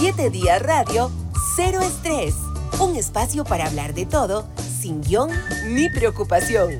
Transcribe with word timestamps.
7 0.00 0.30
Días 0.30 0.62
Radio, 0.62 1.10
Cero 1.56 1.82
Estrés. 1.82 2.34
Un 2.80 2.96
espacio 2.96 3.44
para 3.44 3.66
hablar 3.66 3.92
de 3.92 4.06
todo, 4.06 4.48
sin 4.80 5.02
guion 5.02 5.28
ni 5.66 5.90
preocupación. 5.90 6.70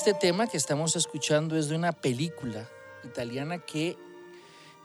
Este 0.00 0.14
tema 0.14 0.46
que 0.46 0.56
estamos 0.56 0.96
escuchando 0.96 1.58
es 1.58 1.68
de 1.68 1.76
una 1.76 1.92
película 1.92 2.66
italiana 3.04 3.58
que 3.58 3.98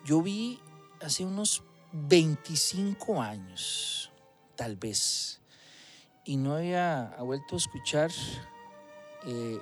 yo 0.03 0.21
vi 0.21 0.59
hace 1.01 1.23
unos 1.23 1.63
25 1.93 3.21
años, 3.21 4.11
tal 4.57 4.75
vez, 4.75 5.39
y 6.25 6.35
no 6.35 6.57
había 6.57 7.15
vuelto 7.19 7.55
a 7.55 7.59
escuchar 7.59 8.11
eh, 9.25 9.57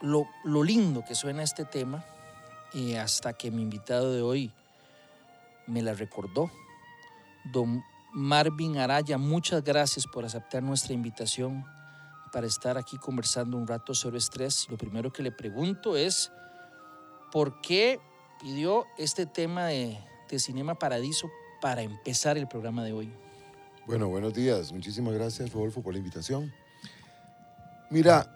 lo, 0.00 0.26
lindo 0.64 1.04
que 1.04 1.14
suena 1.14 1.44
este 1.44 1.64
tema 1.64 2.04
hasta 3.00 3.34
que 3.34 3.52
mi 3.52 3.62
invitado 3.62 4.12
de 4.12 4.22
hoy 4.22 4.50
me 5.68 5.82
la 5.82 5.94
recordó. 5.94 6.50
Don 7.44 7.84
Marvin 8.12 8.76
Araya, 8.76 9.18
muchas 9.18 9.62
gracias 9.62 10.04
por 10.08 10.24
aceptar 10.24 10.64
nuestra 10.64 10.94
invitación 10.94 11.64
para 12.34 12.48
estar 12.48 12.76
aquí 12.76 12.98
conversando 12.98 13.56
un 13.56 13.64
rato 13.64 13.94
sobre 13.94 14.18
estrés. 14.18 14.66
Lo 14.68 14.76
primero 14.76 15.12
que 15.12 15.22
le 15.22 15.30
pregunto 15.30 15.96
es, 15.96 16.32
¿por 17.30 17.60
qué 17.60 18.00
pidió 18.42 18.86
este 18.98 19.24
tema 19.24 19.66
de, 19.66 19.96
de 20.28 20.38
Cinema 20.40 20.74
Paradiso 20.74 21.30
para 21.60 21.82
empezar 21.82 22.36
el 22.36 22.48
programa 22.48 22.82
de 22.82 22.92
hoy? 22.92 23.12
Bueno, 23.86 24.08
buenos 24.08 24.34
días. 24.34 24.72
Muchísimas 24.72 25.14
gracias, 25.14 25.52
Rodolfo, 25.52 25.80
por 25.80 25.92
la 25.92 25.98
invitación. 25.98 26.52
Mira, 27.88 28.28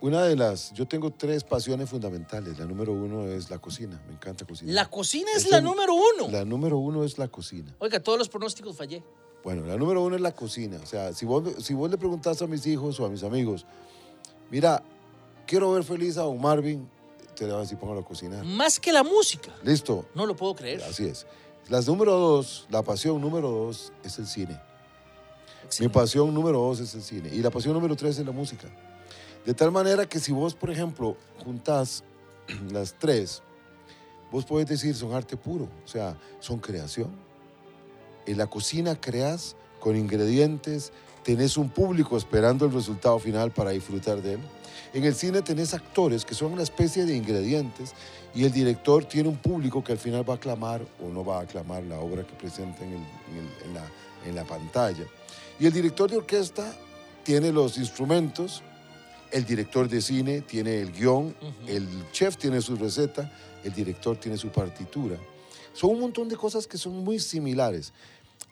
una 0.00 0.22
de 0.22 0.36
las, 0.36 0.72
yo 0.72 0.86
tengo 0.86 1.10
tres 1.10 1.42
pasiones 1.42 1.90
fundamentales. 1.90 2.56
La 2.60 2.64
número 2.64 2.92
uno 2.92 3.26
es 3.26 3.50
la 3.50 3.58
cocina, 3.58 4.00
me 4.06 4.12
encanta 4.12 4.46
cocinar. 4.46 4.72
La 4.72 4.86
cocina 4.86 5.30
es, 5.34 5.50
la 5.50 5.60
número 5.60 5.94
uno. 5.94 6.30
La 6.30 6.44
número 6.44 6.78
uno 6.78 7.02
es 7.02 7.18
la 7.18 7.26
cocina. 7.26 7.74
Oiga, 7.80 7.98
todos 7.98 8.20
los 8.20 8.28
pronósticos 8.28 8.76
fallé. 8.76 9.02
Bueno, 9.46 9.64
la 9.64 9.76
número 9.76 10.02
uno 10.02 10.16
es 10.16 10.20
la 10.20 10.32
cocina. 10.32 10.76
O 10.82 10.86
sea, 10.86 11.12
si 11.12 11.24
vos, 11.24 11.44
si 11.64 11.72
vos 11.72 11.88
le 11.88 11.96
preguntás 11.96 12.42
a 12.42 12.48
mis 12.48 12.66
hijos 12.66 12.98
o 12.98 13.06
a 13.06 13.08
mis 13.08 13.22
amigos, 13.22 13.64
mira, 14.50 14.82
quiero 15.46 15.70
ver 15.70 15.84
feliz 15.84 16.18
a 16.18 16.22
don 16.22 16.40
Marvin, 16.40 16.90
te 17.36 17.46
le 17.46 17.52
vas 17.52 17.58
a 17.58 17.60
decir, 17.60 17.78
póngalo 17.78 18.00
a 18.00 18.04
cocinar. 18.04 18.44
Más 18.44 18.80
que 18.80 18.90
la 18.90 19.04
música. 19.04 19.54
Listo. 19.62 20.04
No 20.16 20.26
lo 20.26 20.34
puedo 20.34 20.56
creer. 20.56 20.82
Así 20.82 21.04
es. 21.04 21.28
La 21.68 21.80
número 21.82 22.18
dos, 22.18 22.66
la 22.70 22.82
pasión 22.82 23.20
número 23.20 23.48
dos 23.48 23.92
es 24.02 24.18
el 24.18 24.26
cine. 24.26 24.60
Excelente. 25.64 25.96
Mi 25.96 26.02
pasión 26.02 26.34
número 26.34 26.58
dos 26.58 26.80
es 26.80 26.92
el 26.96 27.02
cine. 27.04 27.30
Y 27.32 27.40
la 27.40 27.50
pasión 27.52 27.72
número 27.72 27.94
tres 27.94 28.18
es 28.18 28.26
la 28.26 28.32
música. 28.32 28.66
De 29.44 29.54
tal 29.54 29.70
manera 29.70 30.08
que 30.08 30.18
si 30.18 30.32
vos, 30.32 30.56
por 30.56 30.70
ejemplo, 30.72 31.16
juntás 31.44 32.02
las 32.72 32.98
tres, 32.98 33.44
vos 34.32 34.44
podés 34.44 34.66
decir 34.66 34.92
son 34.96 35.14
arte 35.14 35.36
puro, 35.36 35.68
o 35.84 35.88
sea, 35.88 36.18
son 36.40 36.58
creación. 36.58 37.25
En 38.26 38.38
la 38.38 38.46
cocina 38.46 39.00
creas 39.00 39.56
con 39.80 39.96
ingredientes, 39.96 40.92
tenés 41.22 41.56
un 41.56 41.68
público 41.70 42.16
esperando 42.16 42.66
el 42.66 42.72
resultado 42.72 43.18
final 43.18 43.50
para 43.50 43.70
disfrutar 43.70 44.20
de 44.22 44.34
él. 44.34 44.40
En 44.92 45.04
el 45.04 45.14
cine 45.14 45.42
tenés 45.42 45.74
actores 45.74 46.24
que 46.24 46.34
son 46.34 46.52
una 46.52 46.62
especie 46.62 47.04
de 47.04 47.16
ingredientes 47.16 47.92
y 48.34 48.44
el 48.44 48.52
director 48.52 49.04
tiene 49.04 49.28
un 49.28 49.36
público 49.36 49.82
que 49.82 49.92
al 49.92 49.98
final 49.98 50.28
va 50.28 50.34
a 50.34 50.36
aclamar 50.36 50.82
o 51.02 51.08
no 51.08 51.24
va 51.24 51.38
a 51.38 51.42
aclamar 51.42 51.82
la 51.84 51.98
obra 51.98 52.26
que 52.26 52.34
presenta 52.34 52.84
en, 52.84 52.92
el, 52.92 52.96
en, 52.96 53.36
el, 53.38 53.68
en, 53.68 53.74
la, 53.74 53.84
en 54.26 54.34
la 54.34 54.44
pantalla. 54.44 55.04
Y 55.58 55.66
el 55.66 55.72
director 55.72 56.10
de 56.10 56.18
orquesta 56.18 56.72
tiene 57.24 57.52
los 57.52 57.78
instrumentos, 57.78 58.62
el 59.32 59.44
director 59.44 59.88
de 59.88 60.00
cine 60.00 60.42
tiene 60.42 60.80
el 60.80 60.92
guion, 60.92 61.26
uh 61.26 61.44
-huh. 61.44 61.68
el 61.68 61.88
chef 62.12 62.36
tiene 62.36 62.60
su 62.60 62.76
receta, 62.76 63.30
el 63.64 63.72
director 63.72 64.16
tiene 64.16 64.38
su 64.38 64.48
partitura. 64.48 65.16
Son 65.72 65.90
un 65.90 66.00
montón 66.00 66.28
de 66.28 66.36
cosas 66.36 66.66
que 66.66 66.78
son 66.78 67.04
muy 67.04 67.18
similares. 67.18 67.92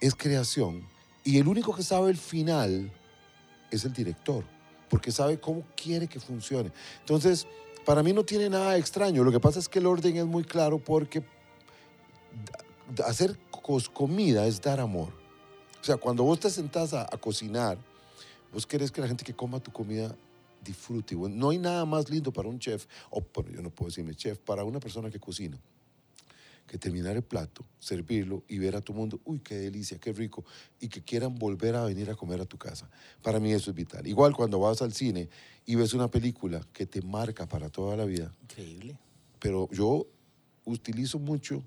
Es 0.05 0.15
creación 0.15 0.87
y 1.25 1.39
el 1.39 1.49
único 1.49 1.75
que 1.75 1.83
sabe 1.83 2.11
el 2.11 2.19
final 2.19 2.93
es 3.71 3.87
el 3.87 3.95
director, 3.95 4.45
porque 4.91 5.11
sabe 5.11 5.41
cómo 5.41 5.65
quiere 5.75 6.07
que 6.07 6.21
funcione. 6.21 6.71
Entonces, 7.01 7.47
para 7.87 8.03
mí 8.03 8.13
no 8.13 8.23
tiene 8.23 8.51
nada 8.51 8.77
extraño. 8.77 9.25
Lo 9.25 9.33
que 9.33 9.41
pasa 9.41 9.59
es 9.59 9.67
que 9.67 9.79
el 9.79 9.87
orden 9.87 10.19
es 10.19 10.27
muy 10.27 10.45
claro 10.45 10.79
porque 10.79 11.25
hacer 13.07 13.39
comida 13.95 14.47
es 14.47 14.61
dar 14.61 14.79
amor. 14.79 15.09
O 15.81 15.85
sea, 15.85 15.97
cuando 15.97 16.23
vos 16.23 16.39
te 16.39 16.51
sentás 16.51 16.93
a, 16.93 17.07
cocinar, 17.19 17.79
vos 18.53 18.67
querés 18.67 18.93
que 18.93 19.01
la 19.01 19.09
gente 19.09 19.25
que 19.25 19.35
coma 19.35 19.59
tu 19.59 19.73
comida 19.73 20.15
disfrute. 20.63 21.15
No 21.15 21.49
hay 21.49 21.57
nada 21.57 21.87
más 21.87 22.11
lindo 22.11 22.31
para 22.31 22.51
un 22.51 22.59
chef, 22.59 22.85
o 23.09 23.23
bueno, 23.33 23.53
yo 23.53 23.63
no 23.63 23.71
puedo 23.71 23.89
decirme 23.89 24.15
chef, 24.15 24.39
para 24.39 24.65
una 24.65 24.81
persona 24.81 25.11
que 25.11 25.19
cocina, 25.19 25.59
que 26.67 26.79
terminar 26.79 27.17
el 27.17 27.23
plato, 27.23 27.65
servirlo 27.79 28.45
y 28.49 28.59
ver 28.59 28.77
a 28.77 28.81
tu 28.81 28.95
mundo, 28.95 29.21
uy, 29.25 29.41
qué 29.41 29.57
delicia, 29.57 29.99
qué 29.99 30.13
rico, 30.13 30.45
y 30.81 30.89
que 30.89 31.03
quieran 31.03 31.35
volver 31.35 31.75
a 31.75 31.85
venir 31.85 32.11
a 32.11 32.15
comer 32.15 32.41
a 32.41 32.47
tu 32.47 32.57
casa. 32.57 32.89
Para 33.23 33.39
mí 33.39 33.53
eso 33.53 33.71
es 33.71 33.77
vital. 33.77 34.07
Igual 34.07 34.35
cuando 34.35 34.59
vas 34.59 34.81
al 34.83 34.93
cine 34.93 35.29
y 35.67 35.75
ves 35.75 35.95
una 35.95 36.11
película 36.11 36.67
que 36.73 36.87
te 36.87 37.03
marca 37.03 37.47
para 37.47 37.69
toda 37.69 37.97
la 37.97 38.05
vida. 38.05 38.33
Increíble. 38.43 38.99
Pero 39.39 39.69
yo 39.71 40.07
utilizo 40.65 41.19
mucho 41.19 41.63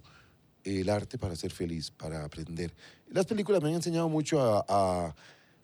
el 0.64 0.90
arte 0.90 1.18
para 1.18 1.36
ser 1.36 1.52
feliz, 1.52 1.92
para 1.92 2.26
aprender. 2.26 2.74
Las 3.10 3.26
películas 3.26 3.62
me 3.62 3.70
han 3.70 3.76
enseñado 3.76 4.10
mucho 4.10 4.42
a, 4.42 4.66
a 4.68 5.16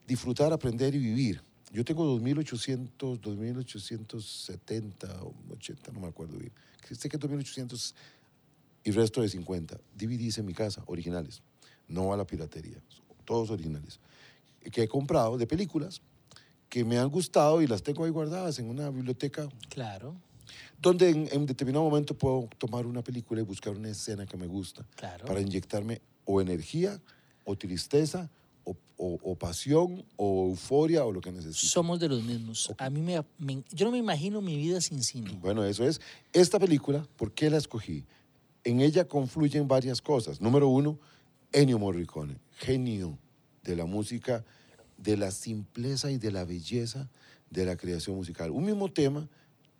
disfrutar, 0.07 0.53
aprender 0.53 0.95
y 0.95 0.99
vivir. 0.99 1.41
Yo 1.71 1.83
tengo 1.83 2.05
2.800, 2.19 3.19
2.870 3.19 5.21
o 5.21 5.33
80, 5.53 5.91
no 5.91 6.01
me 6.01 6.07
acuerdo 6.07 6.37
bien. 6.37 6.51
Sé 6.91 7.09
que 7.09 7.19
2.800 7.19 7.95
y 8.83 8.91
resto 8.91 9.21
de 9.21 9.29
50 9.29 9.79
DVDs 9.95 10.37
en 10.37 10.45
mi 10.45 10.53
casa, 10.53 10.83
originales. 10.87 11.41
No 11.87 12.13
a 12.13 12.17
la 12.17 12.25
piratería, 12.25 12.81
todos 13.25 13.49
originales. 13.49 13.99
Que 14.71 14.83
he 14.83 14.87
comprado 14.87 15.37
de 15.37 15.47
películas 15.47 16.01
que 16.69 16.83
me 16.83 16.97
han 16.97 17.09
gustado 17.09 17.61
y 17.61 17.67
las 17.67 17.83
tengo 17.83 18.03
ahí 18.03 18.09
guardadas 18.09 18.57
en 18.59 18.69
una 18.69 18.89
biblioteca. 18.89 19.47
Claro. 19.69 20.15
Donde 20.81 21.09
en, 21.09 21.29
en 21.31 21.45
determinado 21.45 21.85
momento 21.85 22.17
puedo 22.17 22.49
tomar 22.57 22.85
una 22.85 23.03
película 23.03 23.41
y 23.41 23.43
buscar 23.43 23.75
una 23.75 23.89
escena 23.89 24.25
que 24.25 24.37
me 24.37 24.47
gusta. 24.47 24.85
Claro. 24.95 25.25
Para 25.25 25.39
inyectarme 25.39 26.01
o 26.25 26.41
energía, 26.41 26.99
o 27.45 27.55
tristeza, 27.55 28.29
o, 28.63 28.75
o, 28.97 29.19
o, 29.21 29.35
pasión 29.35 30.05
o 30.15 30.47
euforia 30.47 31.05
o 31.05 31.11
lo 31.11 31.21
que 31.21 31.31
necesite. 31.31 31.67
Somos 31.67 31.99
de 31.99 32.09
los 32.09 32.23
mismos. 32.23 32.69
Okay. 32.69 32.87
A 32.87 32.89
mí 32.89 33.01
me, 33.01 33.23
me, 33.37 33.63
yo 33.71 33.85
no 33.85 33.91
me 33.91 33.97
imagino 33.97 34.41
mi 34.41 34.55
vida 34.55 34.81
sin 34.81 35.03
cine. 35.03 35.37
Bueno, 35.41 35.63
eso 35.65 35.85
es. 35.85 36.01
Esta 36.31 36.59
película, 36.59 37.05
¿por 37.17 37.33
qué 37.33 37.49
la 37.49 37.57
escogí? 37.57 38.05
En 38.63 38.79
ella 38.79 39.07
confluyen 39.07 39.67
varias 39.67 40.01
cosas. 40.01 40.39
Número 40.39 40.67
uno, 40.67 40.99
Ennio 41.51 41.79
Morricone, 41.79 42.37
genio 42.57 43.17
de 43.63 43.75
la 43.75 43.85
música, 43.85 44.45
de 44.97 45.17
la 45.17 45.31
simpleza 45.31 46.11
y 46.11 46.17
de 46.17 46.31
la 46.31 46.45
belleza 46.45 47.09
de 47.49 47.65
la 47.65 47.75
creación 47.75 48.15
musical. 48.15 48.51
Un 48.51 48.65
mismo 48.65 48.91
tema 48.91 49.29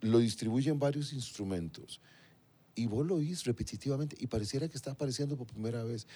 lo 0.00 0.18
distribuyen 0.18 0.78
varios 0.78 1.12
instrumentos 1.12 2.00
y 2.74 2.86
vos 2.86 3.06
lo 3.06 3.16
oís 3.16 3.44
repetitivamente 3.44 4.16
y 4.18 4.26
pareciera 4.26 4.68
que 4.68 4.76
está 4.76 4.92
apareciendo 4.92 5.36
por 5.36 5.46
primera 5.46 5.82
vez 5.82 6.06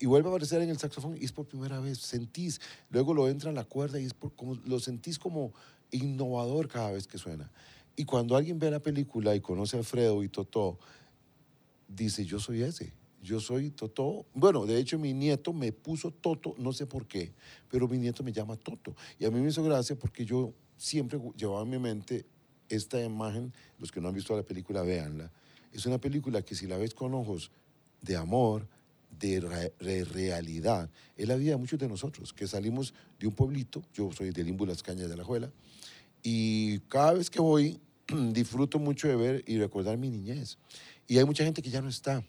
y 0.00 0.06
vuelve 0.06 0.28
a 0.28 0.32
aparecer 0.32 0.62
en 0.62 0.70
el 0.70 0.78
saxofón 0.78 1.16
y 1.20 1.24
es 1.24 1.32
por 1.32 1.46
primera 1.46 1.80
vez, 1.80 1.98
sentís, 1.98 2.60
luego 2.90 3.14
lo 3.14 3.28
entra 3.28 3.50
en 3.50 3.56
la 3.56 3.64
cuerda 3.64 3.98
y 3.98 4.04
es 4.04 4.14
como, 4.14 4.54
lo 4.64 4.78
sentís 4.80 5.18
como 5.18 5.52
innovador 5.90 6.68
cada 6.68 6.92
vez 6.92 7.06
que 7.06 7.18
suena. 7.18 7.50
Y 7.96 8.04
cuando 8.04 8.36
alguien 8.36 8.58
ve 8.58 8.70
la 8.70 8.80
película 8.80 9.34
y 9.34 9.40
conoce 9.40 9.76
a 9.76 9.80
Alfredo 9.80 10.22
y 10.22 10.28
Totó, 10.28 10.78
dice, 11.88 12.24
yo 12.24 12.38
soy 12.38 12.62
ese, 12.62 12.92
yo 13.22 13.40
soy 13.40 13.70
Totó. 13.70 14.26
Bueno, 14.34 14.66
de 14.66 14.78
hecho 14.78 14.98
mi 14.98 15.12
nieto 15.12 15.52
me 15.52 15.72
puso 15.72 16.10
Toto, 16.12 16.54
no 16.58 16.72
sé 16.72 16.86
por 16.86 17.06
qué, 17.06 17.32
pero 17.70 17.88
mi 17.88 17.98
nieto 17.98 18.22
me 18.22 18.32
llama 18.32 18.56
Toto. 18.56 18.94
Y 19.18 19.24
a 19.24 19.30
mí 19.30 19.40
me 19.40 19.48
hizo 19.48 19.64
gracia 19.64 19.96
porque 19.96 20.24
yo 20.24 20.54
siempre 20.76 21.18
llevaba 21.36 21.62
en 21.62 21.70
mi 21.70 21.78
mente 21.78 22.26
esta 22.68 23.02
imagen, 23.02 23.52
los 23.78 23.90
que 23.90 24.00
no 24.00 24.08
han 24.08 24.14
visto 24.14 24.36
la 24.36 24.42
película, 24.42 24.82
véanla. 24.82 25.32
Es 25.72 25.86
una 25.86 25.98
película 25.98 26.42
que 26.42 26.54
si 26.54 26.66
la 26.66 26.76
ves 26.76 26.94
con 26.94 27.14
ojos 27.14 27.50
de 28.02 28.16
amor, 28.16 28.68
de, 29.18 29.40
re, 29.40 30.04
realidad. 30.04 30.90
Es 31.16 31.28
la 31.28 31.36
vida 31.36 31.52
de 31.52 31.56
muchos 31.56 31.78
de 31.78 31.88
nosotros, 31.88 32.32
que 32.32 32.46
salimos 32.46 32.94
de 33.18 33.26
un 33.26 33.34
pueblito, 33.34 33.82
yo 33.94 34.12
soy 34.12 34.30
de 34.30 34.44
Limbo 34.44 34.66
Las 34.66 34.82
Cañas 34.82 35.08
de 35.08 35.16
la 35.16 35.24
Juela, 35.24 35.50
y 36.22 36.80
cada 36.80 37.14
vez 37.14 37.30
que 37.30 37.40
voy 37.40 37.80
disfruto 38.32 38.78
mucho 38.78 39.08
de 39.08 39.16
ver 39.16 39.44
y 39.46 39.58
recordar 39.58 39.98
mi 39.98 40.10
niñez. 40.10 40.58
Y 41.08 41.18
hay 41.18 41.24
mucha 41.24 41.42
gente 41.42 41.62
que 41.62 41.70
ya 41.70 41.80
no 41.80 41.88
está. 41.88 42.22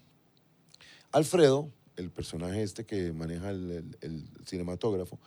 Alfredo, 1.11 1.69
el 1.97 2.09
personaje 2.09 2.63
este 2.63 2.85
que 2.85 3.11
maneja 3.11 3.51
el, 3.51 3.97
el, 4.01 4.29
cinematógrafo, 4.45 5.19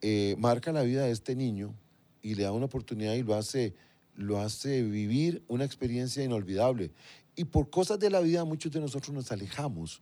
eh, 0.00 0.36
marca 0.38 0.72
la 0.72 0.82
vida 0.82 1.04
de 1.04 1.10
este 1.10 1.34
niño 1.34 1.74
y 2.22 2.36
le 2.36 2.44
da 2.44 2.52
una 2.52 2.66
oportunidad 2.66 3.14
y 3.14 3.24
lo 3.24 3.34
hace, 3.34 3.74
lo 4.14 4.40
hace 4.40 4.82
vivir 4.82 5.42
una 5.48 5.64
experiencia 5.64 6.22
inolvidable. 6.22 6.92
Y 7.34 7.44
por 7.44 7.70
cosas 7.70 7.98
de 7.98 8.08
la 8.08 8.20
vida 8.20 8.44
muchos 8.44 8.70
de 8.70 8.80
nosotros 8.80 9.12
nos 9.12 9.32
alejamos 9.32 10.00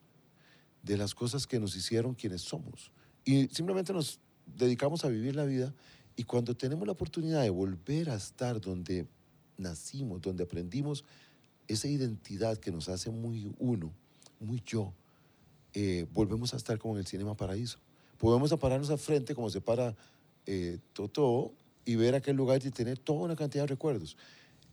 de 0.82 0.98
las 0.98 1.14
cosas 1.14 1.46
que 1.46 1.58
nos 1.58 1.74
hicieron 1.76 2.14
quienes 2.14 2.42
somos. 2.42 2.90
Y 3.24 3.48
simplemente 3.48 3.92
nos 3.94 4.20
dedicamos 4.46 5.04
a 5.04 5.08
vivir 5.08 5.36
la 5.36 5.44
vida 5.44 5.74
y 6.16 6.24
cuando 6.24 6.54
tenemos 6.54 6.86
la 6.86 6.92
oportunidad 6.92 7.42
de 7.42 7.50
volver 7.50 8.10
a 8.10 8.16
estar 8.16 8.60
donde 8.60 9.06
nacimos, 9.56 10.20
donde 10.20 10.44
aprendimos 10.44 11.04
esa 11.72 11.88
identidad 11.88 12.58
que 12.58 12.72
nos 12.72 12.88
hace 12.88 13.10
muy 13.10 13.52
uno, 13.58 13.92
muy 14.40 14.62
yo, 14.66 14.92
eh, 15.72 16.06
volvemos 16.12 16.52
a 16.52 16.56
estar 16.56 16.78
como 16.78 16.94
en 16.94 17.00
el 17.00 17.06
Cinema 17.06 17.36
Paraíso. 17.36 17.78
Podemos 18.18 18.52
pararnos 18.58 18.90
al 18.90 18.98
frente 18.98 19.34
como 19.34 19.48
se 19.50 19.60
para 19.60 19.96
eh, 20.46 20.78
Toto 20.92 21.52
y 21.84 21.94
ver 21.94 22.14
aquel 22.14 22.36
lugar 22.36 22.60
y 22.64 22.70
tener 22.70 22.98
toda 22.98 23.20
una 23.20 23.36
cantidad 23.36 23.64
de 23.64 23.68
recuerdos. 23.68 24.16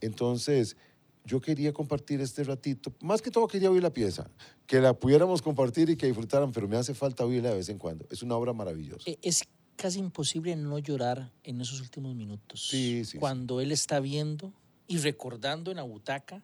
Entonces, 0.01 0.75
yo 1.23 1.39
quería 1.39 1.71
compartir 1.71 2.19
este 2.19 2.43
ratito. 2.43 2.91
Más 3.01 3.21
que 3.21 3.29
todo 3.29 3.47
quería 3.47 3.69
oír 3.69 3.83
la 3.83 3.93
pieza, 3.93 4.29
que 4.65 4.81
la 4.81 4.93
pudiéramos 4.93 5.41
compartir 5.41 5.89
y 5.89 5.97
que 5.97 6.07
disfrutaran, 6.07 6.51
pero 6.51 6.67
me 6.67 6.77
hace 6.77 6.93
falta 6.95 7.25
oírla 7.25 7.49
de 7.49 7.57
vez 7.57 7.69
en 7.69 7.77
cuando. 7.77 8.07
Es 8.09 8.23
una 8.23 8.35
obra 8.35 8.53
maravillosa. 8.53 9.09
E, 9.09 9.19
es 9.21 9.43
casi 9.75 9.99
imposible 9.99 10.55
no 10.55 10.79
llorar 10.79 11.31
en 11.43 11.61
esos 11.61 11.79
últimos 11.79 12.15
minutos. 12.15 12.67
Sí, 12.69 13.05
sí. 13.05 13.19
Cuando 13.19 13.61
él 13.61 13.71
está 13.71 13.99
viendo 13.99 14.51
y 14.87 14.97
recordando 14.97 15.71
en 15.71 15.77
la 15.77 15.83
butaca. 15.83 16.43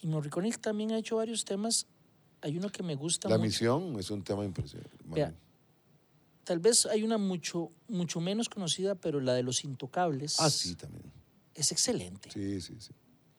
Y 0.00 0.06
Morricone 0.06 0.50
también 0.52 0.92
ha 0.92 0.98
hecho 0.98 1.16
varios 1.16 1.44
temas. 1.44 1.86
Hay 2.40 2.56
uno 2.56 2.70
que 2.70 2.82
me 2.82 2.94
gusta 2.94 3.28
La 3.28 3.36
mucho. 3.36 3.46
misión 3.48 3.98
es 3.98 4.10
un 4.10 4.22
tema 4.22 4.44
impresionante. 4.44 4.96
Vea, 5.04 5.34
Tal 6.44 6.60
vez 6.60 6.86
hay 6.86 7.02
una 7.02 7.18
mucho, 7.18 7.70
mucho 7.88 8.20
menos 8.20 8.48
conocida, 8.48 8.94
pero 8.94 9.20
la 9.20 9.34
de 9.34 9.42
los 9.42 9.64
intocables. 9.64 10.40
Ah, 10.40 10.48
sí, 10.48 10.74
también. 10.76 11.02
Es 11.54 11.72
excelente. 11.72 12.30
Sí, 12.30 12.60
sí, 12.62 12.74
sí. 12.78 12.92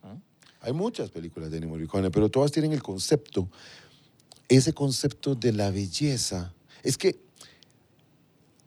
¿Ah? 0.03 0.15
Hay 0.61 0.73
muchas 0.73 1.09
películas 1.09 1.49
de 1.49 1.57
Ennio 1.57 1.69
Morricone, 1.69 2.11
pero 2.11 2.29
todas 2.29 2.51
tienen 2.51 2.71
el 2.73 2.83
concepto, 2.83 3.49
ese 4.47 4.73
concepto 4.73 5.33
de 5.33 5.53
la 5.53 5.71
belleza. 5.71 6.53
Es 6.83 6.97
que 6.97 7.19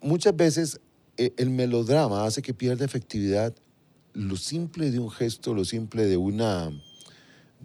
muchas 0.00 0.35
veces 0.35 0.81
eh, 1.19 1.33
el 1.37 1.50
melodrama 1.50 2.25
hace 2.25 2.43
que 2.43 2.53
pierda 2.55 2.85
efectividad 2.85 3.55
lo 4.15 4.37
simple 4.37 4.91
de 4.91 4.99
un 4.99 5.11
gesto, 5.11 5.55
lo 5.55 5.65
simple 5.65 6.06
de 6.06 6.17
una, 6.17 6.73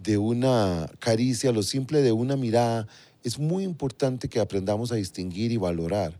de 0.02 0.16
una 0.16 0.90
caricia, 0.98 1.52
lo 1.52 1.62
simple 1.62 2.02
de 2.02 2.12
una 2.12 2.36
mirada. 2.36 2.86
Es 3.22 3.38
muy 3.38 3.64
importante 3.64 4.28
que 4.28 4.40
aprendamos 4.40 4.92
a 4.92 4.96
distinguir 4.96 5.52
y 5.52 5.56
valorar 5.56 6.18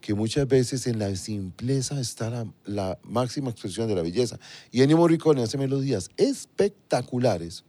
que 0.00 0.14
muchas 0.14 0.46
veces 0.46 0.86
en 0.86 0.98
la 0.98 1.14
simpleza 1.16 2.00
está 2.00 2.30
la, 2.30 2.46
la 2.64 2.98
máxima 3.02 3.50
expresión 3.50 3.88
de 3.88 3.94
la 3.94 4.02
belleza. 4.02 4.38
Y 4.70 4.82
Ennio 4.82 4.96
Morricone 4.96 5.42
hace 5.42 5.58
melodías 5.58 6.10
espectaculares 6.16 7.64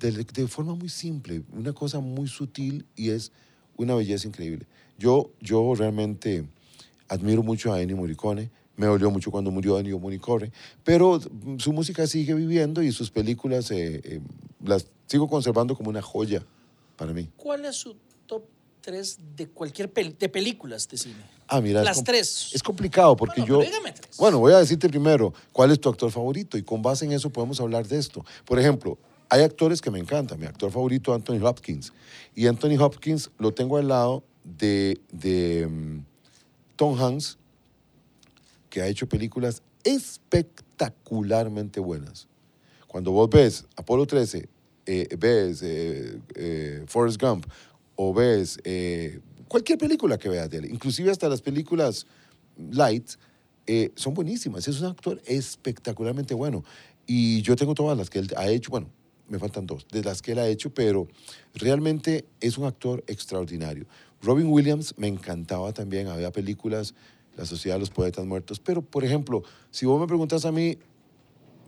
de, 0.00 0.12
de 0.12 0.48
forma 0.48 0.74
muy 0.74 0.88
simple, 0.88 1.42
una 1.52 1.72
cosa 1.72 2.00
muy 2.00 2.28
sutil 2.28 2.86
y 2.96 3.10
es 3.10 3.32
una 3.76 3.94
belleza 3.94 4.26
increíble. 4.26 4.66
Yo, 4.98 5.30
yo 5.40 5.74
realmente 5.74 6.46
admiro 7.08 7.42
mucho 7.42 7.72
a 7.72 7.80
Ennio 7.80 7.96
Morricone, 7.96 8.50
me 8.76 8.86
dolió 8.86 9.10
mucho 9.10 9.30
cuando 9.30 9.50
murió 9.50 9.78
Ennio 9.78 9.98
Morricone, 9.98 10.50
pero 10.82 11.20
su 11.58 11.72
música 11.72 12.06
sigue 12.06 12.34
viviendo 12.34 12.82
y 12.82 12.90
sus 12.92 13.10
películas 13.10 13.70
eh, 13.70 14.00
eh, 14.04 14.20
las 14.64 14.86
sigo 15.06 15.28
conservando 15.28 15.76
como 15.76 15.90
una 15.90 16.02
joya 16.02 16.44
para 16.96 17.12
mí. 17.12 17.28
¿Cuál 17.36 17.64
es 17.66 17.76
su 17.76 17.96
top 18.26 18.42
3 18.80 19.18
de 19.36 19.48
cualquier 19.48 19.92
pel- 19.92 20.16
de 20.18 20.28
películas 20.28 20.88
de 20.88 20.96
cine? 20.98 21.24
Ah, 21.46 21.60
mira, 21.60 21.80
es 21.80 21.84
Las 21.84 21.96
com- 21.96 22.04
tres. 22.04 22.50
Es 22.52 22.62
complicado 22.62 23.14
porque 23.16 23.42
Bueno, 23.42 23.60
yo. 23.60 23.66
dígame 23.68 23.92
tres. 23.92 24.16
Bueno, 24.16 24.38
voy 24.38 24.52
a 24.54 24.58
decirte 24.58 24.88
primero 24.88 25.32
cuál 25.52 25.70
es 25.70 25.78
tu 25.80 25.88
actor 25.88 26.10
favorito 26.10 26.56
y 26.56 26.62
con 26.62 26.80
base 26.82 27.04
en 27.04 27.12
eso 27.12 27.30
podemos 27.30 27.60
hablar 27.60 27.86
de 27.86 27.98
esto. 27.98 28.24
Por 28.46 28.58
ejemplo, 28.58 28.98
hay 29.28 29.42
actores 29.42 29.80
que 29.82 29.90
me 29.90 29.98
encantan. 29.98 30.40
Mi 30.40 30.46
actor 30.46 30.70
favorito, 30.70 31.12
Anthony 31.14 31.44
Hopkins. 31.44 31.92
Y 32.34 32.46
Anthony 32.46 32.78
Hopkins 32.80 33.30
lo 33.38 33.52
tengo 33.52 33.76
al 33.76 33.88
lado 33.88 34.24
de, 34.42 34.98
de 35.12 35.66
mm, 35.70 35.98
Tom 36.76 36.98
Hanks, 37.00 37.36
que 38.74 38.82
ha 38.82 38.88
hecho 38.88 39.08
películas 39.08 39.62
espectacularmente 39.84 41.78
buenas. 41.78 42.26
Cuando 42.88 43.12
vos 43.12 43.30
ves 43.30 43.66
Apolo 43.76 44.04
13, 44.04 44.48
eh, 44.86 45.16
ves 45.16 45.62
eh, 45.62 46.18
eh, 46.34 46.82
Forrest 46.88 47.22
Gump 47.22 47.46
o 47.94 48.12
ves 48.12 48.58
eh, 48.64 49.20
cualquier 49.46 49.78
película 49.78 50.18
que 50.18 50.28
veas 50.28 50.50
de 50.50 50.58
él, 50.58 50.64
inclusive 50.64 51.12
hasta 51.12 51.28
las 51.28 51.40
películas 51.40 52.04
light, 52.72 53.10
eh, 53.68 53.92
son 53.94 54.12
buenísimas. 54.12 54.66
Es 54.66 54.80
un 54.80 54.88
actor 54.88 55.22
espectacularmente 55.24 56.34
bueno. 56.34 56.64
Y 57.06 57.42
yo 57.42 57.54
tengo 57.54 57.76
todas 57.76 57.96
las 57.96 58.10
que 58.10 58.18
él 58.18 58.28
ha 58.36 58.48
hecho, 58.48 58.72
bueno, 58.72 58.88
me 59.28 59.38
faltan 59.38 59.66
dos, 59.68 59.86
de 59.92 60.02
las 60.02 60.20
que 60.20 60.32
él 60.32 60.40
ha 60.40 60.48
hecho, 60.48 60.74
pero 60.74 61.06
realmente 61.54 62.24
es 62.40 62.58
un 62.58 62.64
actor 62.64 63.04
extraordinario. 63.06 63.86
Robin 64.20 64.48
Williams 64.48 64.94
me 64.96 65.06
encantaba 65.06 65.72
también, 65.72 66.08
había 66.08 66.32
películas, 66.32 66.94
La 67.36 67.44
Sociedad 67.44 67.76
de 67.76 67.80
los 67.80 67.90
Poetas 67.90 68.24
Muertos, 68.24 68.60
pero 68.60 68.82
por 68.82 69.04
ejemplo, 69.04 69.42
si 69.70 69.86
vos 69.86 70.00
me 70.00 70.06
preguntas 70.06 70.44
a 70.44 70.52
mí, 70.52 70.78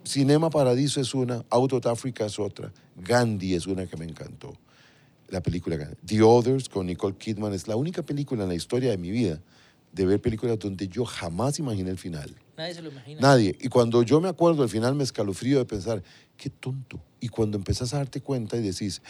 Cinema 0.04 0.50
Paradiso 0.50 1.00
es 1.00 1.14
una, 1.14 1.44
Out 1.50 1.72
of 1.72 1.86
Africa 1.86 2.26
es 2.26 2.38
otra, 2.38 2.72
Gandhi 2.96 3.54
es 3.54 3.66
una 3.66 3.86
que 3.86 3.96
me 3.96 4.04
encantó, 4.04 4.54
la 5.28 5.42
película 5.42 5.76
Gandhi. 5.76 5.96
The 6.04 6.22
Others 6.22 6.68
con 6.68 6.86
Nicole 6.86 7.16
Kidman 7.16 7.52
es 7.52 7.66
la 7.66 7.76
única 7.76 8.02
película 8.02 8.44
en 8.44 8.48
la 8.48 8.54
historia 8.54 8.90
de 8.90 8.98
mi 8.98 9.10
vida 9.10 9.40
de 9.92 10.06
ver 10.06 10.20
películas 10.20 10.58
donde 10.58 10.88
yo 10.88 11.04
jamás 11.04 11.58
imaginé 11.58 11.90
el 11.90 11.98
final. 11.98 12.34
Nadie 12.56 12.74
se 12.74 12.82
lo 12.82 12.90
imagina. 12.90 13.20
Nadie. 13.20 13.56
Y 13.60 13.68
cuando 13.68 14.02
yo 14.02 14.20
me 14.20 14.28
acuerdo 14.28 14.62
al 14.62 14.68
final 14.68 14.94
me 14.94 15.04
escalofrío 15.04 15.58
de 15.58 15.64
pensar, 15.64 16.02
qué 16.36 16.50
tonto. 16.50 17.00
Y 17.18 17.28
cuando 17.28 17.56
empezás 17.56 17.94
a 17.94 17.98
darte 17.98 18.20
cuenta 18.20 18.56
y 18.56 18.62
decís, 18.62 19.02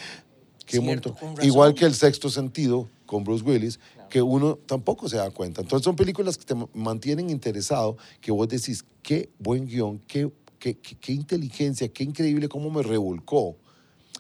qué 0.65 0.81
Cierto, 0.81 1.17
montón. 1.21 1.45
Igual 1.45 1.75
que 1.75 1.85
el 1.85 1.95
sexto 1.95 2.31
sentido 2.31 2.89
con 3.07 3.25
Bruce 3.25 3.45
Willis, 3.45 3.79
que 4.11 4.21
uno 4.21 4.57
tampoco 4.67 5.09
se 5.09 5.17
da 5.17 5.31
cuenta. 5.31 5.61
Entonces 5.63 5.85
son 5.85 5.97
películas 5.97 6.37
que 6.37 6.45
te 6.45 6.55
mantienen 6.75 7.31
interesado, 7.31 7.97
que 8.21 8.33
vos 8.33 8.49
decís, 8.49 8.85
qué 9.03 9.31
buen 9.39 9.67
guion, 9.67 9.99
qué, 10.07 10.31
qué, 10.59 10.77
qué- 10.79 10.97
qué 10.97 11.13
inteligencia, 11.13 11.89
qué 11.89 12.05
increíble 12.05 12.49
cómo 12.49 12.71
me 12.71 12.83
revolcó. 12.83 13.57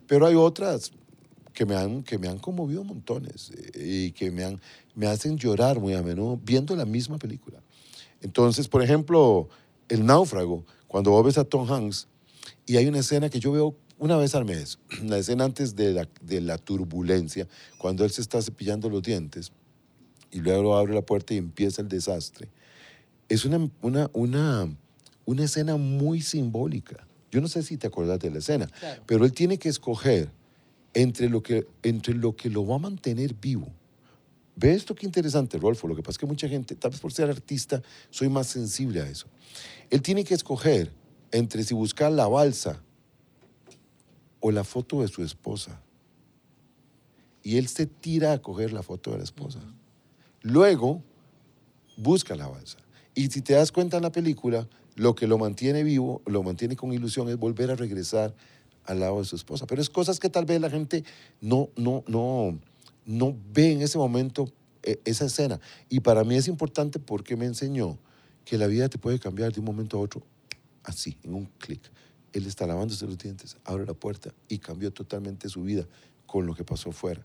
Pero 0.06 0.26
hay 0.26 0.34
otras 0.36 0.92
que 1.52 1.64
me 1.66 1.74
han, 1.74 2.02
que 2.02 2.18
me 2.18 2.28
han 2.28 2.38
conmovido 2.38 2.84
montones 2.84 3.50
eh, 3.74 4.06
y 4.06 4.12
que 4.12 4.30
me, 4.30 4.44
han, 4.44 4.60
me 4.94 5.06
hacen 5.06 5.36
llorar 5.38 5.80
muy 5.80 5.94
a 5.94 6.02
menudo 6.02 6.38
viendo 6.42 6.76
la 6.76 6.84
misma 6.84 7.18
película. 7.18 7.62
Entonces, 8.20 8.68
por 8.68 8.82
ejemplo, 8.82 9.48
El 9.88 10.04
náufrago, 10.04 10.64
cuando 10.88 11.10
vos 11.12 11.24
ves 11.24 11.38
a 11.38 11.44
Tom 11.44 11.70
Hanks 11.70 12.08
y 12.66 12.76
hay 12.76 12.86
una 12.86 12.98
escena 12.98 13.28
que 13.30 13.40
yo 13.40 13.52
veo 13.52 13.76
una 13.98 14.16
vez 14.16 14.34
al 14.34 14.44
mes, 14.44 14.78
la 15.02 15.18
escena 15.18 15.44
antes 15.44 15.74
de 15.76 15.92
la, 15.92 16.08
de 16.22 16.40
la 16.40 16.58
turbulencia, 16.58 17.46
cuando 17.78 18.04
él 18.04 18.10
se 18.10 18.20
está 18.20 18.40
cepillando 18.42 18.88
los 18.90 19.02
dientes 19.02 19.52
y 20.30 20.40
luego 20.40 20.76
abre 20.76 20.94
la 20.94 21.02
puerta 21.02 21.34
y 21.34 21.38
empieza 21.38 21.82
el 21.82 21.88
desastre. 21.88 22.48
Es 23.28 23.44
una, 23.44 23.68
una, 23.82 24.10
una, 24.12 24.68
una 25.24 25.44
escena 25.44 25.76
muy 25.76 26.20
simbólica. 26.20 27.06
Yo 27.30 27.40
no 27.40 27.48
sé 27.48 27.62
si 27.62 27.76
te 27.76 27.86
acordás 27.86 28.20
de 28.20 28.30
la 28.30 28.38
escena, 28.38 28.66
Claro. 28.66 29.02
pero 29.06 29.24
él 29.24 29.32
tiene 29.32 29.58
que 29.58 29.68
escoger 29.68 30.30
entre 30.94 31.28
lo 31.28 31.42
que, 31.42 31.66
entre 31.82 32.14
lo 32.14 32.34
que 32.36 32.48
lo 32.50 32.66
va 32.66 32.76
a 32.76 32.78
mantener 32.78 33.34
vivo. 33.34 33.68
Ve 34.54 34.72
esto 34.72 34.94
qué 34.94 35.04
interesante, 35.04 35.58
Rolfo. 35.58 35.86
Lo 35.86 35.94
que 35.94 36.02
pasa 36.02 36.12
es 36.12 36.18
que 36.18 36.26
mucha 36.26 36.48
gente, 36.48 36.74
tal 36.74 36.90
vez 36.92 37.00
por 37.00 37.12
ser 37.12 37.28
artista, 37.28 37.82
soy 38.10 38.28
más 38.30 38.46
sensible 38.46 39.02
a 39.02 39.06
eso. 39.08 39.26
Él 39.90 40.00
tiene 40.00 40.24
que 40.24 40.32
escoger 40.32 40.90
entre 41.30 41.62
si 41.64 41.74
buscar 41.74 42.10
la 42.12 42.26
balsa 42.26 42.82
o 44.40 44.50
la 44.50 44.64
foto 44.64 45.02
de 45.02 45.08
su 45.08 45.22
esposa. 45.22 45.80
Y 47.42 47.58
él 47.58 47.68
se 47.68 47.86
tira 47.86 48.32
a 48.32 48.42
coger 48.42 48.72
la 48.72 48.82
foto 48.82 49.12
de 49.12 49.18
la 49.18 49.24
esposa. 49.24 49.60
Luego, 50.42 51.02
busca 51.96 52.34
la 52.34 52.48
balsa. 52.48 52.78
Y 53.14 53.28
si 53.28 53.40
te 53.40 53.54
das 53.54 53.72
cuenta 53.72 53.96
en 53.96 54.02
la 54.02 54.12
película, 54.12 54.68
lo 54.94 55.14
que 55.14 55.26
lo 55.26 55.38
mantiene 55.38 55.82
vivo, 55.82 56.22
lo 56.26 56.42
mantiene 56.42 56.76
con 56.76 56.92
ilusión, 56.92 57.28
es 57.28 57.38
volver 57.38 57.70
a 57.70 57.76
regresar 57.76 58.34
al 58.84 59.00
lado 59.00 59.18
de 59.18 59.24
su 59.24 59.36
esposa. 59.36 59.66
Pero 59.66 59.80
es 59.80 59.90
cosas 59.90 60.18
que 60.18 60.28
tal 60.28 60.44
vez 60.44 60.60
la 60.60 60.70
gente 60.70 61.04
no, 61.40 61.70
no, 61.76 62.04
no, 62.06 62.58
no 63.04 63.36
ve 63.52 63.72
en 63.72 63.82
ese 63.82 63.98
momento 63.98 64.52
eh, 64.82 65.00
esa 65.04 65.26
escena. 65.26 65.60
Y 65.88 66.00
para 66.00 66.24
mí 66.24 66.36
es 66.36 66.48
importante 66.48 66.98
porque 66.98 67.36
me 67.36 67.46
enseñó 67.46 67.98
que 68.44 68.58
la 68.58 68.66
vida 68.66 68.88
te 68.88 68.98
puede 68.98 69.18
cambiar 69.18 69.52
de 69.52 69.60
un 69.60 69.66
momento 69.66 69.98
a 69.98 70.00
otro 70.00 70.22
así, 70.86 71.16
en 71.22 71.34
un 71.34 71.46
clic. 71.58 71.80
Él 72.36 72.46
está 72.46 72.66
lavándose 72.66 73.06
los 73.06 73.18
dientes, 73.18 73.56
abre 73.64 73.86
la 73.86 73.94
puerta 73.94 74.32
y 74.48 74.58
cambió 74.58 74.92
totalmente 74.92 75.48
su 75.48 75.62
vida 75.62 75.86
con 76.26 76.46
lo 76.46 76.54
que 76.54 76.64
pasó 76.64 76.92
fuera. 76.92 77.24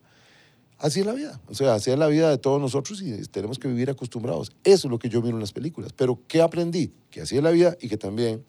Así 0.78 1.02
es 1.02 1.06
la 1.06 1.14
vida, 1.14 1.40
o 1.48 1.54
sea, 1.54 1.76
así 1.76 1.92
es 1.92 2.00
la 2.00 2.08
vida 2.08 2.30
de 2.30 2.40
todos 2.40 2.60
nosotros 2.60 3.02
y 3.04 3.16
tenemos 3.28 3.60
que 3.60 3.68
vivir 3.68 3.90
acostumbrados. 3.90 4.52
Eso 4.64 4.88
es 4.88 4.92
lo 4.92 4.98
que 4.98 5.10
yo 5.10 5.22
miro 5.22 5.36
en 5.36 5.42
las 5.42 5.52
películas. 5.52 5.94
Pero 5.94 6.20
¿qué 6.28 6.42
aprendí? 6.42 6.92
Que 7.12 7.22
así 7.22 7.38
es 7.38 7.44
la 7.44 7.52
vida 7.52 7.78
y 7.80 7.88
que 7.88 7.98
también 7.98 8.44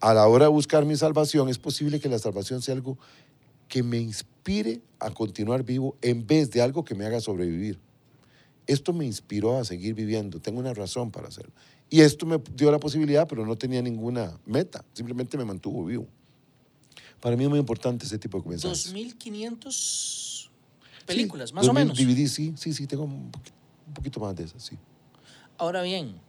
a 0.00 0.12
la 0.12 0.26
hora 0.26 0.46
de 0.46 0.50
buscar 0.50 0.84
mi 0.84 0.96
salvación 0.96 1.48
es 1.48 1.58
posible 1.58 1.98
que 1.98 2.08
la 2.08 2.18
salvación 2.18 2.60
sea 2.60 2.74
algo 2.74 2.98
que 3.68 3.82
me 3.82 3.98
inspire 3.98 4.82
a 4.98 5.10
continuar 5.10 5.62
vivo 5.62 5.96
en 6.02 6.26
vez 6.26 6.50
de 6.50 6.62
algo 6.62 6.84
que 6.84 6.94
me 6.94 7.06
haga 7.06 7.20
sobrevivir. 7.20 7.78
esto 8.66 8.92
me 8.92 9.06
inspiró 9.06 9.56
a 9.56 9.64
seguir 9.64 9.94
viviendo, 9.94 10.40
tengo 10.40 10.58
una 10.60 10.74
razón 10.74 11.10
para 11.10 11.28
hacerlo. 11.28 11.52
Y 11.90 12.00
esto 12.00 12.26
me 12.26 12.38
dio 12.54 12.70
la 12.70 12.78
posibilidad, 12.78 13.26
pero 13.26 13.46
no 13.46 13.56
tenía 13.56 13.80
ninguna 13.80 14.38
meta, 14.44 14.84
simplemente 14.92 15.38
me 15.38 15.44
mantuvo 15.44 15.84
vivo. 15.86 16.06
Para 17.20 17.36
mí 17.36 17.44
es 17.44 17.50
muy 17.50 17.58
importante 17.58 18.04
ese 18.06 18.18
tipo 18.18 18.40
de 18.40 18.48
mensajes. 18.48 18.92
2.500 18.94 20.50
películas, 21.06 21.48
Sí, 21.48 21.54
más 21.54 21.64
o 21.64 21.72
2000 21.72 21.84
menos. 21.84 21.98
DVD, 21.98 22.28
sí, 22.28 22.54
sí, 22.56 22.72
sí, 22.72 22.86
tengo 22.86 23.04
un 23.04 23.30
poquito, 23.30 23.56
un 23.86 23.94
poquito 23.94 24.20
más 24.20 24.36
de 24.36 24.44
esas, 24.44 24.62
sí. 24.62 24.76
Ahora 25.56 25.82
bien, 25.82 26.20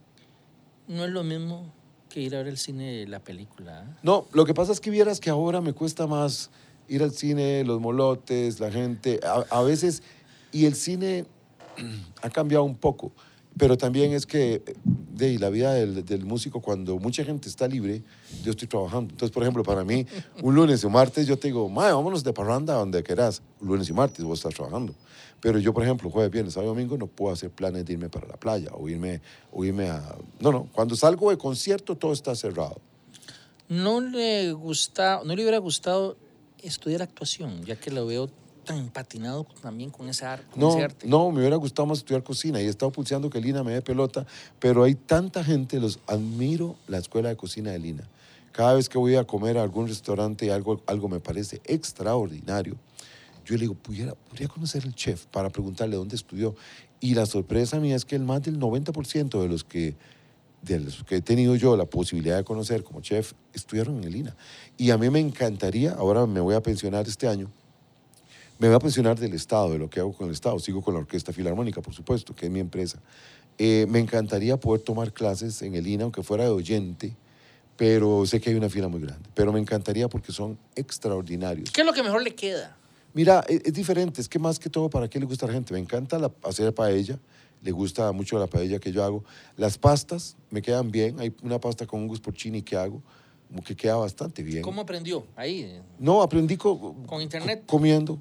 no 0.88 1.04
es 1.06 1.12
lo 1.12 1.24
mismo 1.24 1.72
que 2.10 2.22
ir 2.22 2.36
a 2.36 2.40
ver 2.40 2.48
el 2.48 2.58
cine 2.58 3.06
la 3.08 3.20
película. 3.20 3.86
¿ah? 3.88 4.00
No, 4.02 4.28
lo 4.34 4.46
que 4.46 4.54
pasa 4.54 4.72
es 4.72 4.80
que 4.80 4.90
vieras 4.90 5.20
que 5.20 5.30
ahora 5.30 5.62
me 5.62 5.74
cuesta 5.74 6.08
más 6.08 6.50
ir 6.88 7.04
al 7.04 7.12
cine, 7.12 7.64
los 7.66 7.80
molotes, 7.80 8.60
la 8.60 8.72
gente, 8.72 9.20
a, 9.24 9.46
a 9.56 9.62
veces, 9.62 10.02
y 10.52 10.66
el 10.66 10.74
cine 10.74 11.26
ha 12.24 12.30
cambiado 12.32 12.64
un 12.64 12.76
poco, 12.76 13.12
pero 13.58 13.78
también 13.78 14.14
es 14.14 14.26
que 14.26 14.64
de 15.20 15.38
la 15.38 15.50
vida 15.50 15.74
del, 15.74 16.06
del 16.06 16.26
músico, 16.26 16.62
cuando 16.62 16.98
mucha 16.98 17.24
gente 17.24 17.50
está 17.50 17.68
libre, 17.68 18.04
yo 18.44 18.52
estoy 18.52 18.68
trabajando. 18.68 19.12
Entonces, 19.12 19.34
por 19.34 19.44
ejemplo, 19.44 19.64
para 19.64 19.84
mí, 19.84 20.06
un 20.42 20.56
lunes 20.56 20.84
un 20.84 20.94
martes, 20.94 21.28
yo 21.28 21.38
te 21.38 21.50
digo, 21.50 21.68
mae, 21.68 21.92
vámonos 21.92 22.24
de 22.24 22.32
parranda 22.32 22.76
donde 22.76 23.04
quieras. 23.04 23.42
Lunes 23.62 23.90
y 23.90 23.94
martes 23.94 24.24
vos 24.24 24.40
estás 24.40 24.54
trabajando. 24.54 24.94
Pero 25.42 25.60
yo, 25.60 25.74
por 25.74 25.84
ejemplo, 25.84 26.10
jueves, 26.10 26.32
viernes, 26.32 26.54
sábado 26.54 26.72
y 26.72 26.76
domingo, 26.76 26.98
no 26.98 27.08
puedo 27.08 27.34
hacer 27.34 27.50
planes 27.50 27.86
de 27.86 27.94
irme 27.94 28.10
para 28.10 28.28
la 28.28 28.38
playa 28.38 28.72
o 28.74 28.88
irme, 28.90 29.22
o 29.52 29.64
irme 29.64 29.90
a... 29.90 30.16
No, 30.40 30.52
no, 30.52 30.70
cuando 30.72 30.96
salgo 30.96 31.30
de 31.30 31.38
concierto, 31.38 31.96
todo 31.96 32.14
está 32.14 32.36
cerrado. 32.36 32.80
¿No 33.68 34.02
le, 34.02 34.52
gusta, 34.54 35.22
¿No 35.24 35.36
le 35.36 35.44
hubiera 35.44 35.60
gustado 35.60 36.18
estudiar 36.62 37.02
actuación, 37.02 37.64
ya 37.64 37.76
que 37.76 37.92
lo 37.92 38.06
veo 38.06 38.30
tan 38.70 38.88
patinado 38.90 39.48
también 39.64 39.90
con, 39.90 40.08
esa 40.10 40.34
ar- 40.34 40.44
con 40.46 40.60
No, 40.60 40.70
ese 40.70 40.84
arte? 40.84 41.08
no, 41.08 41.32
me 41.32 41.40
hubiera 41.40 41.56
gustado 41.56 41.88
más 41.88 41.98
estudiar 41.98 42.22
cocina 42.24 42.62
y 42.62 42.66
he 42.66 42.70
estado 42.70 42.92
pulseando 42.92 43.28
que 43.28 43.42
Lina 43.42 43.64
me 43.64 43.72
dé 43.72 43.82
pelota, 43.82 44.28
pero 44.60 44.84
hay 44.84 44.94
tanta 44.94 45.44
gente, 45.44 45.80
los 45.80 45.98
admiro 46.06 46.76
la 46.88 47.00
escuela 47.00 47.30
de 47.30 47.36
cocina 47.36 47.72
de 47.72 47.80
Lina. 47.80 48.04
Cada 48.52 48.76
vez 48.76 48.88
que 48.88 49.00
voy 49.00 49.16
a 49.16 49.24
comer 49.24 49.58
a 49.58 49.64
algún 49.64 49.88
restaurante 49.88 50.46
y 50.46 50.50
algo, 50.50 50.84
algo 50.86 51.10
me 51.10 51.20
parece 51.20 51.62
extraordinario, 51.66 52.76
yo 53.44 53.56
le 53.56 53.62
digo, 53.62 53.74
pudiera, 53.74 54.14
podría 54.14 54.48
conocer 54.48 54.84
al 54.84 54.94
chef 54.94 55.26
para 55.26 55.50
preguntarle 55.50 55.96
dónde 55.96 56.16
estudió. 56.16 56.56
Y 57.00 57.16
la 57.16 57.26
sorpresa 57.26 57.80
mía 57.80 57.96
es 57.96 58.06
que 58.06 58.16
el 58.18 58.22
más 58.24 58.44
del 58.44 58.60
90% 58.60 59.42
de 59.42 59.48
los 59.48 59.64
que 59.64 59.96
de 60.62 60.78
los 60.78 61.04
que 61.06 61.16
he 61.16 61.22
tenido 61.22 61.56
yo 61.56 61.78
la 61.78 61.86
posibilidad 61.86 62.36
de 62.36 62.44
conocer 62.44 62.84
como 62.84 63.00
chef, 63.00 63.32
estudiaron 63.54 63.98
en 64.00 64.04
el 64.04 64.16
INA. 64.18 64.36
Y 64.78 64.92
a 64.92 64.98
mí 64.98 65.10
me 65.10 65.22
encantaría, 65.22 65.94
ahora 65.94 66.26
me 66.28 66.42
voy 66.42 66.54
a 66.54 66.62
pensionar 66.62 67.08
este 67.08 67.30
año, 67.30 67.50
me 68.60 68.68
voy 68.68 68.76
a 68.76 68.80
pensionar 68.80 69.18
del 69.18 69.34
Estado, 69.34 69.72
de 69.72 69.80
lo 69.80 69.90
que 69.90 70.00
hago 70.02 70.12
con 70.14 70.28
el 70.28 70.34
Estado. 70.34 70.60
Sigo 70.60 70.82
con 70.82 70.94
la 70.94 71.00
Orquesta 71.00 71.32
Filarmónica, 71.34 71.82
por 71.82 71.94
supuesto, 71.94 72.36
que 72.36 72.46
es 72.48 72.52
mi 72.52 72.60
empresa. 72.60 73.00
Eh, 73.58 73.86
me 73.90 74.00
encantaría 74.00 74.58
poder 74.58 74.82
tomar 74.82 75.14
clases 75.14 75.62
en 75.62 75.76
el 75.76 75.88
INA, 75.88 76.04
aunque 76.04 76.24
fuera 76.24 76.44
de 76.44 76.50
oyente, 76.50 77.16
pero 77.78 78.26
sé 78.26 78.42
que 78.42 78.50
hay 78.50 78.56
una 78.58 78.70
fila 78.70 78.90
muy 78.90 79.02
grande. 79.02 79.30
Pero 79.34 79.54
me 79.54 79.60
encantaría 79.62 80.10
porque 80.10 80.32
son 80.34 80.58
extraordinarios. 80.76 81.72
¿Qué 81.72 81.82
es 81.82 81.88
lo 81.88 81.94
que 81.94 82.04
mejor 82.04 82.22
le 82.22 82.36
queda? 82.36 82.76
Mira, 83.14 83.44
es, 83.48 83.62
es 83.66 83.74
diferente, 83.74 84.20
es 84.22 84.28
que 84.30 84.40
más 84.40 84.60
que 84.60 84.70
todo, 84.70 84.90
¿para 84.90 85.10
qué 85.10 85.20
le 85.20 85.26
gusta 85.26 85.46
a 85.46 85.48
la 85.48 85.54
gente? 85.54 85.74
Me 85.74 85.80
encanta 85.80 86.20
la- 86.20 86.32
hacer 86.44 86.74
paella, 86.74 87.18
le 87.62 87.72
gusta 87.72 88.12
mucho 88.12 88.38
la 88.40 88.48
paella 88.48 88.78
que 88.80 88.92
yo 88.92 89.04
hago. 89.06 89.24
Las 89.56 89.78
pastas 89.78 90.36
me 90.52 90.62
quedan 90.62 90.92
bien, 90.92 91.18
hay 91.20 91.34
una 91.44 91.60
pasta 91.60 91.88
con 91.88 92.02
hongos 92.02 92.20
porcini 92.20 92.62
que 92.62 92.76
hago, 92.76 93.02
que 93.66 93.76
queda 93.76 93.96
bastante 93.96 94.44
bien. 94.44 94.62
¿Cómo 94.62 94.82
aprendió? 94.82 95.26
Ahí, 95.36 95.82
No, 95.98 96.22
aprendí 96.22 96.56
co- 96.56 96.96
¿Con 97.08 97.22
internet? 97.22 97.62
co- 97.66 97.78
comiendo, 97.78 98.20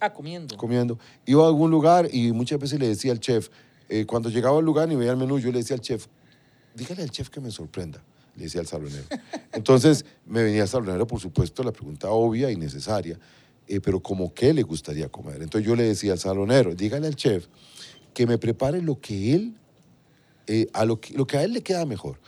ah, 0.00 0.12
comiendo. 0.12 0.56
comiendo. 0.56 0.98
Iba 1.26 1.44
a 1.44 1.46
algún 1.48 1.70
lugar 1.70 2.08
y 2.12 2.32
muchas 2.32 2.58
veces 2.58 2.78
le 2.78 2.88
decía 2.88 3.12
al 3.12 3.20
chef, 3.20 3.48
eh, 3.88 4.04
cuando 4.06 4.28
llegaba 4.28 4.58
al 4.58 4.64
lugar 4.64 4.90
y 4.92 4.96
veía 4.96 5.12
el 5.12 5.16
menú, 5.16 5.38
yo 5.38 5.50
le 5.50 5.58
decía 5.58 5.74
al 5.74 5.80
chef, 5.80 6.06
dígale 6.74 7.02
al 7.02 7.10
chef 7.10 7.30
que 7.30 7.40
me 7.40 7.50
sorprenda, 7.50 8.02
le 8.36 8.44
decía 8.44 8.60
al 8.60 8.66
salonero. 8.66 9.04
Entonces 9.52 10.04
me 10.26 10.42
venía 10.42 10.62
al 10.62 10.68
salonero, 10.68 11.06
por 11.06 11.20
supuesto, 11.20 11.62
la 11.62 11.72
pregunta 11.72 12.10
obvia 12.10 12.50
y 12.50 12.56
necesaria, 12.56 13.18
eh, 13.66 13.80
pero 13.80 14.00
como 14.00 14.32
qué 14.34 14.52
le 14.52 14.62
gustaría 14.62 15.08
comer. 15.08 15.42
Entonces 15.42 15.66
yo 15.66 15.74
le 15.74 15.84
decía 15.84 16.12
al 16.12 16.18
salonero, 16.18 16.74
dígale 16.74 17.06
al 17.06 17.16
chef 17.16 17.46
que 18.14 18.26
me 18.26 18.38
prepare 18.38 18.82
lo 18.82 19.00
que 19.00 19.34
él, 19.34 19.54
eh, 20.46 20.66
a 20.72 20.84
lo, 20.84 21.00
que, 21.00 21.14
lo 21.14 21.26
que 21.26 21.36
a 21.36 21.44
él 21.44 21.52
le 21.52 21.62
queda 21.62 21.86
mejor. 21.86 22.18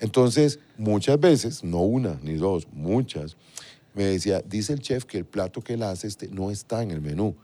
Entonces, 0.00 0.60
muchas 0.76 1.18
veces, 1.18 1.64
no 1.64 1.80
una 1.80 2.18
ni 2.22 2.34
dos, 2.34 2.68
muchas, 2.72 3.36
me 3.98 4.04
decía, 4.04 4.40
dice 4.46 4.72
el 4.72 4.78
chef 4.78 5.04
que 5.04 5.18
el 5.18 5.24
plato 5.24 5.60
que 5.60 5.72
él 5.74 5.82
hace 5.82 6.06
este 6.06 6.28
no 6.28 6.52
está 6.52 6.84
en 6.84 6.92
el 6.92 7.00
menú, 7.00 7.34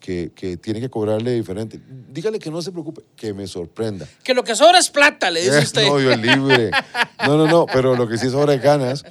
que, 0.00 0.32
que 0.34 0.56
tiene 0.56 0.80
que 0.80 0.90
cobrarle 0.90 1.32
diferente. 1.32 1.80
Dígale 2.12 2.40
que 2.40 2.50
no 2.50 2.60
se 2.62 2.72
preocupe, 2.72 3.02
que 3.14 3.32
me 3.32 3.46
sorprenda. 3.46 4.08
Que 4.24 4.34
lo 4.34 4.42
que 4.42 4.56
sobra 4.56 4.78
es 4.80 4.90
plata, 4.90 5.30
le 5.30 5.40
dice 5.40 5.58
Eh, 5.58 5.62
usted. 5.62 5.86
No, 5.86 5.98
Dios 5.98 6.18
libre. 6.18 6.72
No, 7.24 7.36
no, 7.36 7.46
no, 7.46 7.66
pero 7.66 7.94
lo 7.94 8.08
que 8.08 8.18
sí 8.18 8.26
ahora 8.34 8.54
es 8.54 8.62
ganas. 8.62 9.04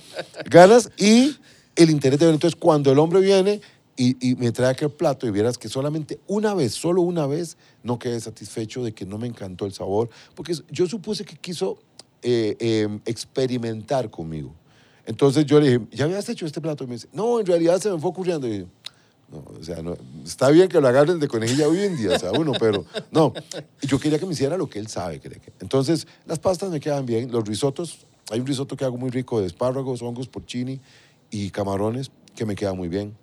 Ganas 0.49 0.91
y 0.97 1.37
el 1.77 1.89
interés 1.89 2.19
de 2.19 2.25
ver. 2.25 2.35
Entonces, 2.35 2.59
cuando 2.59 2.91
el 2.91 2.99
hombre 2.99 3.21
viene 3.21 3.61
y, 3.95 4.17
y 4.27 4.35
me 4.35 4.51
trae 4.51 4.71
aquel 4.71 4.89
plato 4.91 5.25
y 5.25 5.31
vieras 5.31 5.57
que 5.57 5.69
solamente 5.69 6.19
una 6.27 6.53
vez, 6.53 6.73
solo 6.73 7.01
una 7.01 7.27
vez, 7.27 7.55
no 7.81 7.97
quedé 7.97 8.19
satisfecho 8.19 8.83
de 8.83 8.91
que 8.91 9.05
no 9.05 9.17
me 9.17 9.27
encantó 9.27 9.65
el 9.65 9.71
sabor, 9.73 10.09
porque 10.35 10.53
yo 10.69 10.85
supuse 10.87 11.23
que 11.23 11.37
quiso 11.37 11.79
eh, 12.23 12.57
eh, 12.59 12.99
experimentar 13.05 14.09
conmigo. 14.09 14.53
Entonces 15.09 15.43
yo 15.47 15.59
le 15.59 15.65
dije, 15.71 15.87
¿ya 15.91 16.05
habías 16.05 16.29
hecho 16.29 16.45
este 16.45 16.61
plato? 16.61 16.83
Y 16.83 16.87
me 16.87 16.93
dice, 16.93 17.07
no, 17.11 17.39
en 17.39 17.45
realidad 17.47 17.79
se 17.81 17.89
me 17.89 17.97
fue 17.99 18.11
ocurriendo. 18.11 18.47
Y 18.47 18.59
yo, 18.59 18.65
no, 19.31 19.43
o 19.59 19.63
sea, 19.63 19.81
no, 19.81 19.97
está 20.23 20.51
bien 20.51 20.69
que 20.69 20.79
lo 20.79 20.87
agarren 20.87 21.19
de 21.19 21.27
conejilla 21.27 21.67
hoy 21.67 21.79
en 21.79 21.97
día, 21.97 22.11
o 22.15 22.19
sea, 22.19 22.31
uno, 22.31 22.51
pero 22.59 22.85
no. 23.11 23.33
Yo 23.81 23.99
quería 23.99 24.19
que 24.19 24.27
me 24.27 24.33
hiciera 24.33 24.55
lo 24.55 24.69
que 24.69 24.77
él 24.77 24.87
sabe. 24.87 25.19
que- 25.19 25.41
Entonces, 25.61 26.05
las 26.27 26.37
pastas 26.37 26.69
me 26.69 26.79
quedan 26.79 27.07
bien. 27.07 27.31
Los 27.31 27.43
risotos, 27.43 28.05
hay 28.29 28.39
un 28.39 28.45
risotto 28.45 28.77
que 28.77 28.85
hago 28.85 28.97
muy 28.97 29.09
rico 29.09 29.41
de 29.41 29.47
espárragos, 29.47 30.03
hongos, 30.03 30.27
porcini 30.27 30.79
y 31.31 31.49
camarones, 31.49 32.11
que 32.35 32.45
me 32.45 32.53
queda 32.55 32.73
muy 32.73 32.87
bien. 32.87 33.15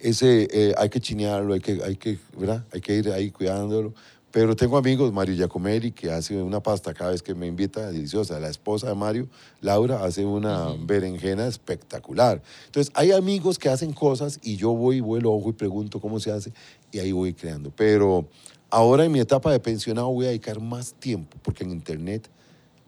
Ese 0.00 0.48
eh, 0.52 0.74
hay 0.76 0.90
que 0.90 1.00
chinearlo, 1.00 1.54
hay 1.54 1.60
que, 1.60 1.80
hay, 1.82 1.96
que, 1.96 2.18
¿verdad? 2.36 2.62
hay 2.72 2.82
que 2.82 2.94
ir 2.94 3.10
ahí 3.10 3.30
cuidándolo. 3.30 3.94
Pero 4.34 4.56
tengo 4.56 4.76
amigos, 4.76 5.12
Mario 5.12 5.36
Giacomelli, 5.36 5.92
que 5.92 6.10
hace 6.10 6.42
una 6.42 6.60
pasta 6.60 6.92
cada 6.92 7.12
vez 7.12 7.22
que 7.22 7.36
me 7.36 7.46
invita, 7.46 7.86
deliciosa. 7.92 8.40
La 8.40 8.48
esposa 8.48 8.88
de 8.88 8.96
Mario, 8.96 9.28
Laura, 9.60 10.04
hace 10.04 10.24
una 10.24 10.74
berenjena 10.76 11.46
espectacular. 11.46 12.42
Entonces, 12.66 12.92
hay 12.96 13.12
amigos 13.12 13.60
que 13.60 13.68
hacen 13.68 13.92
cosas 13.92 14.40
y 14.42 14.56
yo 14.56 14.72
voy, 14.72 14.98
vuelo 14.98 15.32
ojo 15.32 15.50
y 15.50 15.52
pregunto 15.52 16.00
cómo 16.00 16.18
se 16.18 16.32
hace 16.32 16.52
y 16.90 16.98
ahí 16.98 17.12
voy 17.12 17.32
creando. 17.32 17.70
Pero 17.76 18.26
ahora 18.70 19.04
en 19.04 19.12
mi 19.12 19.20
etapa 19.20 19.52
de 19.52 19.60
pensionado 19.60 20.08
voy 20.08 20.26
a 20.26 20.30
dedicar 20.30 20.58
más 20.58 20.94
tiempo, 20.94 21.38
porque 21.40 21.62
en 21.62 21.70
Internet 21.70 22.28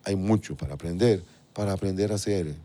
hay 0.02 0.16
mucho 0.16 0.56
para 0.56 0.74
aprender, 0.74 1.22
para 1.52 1.74
aprender 1.74 2.10
a 2.10 2.16
hacer 2.16 2.56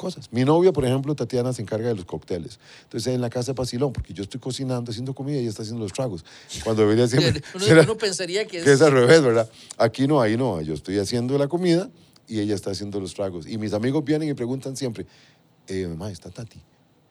cosas. 0.00 0.32
Mi 0.32 0.44
novia, 0.44 0.72
por 0.72 0.84
ejemplo, 0.84 1.14
Tatiana, 1.14 1.52
se 1.52 1.62
encarga 1.62 1.88
de 1.88 1.94
los 1.94 2.04
cócteles. 2.06 2.58
Entonces, 2.84 3.14
en 3.14 3.20
la 3.20 3.28
casa 3.30 3.52
de 3.52 3.54
Pacilón, 3.56 3.92
porque 3.92 4.14
yo 4.14 4.22
estoy 4.22 4.40
cocinando, 4.40 4.90
haciendo 4.90 5.14
comida 5.14 5.36
y 5.36 5.40
ella 5.40 5.50
está 5.50 5.62
haciendo 5.62 5.82
los 5.84 5.92
tragos. 5.92 6.24
Cuando 6.64 6.82
debería 6.82 7.06
siempre... 7.08 7.42
Uno, 7.54 7.64
será- 7.64 7.82
uno 7.84 7.96
pensaría 7.96 8.46
que 8.46 8.58
es, 8.58 8.64
que 8.64 8.72
es 8.72 8.80
al 8.82 8.92
revés, 8.92 9.22
¿verdad? 9.22 9.48
Aquí 9.76 10.06
no, 10.06 10.20
ahí 10.20 10.36
no. 10.36 10.60
Yo 10.62 10.74
estoy 10.74 10.98
haciendo 10.98 11.36
la 11.38 11.46
comida 11.48 11.90
y 12.26 12.40
ella 12.40 12.54
está 12.54 12.70
haciendo 12.70 12.98
los 13.00 13.14
tragos. 13.14 13.46
Y 13.46 13.58
mis 13.58 13.72
amigos 13.74 14.04
vienen 14.04 14.28
y 14.28 14.34
preguntan 14.34 14.76
siempre, 14.76 15.06
eh, 15.68 15.86
mamá, 15.86 16.10
está 16.10 16.30
Tati, 16.30 16.60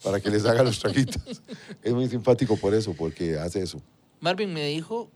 para 0.04 0.20
que 0.20 0.30
les 0.30 0.46
haga 0.46 0.64
los 0.64 0.80
traguitos. 0.80 1.42
es 1.84 1.94
muy 1.94 2.10
simpático 2.10 2.58
por 2.58 2.74
eso, 2.74 2.94
porque 2.94 3.38
hace 3.38 3.62
eso. 3.62 3.82
Marvin 4.20 4.52
me 4.54 4.66
dijo, 4.66 5.10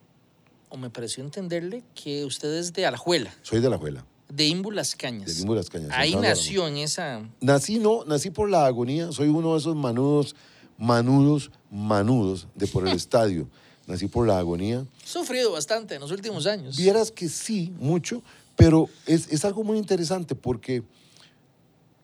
o 0.69 0.77
me 0.77 0.89
pareció 0.89 1.23
entenderle, 1.23 1.83
que 1.95 2.25
usted 2.25 2.53
es 2.53 2.73
de 2.73 2.85
Alajuela, 2.85 3.33
Soy 3.41 3.59
de 3.59 3.69
la 3.69 3.75
abuela, 3.75 4.05
de 4.33 4.47
Imbu 4.47 4.71
Las 4.71 4.95
Cañas. 4.95 5.27
de 5.27 5.33
Limbo 5.35 5.55
Las 5.55 5.69
Cañas. 5.69 5.91
Ahí 5.93 6.15
nació 6.15 6.67
en 6.67 6.77
esa... 6.77 7.21
Nací, 7.39 7.77
no, 7.77 8.03
nací 8.05 8.31
por 8.31 8.49
la 8.49 8.65
agonía. 8.65 9.11
Soy 9.11 9.27
uno 9.27 9.53
de 9.53 9.59
esos 9.59 9.75
manudos, 9.75 10.35
manudos, 10.77 11.51
manudos 11.69 12.47
de 12.55 12.67
por 12.67 12.87
el 12.87 12.93
estadio. 12.95 13.47
Nací 13.85 14.07
por 14.07 14.27
la 14.27 14.39
agonía. 14.39 14.85
Sufrido 15.05 15.51
bastante 15.51 15.95
en 15.95 16.01
los 16.01 16.11
últimos 16.11 16.47
años. 16.47 16.77
Vieras 16.77 17.11
que 17.11 17.29
sí, 17.29 17.73
mucho, 17.79 18.23
pero 18.55 18.89
es, 19.05 19.31
es 19.31 19.45
algo 19.45 19.63
muy 19.63 19.77
interesante 19.77 20.33
porque 20.33 20.83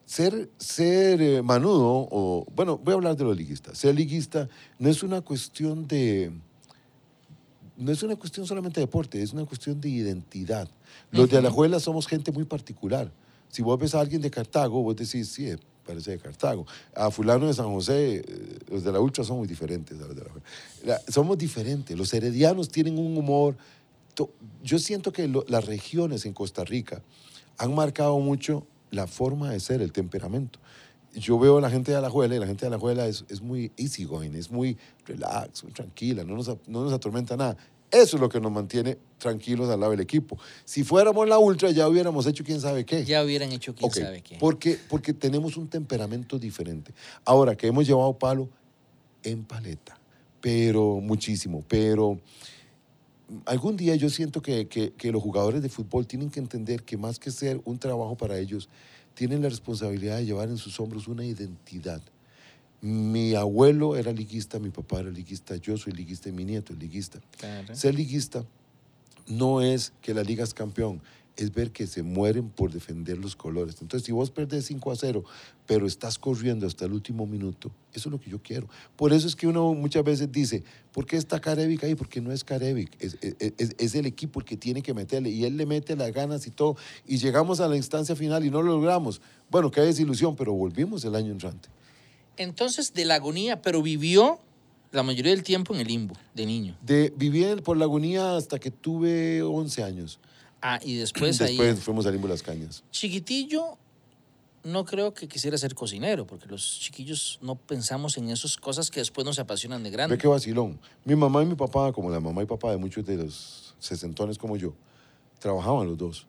ser, 0.06 0.50
ser 0.58 1.20
eh, 1.20 1.42
manudo, 1.42 2.06
o 2.10 2.46
bueno, 2.54 2.78
voy 2.78 2.92
a 2.92 2.94
hablar 2.94 3.16
de 3.16 3.24
los 3.24 3.36
liguistas. 3.36 3.76
Ser 3.78 3.94
liguista 3.94 4.48
no 4.78 4.88
es 4.88 5.02
una 5.02 5.20
cuestión 5.20 5.88
de. 5.88 6.32
No 7.76 7.90
es 7.90 8.02
una 8.02 8.14
cuestión 8.14 8.46
solamente 8.46 8.78
de 8.78 8.86
deporte, 8.86 9.22
es 9.22 9.32
una 9.32 9.46
cuestión 9.46 9.80
de 9.80 9.88
identidad. 9.88 10.68
Los 11.10 11.28
de 11.30 11.38
Alajuela 11.38 11.80
somos 11.80 12.06
gente 12.06 12.32
muy 12.32 12.44
particular. 12.44 13.10
Si 13.48 13.62
vos 13.62 13.78
ves 13.78 13.94
a 13.94 14.00
alguien 14.00 14.20
de 14.22 14.30
Cartago, 14.30 14.82
vos 14.82 14.94
decís, 14.96 15.28
sí, 15.28 15.48
eh, 15.48 15.58
parece 15.86 16.12
de 16.12 16.18
Cartago. 16.18 16.66
A 16.94 17.10
fulano 17.10 17.46
de 17.48 17.54
San 17.54 17.66
José, 17.72 18.16
eh, 18.26 18.58
los 18.70 18.84
de 18.84 18.92
la 18.92 19.00
Ultra 19.00 19.24
son 19.24 19.38
muy 19.38 19.48
diferentes 19.48 19.98
a 20.00 20.06
los 20.06 20.14
de 20.14 20.22
Alajuela. 20.22 20.46
La- 20.84 21.00
somos 21.12 21.36
diferentes. 21.36 21.96
Los 21.98 22.12
heredianos 22.14 22.68
tienen 22.68 22.98
un 22.98 23.16
humor. 23.16 23.56
to- 24.14 24.30
Yo 24.62 24.78
siento 24.78 25.12
que 25.12 25.26
lo- 25.28 25.44
las 25.48 25.64
regiones 25.66 26.26
en 26.26 26.32
Costa 26.34 26.64
Rica 26.64 27.00
han 27.58 27.74
marcado 27.74 28.18
mucho 28.18 28.66
la 28.90 29.06
forma 29.06 29.50
de 29.50 29.60
ser, 29.60 29.80
el 29.82 29.92
temperamento. 29.92 30.58
Yo 31.14 31.38
veo 31.38 31.58
a 31.58 31.60
la 31.60 31.70
gente 31.70 31.90
de 31.92 31.98
Alajuela 31.98 32.34
y 32.36 32.38
la 32.38 32.46
gente 32.46 32.62
de 32.62 32.66
Alajuela 32.68 33.06
es, 33.06 33.24
es 33.28 33.40
muy 33.40 33.72
easygoing, 33.76 34.34
es 34.34 34.50
muy 34.50 34.76
relax, 35.06 35.62
muy 35.64 35.72
tranquila, 35.72 36.22
no 36.24 36.34
nos, 36.36 36.48
a- 36.48 36.58
no 36.66 36.82
nos 36.84 36.92
atormenta 36.92 37.36
nada. 37.36 37.56
Eso 37.90 38.16
es 38.16 38.20
lo 38.20 38.28
que 38.28 38.40
nos 38.40 38.52
mantiene 38.52 38.98
tranquilos 39.18 39.68
al 39.68 39.80
lado 39.80 39.90
del 39.92 40.00
equipo. 40.00 40.38
Si 40.64 40.84
fuéramos 40.84 41.28
la 41.28 41.38
ultra, 41.38 41.70
ya 41.70 41.88
hubiéramos 41.88 42.24
hecho 42.26 42.44
quién 42.44 42.60
sabe 42.60 42.84
qué. 42.84 43.04
Ya 43.04 43.24
hubieran 43.24 43.50
hecho 43.52 43.74
quién 43.74 43.90
sabe 44.04 44.22
qué. 44.22 44.36
Porque, 44.38 44.78
porque 44.88 45.12
tenemos 45.12 45.56
un 45.56 45.68
temperamento 45.68 46.38
diferente. 46.38 46.92
Ahora 47.24 47.56
que 47.56 47.66
hemos 47.66 47.86
llevado 47.86 48.16
palo 48.16 48.48
en 49.24 49.44
paleta, 49.44 49.98
pero 50.40 51.00
muchísimo, 51.00 51.64
pero 51.68 52.20
algún 53.46 53.76
día 53.76 53.94
yo 53.96 54.08
siento 54.08 54.40
que, 54.42 54.66
que- 54.68 54.92
que 54.92 55.12
los 55.12 55.22
jugadores 55.22 55.62
de 55.62 55.68
fútbol 55.68 56.06
tienen 56.06 56.30
que 56.30 56.40
entender 56.40 56.82
que 56.82 56.96
más 56.96 57.18
que 57.18 57.30
ser 57.30 57.60
un 57.64 57.78
trabajo 57.78 58.16
para 58.16 58.38
ellos, 58.38 58.68
tienen 59.14 59.42
la 59.42 59.48
responsabilidad 59.48 60.16
de 60.18 60.24
llevar 60.26 60.48
en 60.48 60.56
sus 60.56 60.78
hombros 60.80 61.08
una 61.08 61.24
identidad. 61.24 62.00
Mi 62.82 63.34
abuelo 63.34 63.96
era 63.96 64.12
liguista, 64.12 64.58
mi 64.58 64.70
papá 64.70 65.00
era 65.00 65.10
liguista, 65.10 65.56
yo 65.56 65.76
soy 65.76 65.92
liguista 65.92 66.28
y 66.28 66.32
mi 66.32 66.44
nieto 66.44 66.72
es 66.72 66.78
liguista. 66.78 67.20
Claro. 67.38 67.74
Ser 67.74 67.94
liguista 67.94 68.44
no 69.28 69.60
es 69.60 69.92
que 70.00 70.14
la 70.14 70.22
liga 70.22 70.44
es 70.44 70.54
campeón, 70.54 71.02
es 71.36 71.52
ver 71.52 71.70
que 71.72 71.86
se 71.86 72.02
mueren 72.02 72.48
por 72.50 72.72
defender 72.72 73.16
los 73.18 73.36
colores. 73.36 73.76
Entonces, 73.80 74.04
si 74.06 74.12
vos 74.12 74.30
perdés 74.30 74.64
5 74.66 74.90
a 74.92 74.96
0, 74.96 75.24
pero 75.66 75.86
estás 75.86 76.18
corriendo 76.18 76.66
hasta 76.66 76.84
el 76.86 76.92
último 76.92 77.26
minuto, 77.26 77.70
eso 77.94 78.08
es 78.08 78.12
lo 78.12 78.18
que 78.20 78.28
yo 78.30 78.42
quiero. 78.42 78.68
Por 78.96 79.12
eso 79.12 79.26
es 79.28 79.36
que 79.36 79.46
uno 79.46 79.72
muchas 79.74 80.02
veces 80.02 80.32
dice, 80.32 80.64
¿por 80.92 81.06
qué 81.06 81.16
está 81.16 81.40
Carevic 81.40 81.84
ahí? 81.84 81.94
Porque 81.94 82.20
no 82.20 82.32
es 82.32 82.44
Carevic, 82.44 82.90
es, 82.98 83.16
es- 83.20 83.36
es- 83.58 83.74
es 83.78 83.94
el 83.94 84.06
equipo 84.06 84.40
el 84.40 84.46
que 84.46 84.56
tiene 84.56 84.82
que 84.82 84.92
meterle, 84.94 85.30
y 85.30 85.44
él 85.44 85.56
le 85.56 85.66
mete 85.66 85.96
las 85.96 86.12
ganas 86.12 86.46
y 86.46 86.50
todo, 86.50 86.76
y 87.06 87.18
llegamos 87.18 87.60
a 87.60 87.68
la 87.68 87.76
instancia 87.76 88.16
final 88.16 88.44
y 88.44 88.50
no 88.50 88.62
lo 88.62 88.72
logramos. 88.72 89.20
Bueno, 89.50 89.70
qué 89.70 89.82
desilusión, 89.82 90.34
pero 90.34 90.52
volvimos 90.54 91.04
el 91.04 91.14
año 91.14 91.30
entrante. 91.32 91.68
Entonces, 92.40 92.94
de 92.94 93.04
la 93.04 93.16
agonía, 93.16 93.60
pero 93.60 93.82
vivió 93.82 94.40
la 94.92 95.02
mayoría 95.02 95.32
del 95.32 95.42
tiempo 95.42 95.74
en 95.74 95.80
el 95.80 95.86
limbo, 95.86 96.14
de 96.34 96.46
niño. 96.46 96.74
De, 96.80 97.12
viví 97.14 97.44
por 97.62 97.76
la 97.76 97.84
agonía 97.84 98.34
hasta 98.34 98.58
que 98.58 98.70
tuve 98.70 99.42
11 99.42 99.82
años. 99.84 100.18
Ah, 100.62 100.80
y 100.82 100.94
después, 100.94 101.38
Después 101.38 101.68
ahí, 101.70 101.76
fuimos 101.76 102.06
a 102.06 102.10
Limbo 102.10 102.28
Las 102.28 102.42
Cañas. 102.42 102.82
chiquitillo, 102.90 103.76
no 104.64 104.86
creo 104.86 105.12
que 105.12 105.28
quisiera 105.28 105.58
ser 105.58 105.74
cocinero, 105.74 106.26
porque 106.26 106.46
los 106.46 106.80
chiquillos 106.80 107.38
no 107.42 107.56
pensamos 107.56 108.16
en 108.16 108.30
esas 108.30 108.56
cosas 108.56 108.90
que 108.90 109.00
después 109.00 109.26
nos 109.26 109.38
apasionan 109.38 109.82
de 109.82 109.90
Ve 109.90 109.96
grande. 109.96 110.18
qué 110.18 110.26
vacilón. 110.26 110.80
Mi 111.04 111.16
mamá 111.16 111.42
y 111.42 111.46
mi 111.46 111.56
papá, 111.56 111.92
como 111.92 112.10
la 112.10 112.20
mamá 112.20 112.42
y 112.42 112.46
papá 112.46 112.70
de 112.70 112.78
muchos 112.78 113.04
de 113.04 113.16
los 113.16 113.74
sesentones 113.78 114.38
como 114.38 114.56
yo, 114.56 114.74
trabajaban 115.38 115.86
los 115.86 115.98
dos. 115.98 116.26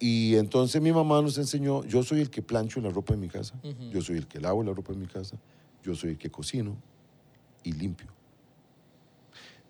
Y 0.00 0.36
entonces 0.36 0.80
mi 0.80 0.92
mamá 0.92 1.20
nos 1.22 1.38
enseñó, 1.38 1.84
yo 1.84 2.02
soy 2.02 2.20
el 2.20 2.30
que 2.30 2.40
plancho 2.40 2.80
la 2.80 2.90
ropa 2.90 3.14
en 3.14 3.20
mi 3.20 3.28
casa, 3.28 3.54
yo 3.90 4.00
soy 4.00 4.18
el 4.18 4.28
que 4.28 4.40
lavo 4.40 4.62
la 4.62 4.72
ropa 4.72 4.92
en 4.92 5.00
mi 5.00 5.06
casa, 5.06 5.36
yo 5.82 5.94
soy 5.94 6.10
el 6.10 6.18
que 6.18 6.30
cocino 6.30 6.76
y 7.64 7.72
limpio. 7.72 8.06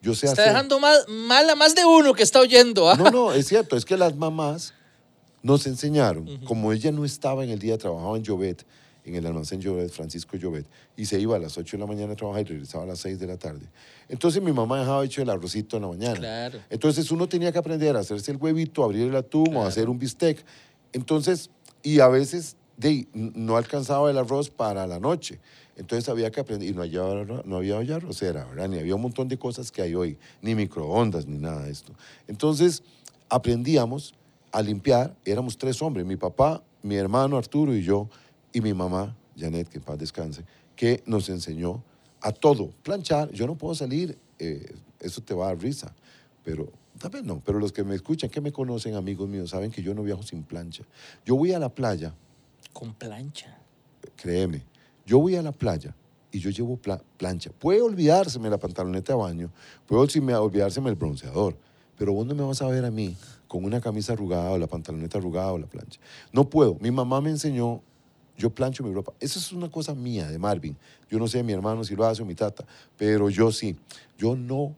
Yo 0.02 0.14
sé 0.14 0.26
Está 0.26 0.42
hacer... 0.42 0.52
dejando 0.54 0.78
mal, 0.78 0.98
mal 1.08 1.48
a 1.48 1.56
más 1.56 1.74
de 1.74 1.84
uno 1.84 2.12
que 2.12 2.22
está 2.22 2.40
oyendo. 2.40 2.88
¿ah? 2.90 2.94
No, 2.96 3.10
no, 3.10 3.32
es 3.32 3.48
cierto, 3.48 3.76
es 3.76 3.84
que 3.84 3.96
las 3.96 4.14
mamás 4.14 4.74
nos 5.42 5.66
enseñaron, 5.66 6.38
como 6.44 6.72
ella 6.72 6.92
no 6.92 7.04
estaba 7.04 7.42
en 7.42 7.50
el 7.50 7.58
día, 7.58 7.78
trabajaba 7.78 8.16
en 8.16 8.22
Llobet, 8.22 8.66
en 9.08 9.16
el 9.16 9.26
almacén 9.26 9.60
Llobet, 9.60 9.90
Francisco 9.90 10.36
Llobet, 10.36 10.66
y 10.96 11.06
se 11.06 11.18
iba 11.20 11.36
a 11.36 11.38
las 11.38 11.56
8 11.58 11.76
de 11.76 11.80
la 11.80 11.86
mañana 11.86 12.12
a 12.12 12.16
trabajar 12.16 12.42
y 12.42 12.44
regresaba 12.44 12.84
a 12.84 12.86
las 12.86 12.98
6 13.00 13.18
de 13.18 13.26
la 13.26 13.36
tarde. 13.36 13.66
Entonces 14.08 14.42
mi 14.42 14.52
mamá 14.52 14.78
dejaba 14.78 15.04
hecho 15.04 15.22
el 15.22 15.30
arrocito 15.30 15.76
en 15.76 15.82
la 15.82 15.88
mañana. 15.88 16.14
Claro. 16.18 16.58
Entonces 16.70 17.10
uno 17.10 17.28
tenía 17.28 17.50
que 17.52 17.58
aprender 17.58 17.96
a 17.96 18.00
hacerse 18.00 18.30
el 18.30 18.36
huevito, 18.36 18.84
abrir 18.84 19.08
el 19.08 19.16
atún 19.16 19.48
o 19.48 19.50
Claro. 19.50 19.66
hacer 19.66 19.88
un 19.88 19.98
bistec. 19.98 20.44
Entonces, 20.92 21.50
y 21.82 22.00
a 22.00 22.08
veces 22.08 22.56
de, 22.76 23.08
no 23.12 23.56
alcanzaba 23.56 24.10
el 24.10 24.18
arroz 24.18 24.50
para 24.50 24.86
la 24.86 25.00
noche. 25.00 25.40
Entonces 25.76 26.08
había 26.08 26.30
que 26.30 26.40
aprender, 26.40 26.68
y 26.68 26.72
no 26.72 26.82
había, 26.82 27.02
no 27.44 27.56
había 27.56 27.76
olla 27.76 27.96
arrocera, 27.96 28.44
¿verdad? 28.46 28.68
Ni 28.68 28.78
había 28.78 28.94
un 28.94 29.02
montón 29.02 29.28
de 29.28 29.38
cosas 29.38 29.70
que 29.70 29.82
hay 29.82 29.94
hoy, 29.94 30.18
ni 30.42 30.54
microondas, 30.54 31.26
ni 31.26 31.38
nada 31.38 31.64
de 31.64 31.70
esto. 31.70 31.92
Entonces 32.26 32.82
aprendíamos 33.28 34.14
a 34.50 34.62
limpiar, 34.62 35.14
éramos 35.24 35.56
tres 35.58 35.80
hombres, 35.82 36.06
mi 36.06 36.16
papá, 36.16 36.62
mi 36.82 36.96
hermano 36.96 37.36
Arturo 37.36 37.74
y 37.74 37.82
yo, 37.82 38.08
y 38.52 38.60
mi 38.60 38.74
mamá, 38.74 39.16
Janet, 39.36 39.68
que 39.68 39.78
en 39.78 39.84
paz 39.84 39.98
descanse, 39.98 40.44
que 40.76 41.02
nos 41.06 41.28
enseñó 41.28 41.82
a 42.20 42.32
todo. 42.32 42.70
Planchar, 42.82 43.30
yo 43.32 43.46
no 43.46 43.56
puedo 43.56 43.74
salir, 43.74 44.18
eh, 44.38 44.74
eso 45.00 45.20
te 45.22 45.34
va 45.34 45.46
a 45.46 45.48
dar 45.48 45.62
risa, 45.62 45.94
pero 46.44 46.68
tal 46.98 47.10
vez 47.10 47.24
no, 47.24 47.40
pero 47.44 47.58
los 47.58 47.72
que 47.72 47.84
me 47.84 47.94
escuchan, 47.94 48.30
que 48.30 48.40
me 48.40 48.52
conocen, 48.52 48.94
amigos 48.94 49.28
míos, 49.28 49.50
saben 49.50 49.70
que 49.70 49.82
yo 49.82 49.94
no 49.94 50.02
viajo 50.02 50.22
sin 50.22 50.42
plancha. 50.42 50.84
Yo 51.24 51.36
voy 51.36 51.52
a 51.52 51.58
la 51.58 51.68
playa, 51.68 52.14
Con 52.72 52.94
plancha. 52.94 53.58
créeme, 54.16 54.62
yo 55.06 55.18
voy 55.20 55.36
a 55.36 55.42
la 55.42 55.52
playa 55.52 55.94
y 56.32 56.40
yo 56.40 56.50
llevo 56.50 56.76
pla- 56.76 57.02
plancha. 57.16 57.50
Puede 57.58 57.80
olvidárseme 57.82 58.50
la 58.50 58.58
pantaloneta 58.58 59.12
de 59.12 59.18
baño, 59.18 59.50
puede 59.86 60.02
olvidárseme 60.36 60.90
el 60.90 60.96
bronceador, 60.96 61.56
pero 61.96 62.12
vos 62.12 62.26
no 62.26 62.34
me 62.34 62.42
vas 62.42 62.62
a 62.62 62.68
ver 62.68 62.84
a 62.84 62.90
mí 62.90 63.16
con 63.48 63.64
una 63.64 63.80
camisa 63.80 64.12
arrugada 64.12 64.50
o 64.50 64.58
la 64.58 64.66
pantaloneta 64.66 65.18
arrugada 65.18 65.52
o 65.52 65.58
la 65.58 65.66
plancha. 65.66 65.98
No 66.32 66.48
puedo. 66.50 66.76
Mi 66.80 66.90
mamá 66.90 67.20
me 67.20 67.30
enseñó, 67.30 67.82
yo 68.38 68.50
plancho 68.50 68.84
mi 68.84 68.94
ropa. 68.94 69.12
Eso 69.20 69.38
es 69.38 69.52
una 69.52 69.68
cosa 69.70 69.94
mía 69.94 70.28
de 70.28 70.38
Marvin. 70.38 70.76
Yo 71.10 71.18
no 71.18 71.26
sé 71.26 71.42
mi 71.42 71.52
hermano 71.52 71.84
si 71.84 71.94
lo 71.96 72.06
hace 72.06 72.22
o 72.22 72.24
mi 72.24 72.34
tata, 72.34 72.64
pero 72.96 73.28
yo 73.28 73.50
sí. 73.52 73.76
Yo 74.16 74.36
no 74.36 74.74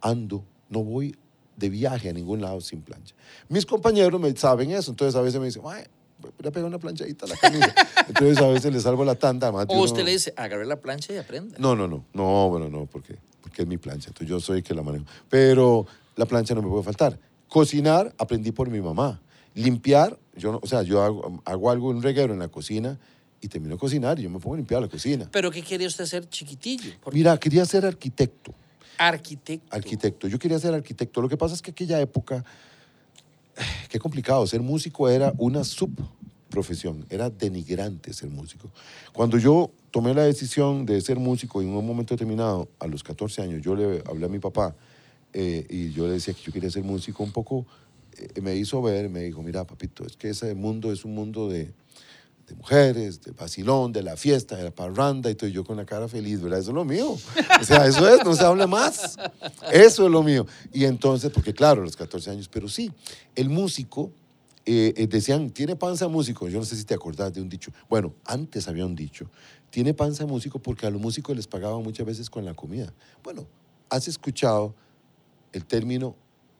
ando, 0.00 0.42
no 0.68 0.82
voy 0.82 1.14
de 1.56 1.68
viaje 1.68 2.08
a 2.08 2.12
ningún 2.12 2.40
lado 2.40 2.60
sin 2.60 2.80
plancha. 2.80 3.14
Mis 3.48 3.66
compañeros 3.66 4.18
me 4.20 4.34
saben 4.34 4.70
eso, 4.72 4.90
entonces 4.90 5.14
a 5.14 5.20
veces 5.20 5.38
me 5.38 5.46
dicen, 5.46 5.62
"Mae, 5.62 5.86
voy 6.18 6.32
a 6.46 6.50
pegar 6.50 6.66
una 6.68 6.78
planchadita 6.78 7.26
a 7.26 7.28
la 7.28 7.36
camisa. 7.36 7.74
Entonces 8.08 8.38
a 8.38 8.48
veces 8.48 8.72
le 8.72 8.80
salvo 8.80 9.04
la 9.04 9.14
tanda. 9.16 9.48
además 9.48 9.66
de 9.68 9.74
O 9.74 9.80
usted 9.82 10.04
le 10.04 10.12
dice, 10.12 10.32
agarre 10.36 10.66
la 10.66 10.76
plancha 10.80 11.12
y 11.12 11.16
aprenda. 11.18 11.56
no, 11.58 11.74
no, 11.76 11.86
no, 11.88 12.04
no, 12.14 12.48
bueno, 12.48 12.68
no, 12.68 12.86
porque, 12.86 13.16
porque 13.42 13.62
es 13.62 13.68
mi 13.68 13.76
plancha, 13.76 14.08
entonces 14.08 14.28
yo 14.28 14.40
soy 14.40 14.58
el 14.58 14.62
que 14.62 14.72
la 14.74 14.82
manejo. 14.82 15.04
Pero 15.28 15.84
la 16.16 16.24
plancha 16.26 16.54
no 16.54 16.62
me 16.62 16.68
puede 16.68 16.84
faltar. 16.84 17.18
Cocinar, 17.48 18.14
aprendí 18.18 18.52
por 18.52 18.70
mi 18.70 18.80
mamá. 18.80 19.20
Limpiar, 19.54 20.18
yo 20.36 20.52
no, 20.52 20.60
o 20.62 20.66
sea, 20.66 20.82
yo 20.82 21.02
hago, 21.02 21.42
hago 21.44 21.70
algo, 21.70 21.88
un 21.90 22.02
reguero 22.02 22.32
en 22.32 22.38
la 22.38 22.48
cocina 22.48 22.98
y 23.42 23.48
termino 23.48 23.74
de 23.74 23.78
cocinar 23.78 24.18
y 24.18 24.22
yo 24.22 24.30
me 24.30 24.38
pongo 24.38 24.54
a 24.54 24.58
limpiar 24.58 24.80
la 24.80 24.88
cocina. 24.88 25.28
Pero 25.30 25.50
¿qué 25.50 25.62
quería 25.62 25.88
usted 25.88 26.06
ser 26.06 26.28
chiquitillo? 26.28 26.92
Porque 27.02 27.18
Mira, 27.18 27.36
quería 27.38 27.64
ser 27.66 27.84
arquitecto, 27.84 28.54
arquitecto. 28.96 29.74
arquitecto. 29.74 30.28
Yo 30.28 30.38
quería 30.38 30.58
ser 30.58 30.72
arquitecto. 30.72 31.20
Lo 31.20 31.28
que 31.28 31.36
pasa 31.36 31.54
es 31.54 31.60
que 31.60 31.72
aquella 31.72 32.00
época, 32.00 32.44
qué 33.88 33.98
complicado, 33.98 34.46
ser 34.46 34.62
músico 34.62 35.08
era 35.08 35.34
una 35.38 35.64
subprofesión, 35.64 37.04
era 37.10 37.30
denigrante 37.30 38.12
ser 38.12 38.30
músico. 38.30 38.70
Cuando 39.12 39.38
yo 39.38 39.72
tomé 39.90 40.14
la 40.14 40.22
decisión 40.22 40.86
de 40.86 41.00
ser 41.00 41.18
músico 41.18 41.60
en 41.60 41.68
un 41.68 41.84
momento 41.84 42.14
determinado, 42.14 42.68
a 42.78 42.86
los 42.86 43.02
14 43.02 43.42
años, 43.42 43.60
yo 43.60 43.74
le 43.74 44.02
hablé 44.06 44.26
a 44.26 44.28
mi 44.28 44.38
papá 44.38 44.76
eh, 45.32 45.66
y 45.68 45.92
yo 45.92 46.06
le 46.06 46.14
decía 46.14 46.32
que 46.32 46.42
yo 46.42 46.52
quería 46.52 46.70
ser 46.70 46.84
músico 46.84 47.24
un 47.24 47.32
poco, 47.32 47.66
me 48.40 48.56
hizo 48.56 48.82
ver, 48.82 49.08
me 49.08 49.20
dijo, 49.20 49.42
mira 49.42 49.64
papito, 49.66 50.04
es 50.04 50.16
que 50.16 50.30
ese 50.30 50.54
mundo 50.54 50.92
es 50.92 51.04
un 51.04 51.14
mundo 51.14 51.48
de, 51.48 51.72
mujeres, 52.56 53.22
de 53.22 53.32
vacilón, 53.32 53.92
de 53.92 54.02
la 54.02 54.16
fiesta, 54.16 54.56
de 54.56 54.64
la 54.64 54.70
parranda, 54.70 55.30
y 55.30 55.34
todo, 55.34 55.48
yo 55.48 55.64
con 55.64 55.76
la 55.76 55.86
cara 55.86 56.08
feliz, 56.08 56.40
¿verdad? 56.40 56.58
Eso 56.58 56.70
es 56.70 56.74
lo 56.74 56.84
mío. 56.84 57.16
O 57.60 57.64
sea, 57.64 57.86
eso 57.86 58.06
es, 58.08 58.24
no 58.24 58.34
se 58.34 58.44
habla 58.44 58.66
más. 58.66 59.16
Eso 59.72 60.04
es 60.04 60.10
lo 60.10 60.22
mío. 60.22 60.46
Y 60.72 60.84
entonces, 60.84 61.30
porque 61.30 61.54
claro, 61.54 61.82
los 61.82 61.96
14 61.96 62.30
años, 62.30 62.48
pero 62.48 62.68
sí, 62.68 62.92
el 63.34 63.48
músico, 63.48 64.10
eh, 64.64 64.92
eh, 64.96 65.06
decían, 65.06 65.50
tiene 65.50 65.76
panza 65.76 66.08
músico. 66.08 66.48
Yo 66.48 66.58
no 66.58 66.64
sé 66.64 66.76
si 66.76 66.84
te 66.84 66.94
acordás 66.94 67.32
de 67.32 67.40
un 67.40 67.48
dicho. 67.48 67.72
Bueno, 67.88 68.14
antes 68.24 68.68
había 68.68 68.86
un 68.86 68.94
dicho, 68.94 69.30
tiene 69.70 69.94
panza 69.94 70.26
músico 70.26 70.58
porque 70.58 70.86
a 70.86 70.90
los 70.90 71.00
músicos 71.00 71.34
les 71.34 71.46
pagaban 71.46 71.82
muchas 71.82 72.06
veces 72.06 72.30
con 72.30 72.44
la 72.44 72.54
comida. 72.54 72.92
Bueno, 73.24 73.46
has 73.88 74.06
escuchado 74.08 74.74
el 75.52 75.64
término 75.64 76.14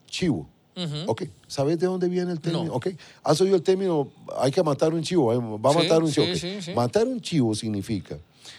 chivo. 0.06 0.48
Ujú. 0.76 1.10
Ok, 1.10 1.24
¿sabes 1.46 1.78
de 1.78 1.86
dónde 1.86 2.08
viene 2.08 2.32
el 2.32 2.40
término? 2.40 2.64
No. 2.66 2.74
Ok, 2.74 2.88
¿has 3.22 3.40
oído 3.40 3.56
el 3.56 3.62
término, 3.62 4.10
hay 4.38 4.50
que 4.50 4.62
matar 4.62 4.94
un 4.94 5.02
chivo, 5.02 5.32
eh, 5.32 5.36
va 5.36 5.70
a 5.70 5.72
Sí, 5.72 5.78
matar 5.80 6.02
un 6.02 6.10
chivo? 6.10 6.26
sí, 6.26 6.32
Ok. 6.32 6.38
sí, 6.38 6.62
sí. 6.62 6.72
Matar 6.74 7.06
un 7.06 7.20
chivo 7.20 7.54
significa 7.54 8.18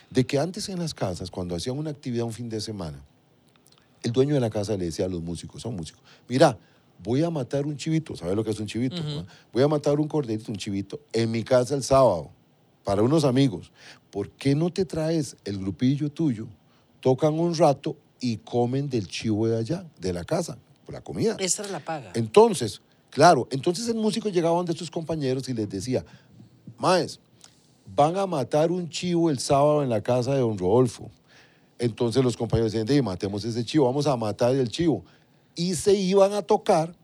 de 0.10 0.26
que 0.26 0.38
antes 0.38 0.70
en 0.70 0.80
las 0.80 0.94
casas, 0.94 1.32
cuando 1.32 1.56
hacían 1.56 1.78
una 1.78 1.90
actividad 1.90 2.26
un 2.26 2.34
fin 2.34 2.50
de 2.50 2.62
semana, 2.62 3.04
el 4.04 4.12
dueño 4.12 4.34
de 4.36 4.42
la 4.42 4.50
casa 4.50 4.78
le 4.78 4.86
decía 4.86 5.06
a 5.06 5.10
los 5.10 5.22
músicos, 5.22 5.62
son 5.62 5.76
músicos, 5.76 6.02
mira, 6.28 6.58
voy 7.04 7.24
a 7.24 7.30
matar 7.30 7.66
un 7.66 7.76
chivito, 7.78 8.16
¿sabes 8.16 8.36
lo 8.36 8.44
que 8.44 8.52
es 8.52 8.60
un 8.60 8.68
chivito? 8.68 9.02
No? 9.02 9.26
Voy 9.52 9.64
a 9.64 9.68
matar 9.68 10.00
un 10.00 10.08
corderito, 10.08 10.52
un 10.52 10.58
chivito, 10.58 11.00
en 11.12 11.32
mi 11.32 11.44
casa 11.44 11.74
el 11.76 11.84
sábado, 11.84 12.30
para 12.84 13.02
unos 13.02 13.24
amigos. 13.24 13.72
¿Por 14.12 14.30
qué 14.30 14.56
no 14.56 14.70
te 14.72 14.86
traes 14.86 15.36
el 15.46 15.58
grupillo 15.58 16.10
tuyo, 16.12 16.48
tocan 17.02 17.34
un 17.40 17.56
rato 17.56 17.98
y 18.20 18.38
comen 18.38 18.90
del 18.90 19.08
chivo 19.08 19.48
de 19.48 19.58
allá, 19.58 19.86
de 20.00 20.14
la 20.14 20.24
casa, 20.24 20.58
la 20.94 21.02
comida? 21.02 21.36
Esa 21.40 21.64
era 21.64 21.72
la 21.72 21.80
paga. 21.80 22.12
Entonces, 22.16 22.82
claro, 23.10 23.48
entonces 23.52 23.88
el 23.88 23.96
músico 23.96 24.30
llegaba 24.30 24.56
donde 24.56 24.74
sus 24.74 24.90
compañeros 24.90 25.50
y 25.50 25.54
les 25.54 25.70
decía, 25.70 26.06
Maes, 26.78 27.20
van 27.96 28.18
a 28.18 28.26
matar 28.26 28.72
un 28.72 28.90
chivo 28.90 29.30
el 29.30 29.40
sábado 29.40 29.84
en 29.84 29.90
la 29.90 30.02
casa 30.02 30.34
de 30.34 30.40
don 30.40 30.58
Rodolfo. 30.58 31.12
Entonces 31.80 32.24
los 32.24 32.38
compañeros 32.38 32.72
decían, 32.72 32.88
"Di, 32.88 33.02
matemos 33.02 33.44
ese 33.44 33.66
chivo, 33.66 33.86
vamos 33.86 34.08
a 34.08 34.16
matar 34.16 34.56
el 34.56 34.70
chivo. 34.70 35.04
Y 35.56 35.76
se 35.76 35.94
iban 35.94 36.34
a 36.34 36.42
tocar 36.42 36.96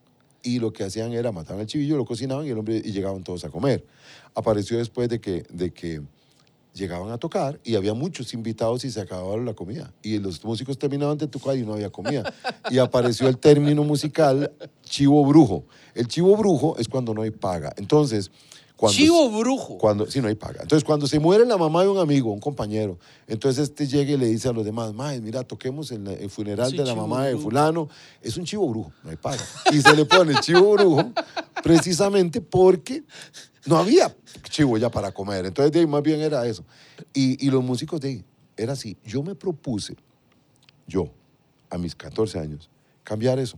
y 0.41 0.59
lo 0.59 0.71
que 0.71 0.83
hacían 0.83 1.11
era 1.11 1.31
matar 1.31 1.59
al 1.59 1.65
chivillo, 1.65 1.97
lo 1.97 2.05
cocinaban 2.05 2.45
y, 2.45 2.49
el 2.49 2.57
hombre, 2.57 2.81
y 2.83 2.91
llegaban 2.91 3.23
todos 3.23 3.43
a 3.43 3.49
comer. 3.49 3.85
Apareció 4.33 4.77
después 4.77 5.09
de 5.09 5.19
que, 5.19 5.43
de 5.49 5.71
que 5.71 6.01
llegaban 6.73 7.11
a 7.11 7.17
tocar 7.17 7.59
y 7.63 7.75
había 7.75 7.93
muchos 7.93 8.33
invitados 8.33 8.85
y 8.85 8.91
se 8.91 9.01
acababa 9.01 9.37
la 9.37 9.53
comida. 9.53 9.93
Y 10.01 10.17
los 10.19 10.43
músicos 10.43 10.77
terminaban 10.77 11.17
de 11.17 11.27
tocar 11.27 11.57
y 11.57 11.65
no 11.65 11.73
había 11.73 11.89
comida. 11.89 12.33
Y 12.69 12.77
apareció 12.77 13.27
el 13.27 13.37
término 13.37 13.83
musical 13.83 14.51
chivo 14.83 15.25
brujo. 15.25 15.65
El 15.93 16.07
chivo 16.07 16.35
brujo 16.37 16.77
es 16.77 16.87
cuando 16.87 17.13
no 17.13 17.21
hay 17.21 17.31
paga. 17.31 17.73
Entonces, 17.77 18.31
cuando... 18.79 18.95
Chivo 18.97 19.29
brujo. 19.37 19.77
Cuando, 19.77 20.09
sí, 20.09 20.21
no 20.21 20.29
hay 20.29 20.35
paga. 20.35 20.61
Entonces, 20.61 20.85
cuando 20.85 21.05
se 21.05 21.19
muere 21.19 21.45
la 21.45 21.57
mamá 21.57 21.81
de 21.83 21.89
un 21.89 21.97
amigo, 21.97 22.31
un 22.31 22.39
compañero, 22.39 22.97
entonces 23.27 23.63
este 23.63 23.87
llega 23.87 24.13
y 24.13 24.17
le 24.17 24.27
dice 24.27 24.47
a 24.47 24.53
los 24.53 24.63
demás, 24.63 24.93
mae, 24.93 25.19
mira, 25.19 25.43
toquemos 25.43 25.91
en 25.91 26.05
la- 26.05 26.13
el 26.13 26.29
funeral 26.29 26.71
Sí, 26.71 26.77
de 26.77 26.85
la 26.85 26.95
mamá 26.95 27.25
de 27.25 27.31
brujo". 27.33 27.43
fulano. 27.49 27.89
Es 28.21 28.37
un 28.37 28.45
chivo 28.45 28.69
brujo, 28.69 28.93
no 29.03 29.09
hay 29.09 29.17
paga. 29.17 29.43
Y 29.73 29.81
se 29.81 29.93
le 29.97 30.05
pone 30.05 30.33
chivo 30.39 30.71
brujo 30.75 31.11
precisamente 31.61 32.39
porque 32.39 33.03
no 33.65 33.75
había 33.77 34.15
chivo 34.49 34.77
ya 34.77 34.89
para 34.89 35.11
comer. 35.11 35.45
Entonces, 35.45 35.73
de 35.73 35.79
ahí, 35.79 35.85
más 35.87 36.01
bien 36.01 36.21
era 36.21 36.47
eso. 36.47 36.63
Y, 37.13 37.45
y 37.45 37.49
los 37.51 37.61
músicos 37.61 37.99
de 37.99 38.07
ahí, 38.07 38.25
era 38.55 38.71
así. 38.73 38.95
Yo 39.05 39.21
me 39.23 39.35
propuse, 39.35 39.97
yo, 40.87 41.09
a 41.69 41.77
mis 41.77 41.93
14 41.95 42.39
años, 42.39 42.69
cambiar 43.03 43.39
eso. 43.39 43.57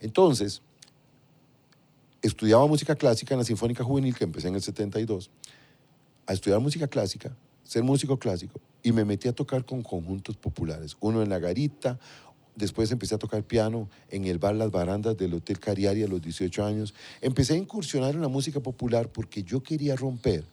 Entonces, 0.00 0.62
estudiaba 2.22 2.66
música 2.66 2.94
clásica 2.96 3.34
en 3.34 3.38
la 3.38 3.44
Sinfónica 3.44 3.84
Juvenil, 3.84 4.14
que 4.14 4.24
empecé 4.24 4.48
en 4.48 4.54
el 4.54 4.62
72, 4.62 5.30
a 6.26 6.32
estudiar 6.32 6.60
música 6.60 6.86
clásica, 6.86 7.36
ser 7.64 7.82
músico 7.82 8.18
clásico, 8.18 8.60
y 8.82 8.92
me 8.92 9.04
metí 9.04 9.28
a 9.28 9.32
tocar 9.32 9.64
con 9.64 9.82
conjuntos 9.82 10.36
populares. 10.36 10.96
Uno 11.00 11.22
en 11.22 11.28
la 11.28 11.38
garita, 11.38 11.98
después 12.54 12.90
empecé 12.92 13.14
a 13.14 13.18
tocar 13.18 13.42
piano 13.42 13.88
en 14.10 14.24
el 14.26 14.38
bar 14.38 14.54
Las 14.54 14.70
Barandas 14.70 15.16
del 15.16 15.34
Hotel 15.34 15.58
Cariari 15.58 16.02
a 16.02 16.08
los 16.08 16.20
18 16.20 16.64
años. 16.64 16.94
Empecé 17.20 17.54
a 17.54 17.56
incursionar 17.56 18.14
en 18.14 18.20
la 18.20 18.28
música 18.28 18.60
popular 18.60 19.08
porque 19.08 19.42
yo 19.42 19.62
quería 19.62 19.96
romper 19.96 20.44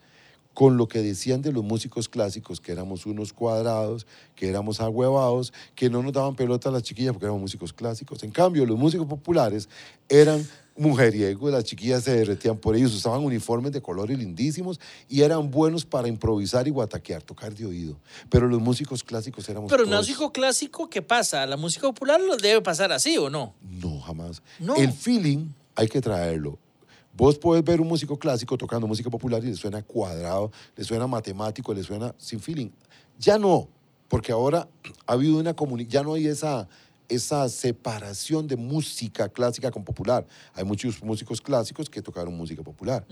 con 0.57 0.75
lo 0.75 0.87
que 0.87 1.03
decían 1.03 1.43
de 1.43 1.51
los 1.51 1.63
músicos 1.63 2.09
clásicos, 2.09 2.59
que 2.59 2.71
éramos 2.71 3.05
unos 3.05 3.31
cuadrados, 3.31 4.07
que 4.35 4.49
éramos 4.49 4.81
agüevados, 4.81 5.53
que 5.75 5.87
no 5.87 6.01
nos 6.01 6.13
daban 6.13 6.35
pelota 6.35 6.69
a 6.69 6.71
las 6.71 6.81
chiquillas 6.81 7.13
porque 7.13 7.25
éramos 7.25 7.41
músicos 7.41 7.73
clásicos. 7.73 8.23
En 8.23 8.31
cambio, 8.31 8.65
los 8.65 8.75
músicos 8.75 9.05
populares 9.05 9.69
eran 10.09 10.43
mujeriegos, 10.77 11.51
las 11.51 11.63
chiquillas 11.63 12.03
se 12.03 12.11
derretían 12.15 12.57
por 12.57 12.75
ellos, 12.75 12.93
usaban 12.93 13.21
uniformes 13.23 13.71
de 13.71 13.81
colores 13.81 14.17
lindísimos 14.17 14.79
y 15.09 15.21
eran 15.21 15.49
buenos 15.51 15.85
para 15.85 16.07
improvisar 16.07 16.67
y 16.67 16.71
guataquear, 16.71 17.21
tocar 17.23 17.53
de 17.53 17.65
oído. 17.65 17.97
Pero 18.29 18.47
los 18.47 18.61
músicos 18.61 19.03
clásicos 19.03 19.47
éramos 19.49 19.69
Pero 19.69 19.83
el 19.83 19.89
todos- 19.89 20.01
músico 20.07 20.31
clásico, 20.31 20.89
¿qué 20.89 21.01
pasa? 21.01 21.45
¿La 21.45 21.57
música 21.57 21.87
popular 21.87 22.21
lo 22.21 22.37
debe 22.37 22.61
pasar 22.61 22.91
así 22.91 23.17
o 23.17 23.29
no? 23.29 23.53
No, 23.61 23.99
jamás. 24.01 24.41
No. 24.59 24.75
El 24.75 24.91
feeling 24.93 25.47
hay 25.75 25.87
que 25.87 26.01
traerlo. 26.01 26.57
Vos 27.15 27.37
podés 27.39 27.63
ver 27.63 27.81
un 27.81 27.87
músico 27.87 28.17
clásico 28.19 28.57
tocando 28.57 28.85
música 28.85 29.09
popular 29.09 29.43
y 29.43 29.47
le 29.47 29.55
suena 29.55 29.81
cuadrado, 29.81 30.51
le 30.75 30.83
suena 30.83 31.07
matemático, 31.07 31.73
le 31.73 31.81
suena 31.83 32.13
sin 32.17 32.39
feeling. 32.39 32.69
Ya 33.19 33.39
no, 33.39 33.67
porque 34.07 34.31
ahora 34.31 34.67
ha 35.07 35.13
habido 35.13 35.39
una 35.39 35.55
comunidad, 35.55 35.89
ya 35.89 36.03
no 36.03 36.13
hay 36.13 36.27
esa, 36.27 36.67
esa 37.09 37.47
separación 37.49 38.47
de 38.47 38.55
música 38.55 39.29
clásica 39.29 39.71
con 39.71 39.83
popular. 39.83 40.25
Hay 40.53 40.63
muchos 40.63 41.01
músicos 41.03 41.41
clásicos 41.41 41.89
que 41.89 42.01
tocaron 42.01 42.35
música 42.35 42.63
popular, 42.63 43.05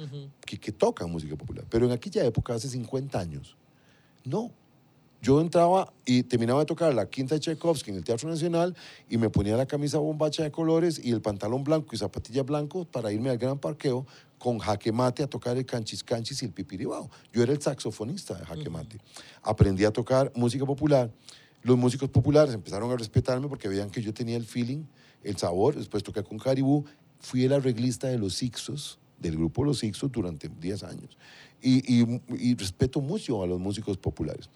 que, 0.45 0.57
que 0.57 0.71
tocan 0.71 1.09
música 1.09 1.35
popular. 1.35 1.65
Pero 1.69 1.85
en 1.85 1.91
aquella 1.91 2.23
época, 2.23 2.53
hace 2.53 2.69
50 2.69 3.19
años, 3.19 3.55
no. 4.23 4.51
Yo 5.21 5.41
entraba 5.41 5.91
y 6.05 6.21
terminaba 6.21 6.59
de 6.59 6.67
tocar 6.67 6.93
la 6.93 7.09
quinta 7.09 7.33
de 7.33 7.41
Tchaikovsky 7.41 7.89
en 7.89 7.97
el 7.97 8.03
Teatro 8.03 8.29
Nacional 8.29 8.75
y 9.09 9.17
me 9.17 9.31
ponía 9.31 9.57
la 9.57 9.65
camisa 9.65 9.97
bombacha 9.97 10.43
de 10.43 10.51
colores 10.51 11.03
y 11.03 11.11
el 11.11 11.19
pantalón 11.19 11.63
blanco 11.63 11.95
y 11.95 11.97
zapatillas 11.97 12.45
blancos 12.45 12.85
para 12.85 13.11
irme 13.11 13.31
al 13.31 13.39
gran 13.39 13.57
parqueo 13.57 14.05
con 14.37 14.59
jaque 14.59 14.91
mate 14.91 15.23
a 15.23 15.27
tocar 15.27 15.57
el 15.57 15.65
canchis 15.65 16.03
canchis 16.03 16.43
y 16.43 16.45
el 16.45 16.51
pipiribao. 16.51 17.09
Yo 17.33 17.41
era 17.41 17.53
el 17.53 17.59
saxofonista 17.59 18.35
de 18.35 18.45
jaque 18.45 18.69
mate. 18.69 18.99
Aprendí 19.41 19.83
a 19.83 19.91
tocar 19.91 20.31
música 20.35 20.63
popular. 20.63 21.09
Los 21.65 21.79
músicos 21.79 22.09
populares 22.09 22.53
empezaron 22.53 22.91
a 22.91 22.95
respetarme 22.95 23.47
porque 23.47 23.67
veían 23.67 23.89
que 23.89 23.99
yo 23.99 24.13
tenía 24.13 24.37
el 24.37 24.45
feeling, 24.45 24.83
el 25.23 25.35
sabor. 25.37 25.75
Después 25.75 26.03
toqué 26.03 26.21
con 26.21 26.37
Caribú. 26.37 26.85
Fui 27.19 27.43
el 27.43 27.53
arreglista 27.53 28.07
de 28.07 28.19
los 28.19 28.35
Sixos, 28.35 28.99
del 29.17 29.35
grupo 29.35 29.63
Los 29.63 29.79
Sixos, 29.79 30.11
durante 30.11 30.47
10 30.47 30.83
años. 30.83 31.17
Y, 31.63 32.53
respeto 32.53 33.01
mucho 33.01 33.41
a 33.41 33.47
los 33.47 33.59
músicos 33.59 33.97
populares. 33.97 34.47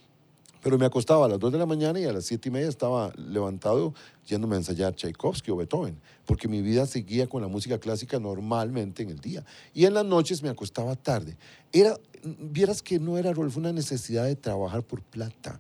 Pero 0.62 0.78
me 0.78 0.86
acostaba 0.86 1.26
a 1.26 1.30
las 1.30 1.40
2 1.40 1.54
de 1.54 1.58
la 1.58 1.66
mañana 1.66 2.00
y 2.00 2.06
a 2.06 2.14
las 2.14 2.26
7 2.26 2.48
y 2.48 2.52
media 2.52 2.70
estaba 2.70 3.12
levantado 3.16 3.96
yéndome 4.28 4.58
a 4.58 4.60
ensayar 4.60 4.94
Tchaikovsky 4.94 5.50
o 5.50 5.56
Beethoven, 5.56 6.00
porque 6.28 6.48
mi 6.48 6.62
vida 6.62 6.86
seguía 6.86 7.26
con 7.26 7.42
la 7.42 7.48
música 7.48 7.80
clásica 7.80 8.20
normalmente 8.20 9.02
en 9.02 9.10
el 9.10 9.20
día. 9.20 9.44
Y 9.74 9.86
en 9.86 9.96
las 9.96 10.06
noches 10.06 10.44
me 10.44 10.50
acostaba 10.50 10.96
tarde. 10.96 11.38
Era, 11.74 11.98
vieras 12.24 12.84
que 12.84 13.00
no 13.00 13.18
era, 13.18 13.34
Rolfo, 13.34 13.60
una 13.60 13.74
necesidad 13.74 14.26
de 14.26 14.36
trabajar 14.36 14.84
por 14.84 15.02
plata. 15.02 15.60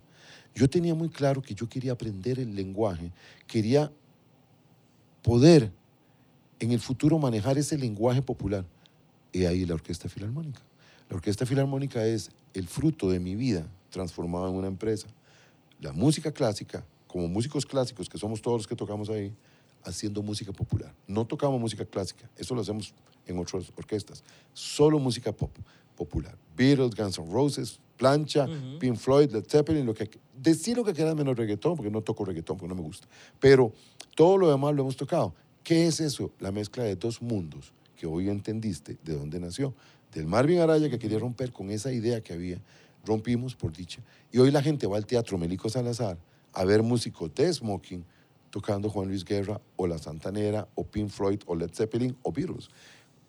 Yo 0.60 0.69
tenía 0.69 0.93
muy 0.93 1.08
claro 1.08 1.41
que 1.41 1.56
yo 1.56 1.69
quería 1.69 1.93
aprender 1.93 2.38
el 2.38 2.54
lenguaje, 2.54 3.13
quería 3.48 3.89
poder 5.22 5.72
en 6.60 6.72
el 6.74 6.82
futuro 6.82 7.17
manejar 7.17 7.58
ese 7.58 7.78
lenguaje 7.78 8.22
popular. 8.22 8.65
Y 9.32 9.45
ahí 9.45 9.65
la 9.65 9.76
Orquesta 9.76 10.10
Filarmónica. 10.10 10.60
La 11.10 11.15
Orquesta 11.15 11.45
Filarmónica 11.45 12.06
es 12.06 12.32
el 12.54 12.67
fruto 12.67 13.10
de 13.10 13.22
mi 13.22 13.38
vida 13.38 13.65
transformado 13.89 14.50
en 14.50 14.56
una 14.56 14.67
empresa. 14.67 15.08
La 15.80 15.93
música 15.93 16.30
clásica, 16.30 16.84
como 17.08 17.30
músicos 17.30 17.65
clásicos, 17.65 18.10
que 18.10 18.17
somos 18.17 18.41
todos 18.41 18.58
los 18.58 18.67
que 18.67 18.76
tocamos 18.76 19.10
ahí, 19.10 19.34
haciendo 19.83 20.21
música 20.21 20.51
popular. 20.51 20.93
No 21.07 21.25
tocamos 21.25 21.59
música 21.59 21.85
clásica, 21.85 22.29
eso 22.35 22.55
lo 22.55 22.61
hacemos 22.61 22.93
en 23.25 23.37
otras 23.39 23.71
orquestas. 23.75 24.23
Solo 24.53 24.99
música 24.99 25.31
pop, 25.31 25.51
popular. 25.95 26.37
Beatles, 26.55 26.95
Guns 26.95 27.17
N' 27.17 27.31
Roses, 27.31 27.79
Plancha, 27.97 28.47
Pink 28.79 28.95
Floyd, 28.95 29.31
Led 29.31 29.45
Zeppelin, 29.47 29.85
lo 29.85 29.93
que, 29.93 30.09
decir 30.33 30.77
lo 30.77 30.85
que 30.85 30.93
quieras 30.93 31.15
menos 31.15 31.35
reggaetón, 31.37 31.75
porque 31.75 31.91
no 31.91 32.01
toco 32.01 32.23
reggaetón, 32.25 32.57
porque 32.57 32.73
no 32.73 32.81
me 32.81 32.85
gusta. 32.85 33.07
Pero 33.39 33.73
todo 34.15 34.37
lo 34.37 34.49
demás 34.49 34.73
lo 34.73 34.83
hemos 34.83 34.95
tocado. 34.95 35.33
¿Qué 35.63 35.87
es 35.87 35.99
eso? 35.99 36.31
La 36.39 36.51
mezcla 36.51 36.83
de 36.83 36.95
dos 36.95 37.21
mundos 37.21 37.73
que 37.95 38.07
hoy 38.07 38.29
entendiste 38.29 38.97
de 39.03 39.15
dónde 39.15 39.39
nació. 39.39 39.73
Del 40.13 40.25
Marvin 40.25 40.59
Araya 40.59 40.89
que 40.89 40.97
quería 40.97 41.19
romper 41.19 41.51
con 41.51 41.69
esa 41.69 41.91
idea 41.91 42.21
que 42.21 42.33
había, 42.33 42.61
rompimos 43.05 43.55
por 43.55 43.73
dicha. 43.73 44.01
Y 44.31 44.39
hoy 44.39 44.49
la 44.49 44.61
gente 44.61 44.87
va 44.87 44.97
al 44.97 45.05
Teatro 45.05 45.37
Melico 45.37 45.69
Salazar 45.69 46.17
a 46.53 46.63
ver 46.63 46.81
músicos 46.81 47.33
de 47.35 47.53
smoking 47.53 48.03
tocando 48.51 48.89
Juan 48.89 49.07
Luis 49.07 49.23
Guerra 49.25 49.59
o 49.75 49.88
La 49.88 49.97
Santanera 49.97 50.67
o 50.75 50.83
Pink 50.85 51.09
Floyd 51.09 51.41
o 51.45 51.55
Led 51.55 51.71
Zeppelin 51.73 52.17
o 52.23 52.31
Beatles. 52.31 52.69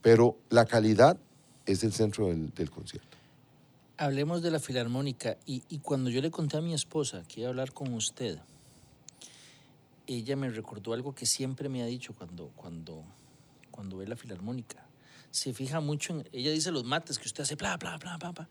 Pero 0.03 0.39
la 0.49 0.65
calidad 0.65 1.19
es 1.67 1.85
el 1.85 1.93
centro 1.93 2.29
del, 2.29 2.51
del 2.55 2.71
concierto. 2.71 3.19
Hablemos 3.99 4.41
de 4.41 4.51
la 4.51 4.59
filarmónica. 4.61 5.37
Y, 5.45 5.63
y 5.69 5.79
cuando 5.81 6.09
yo 6.09 6.23
le 6.23 6.31
conté 6.31 6.57
a 6.57 6.63
mi 6.63 6.73
esposa 6.73 7.23
que 7.29 7.41
iba 7.41 7.49
a 7.49 7.51
hablar 7.51 7.73
con 7.73 7.93
usted, 7.93 8.39
ella 10.07 10.37
me 10.37 10.49
recordó 10.49 10.93
algo 10.93 11.15
que 11.15 11.27
siempre 11.27 11.69
me 11.69 11.83
ha 11.83 11.87
dicho 11.87 12.15
cuando, 12.15 12.49
cuando, 12.57 13.05
cuando 13.71 13.99
ve 13.99 14.07
la 14.09 14.17
filarmónica. 14.17 14.87
Se 15.31 15.53
fija 15.53 15.81
mucho 15.81 16.15
en. 16.15 16.29
Ella 16.33 16.51
dice 16.51 16.73
los 16.73 16.85
mates 16.85 17.19
que 17.19 17.27
usted 17.29 17.43
hace, 17.43 17.55
bla, 17.55 17.77
bla, 17.77 17.97
bla, 17.99 18.17
bla, 18.17 18.33
bla. 18.33 18.49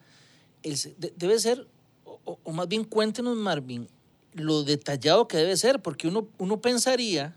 El 0.63 0.75
de- 0.97 1.13
debe 1.17 1.37
ser, 1.39 1.67
o- 2.05 2.39
o 2.43 2.51
más 2.53 2.67
bien 2.69 2.85
cuéntenos, 2.85 3.35
Marvin, 3.35 3.89
lo 4.33 4.63
detallado 4.63 5.27
que 5.27 5.37
debe 5.37 5.57
ser, 5.57 5.81
porque 5.81 6.07
uno, 6.07 6.27
uno 6.37 6.61
pensaría, 6.61 7.35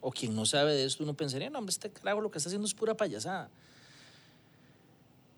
o 0.00 0.10
quien 0.10 0.34
no 0.34 0.46
sabe 0.46 0.74
de 0.74 0.84
esto, 0.84 1.02
uno 1.04 1.14
pensaría, 1.14 1.50
no, 1.50 1.58
hombre, 1.58 1.72
este 1.72 1.90
carajo 1.90 2.20
lo 2.20 2.30
que 2.30 2.38
está 2.38 2.48
haciendo 2.48 2.66
es 2.66 2.74
pura 2.74 2.94
payasada. 2.96 3.50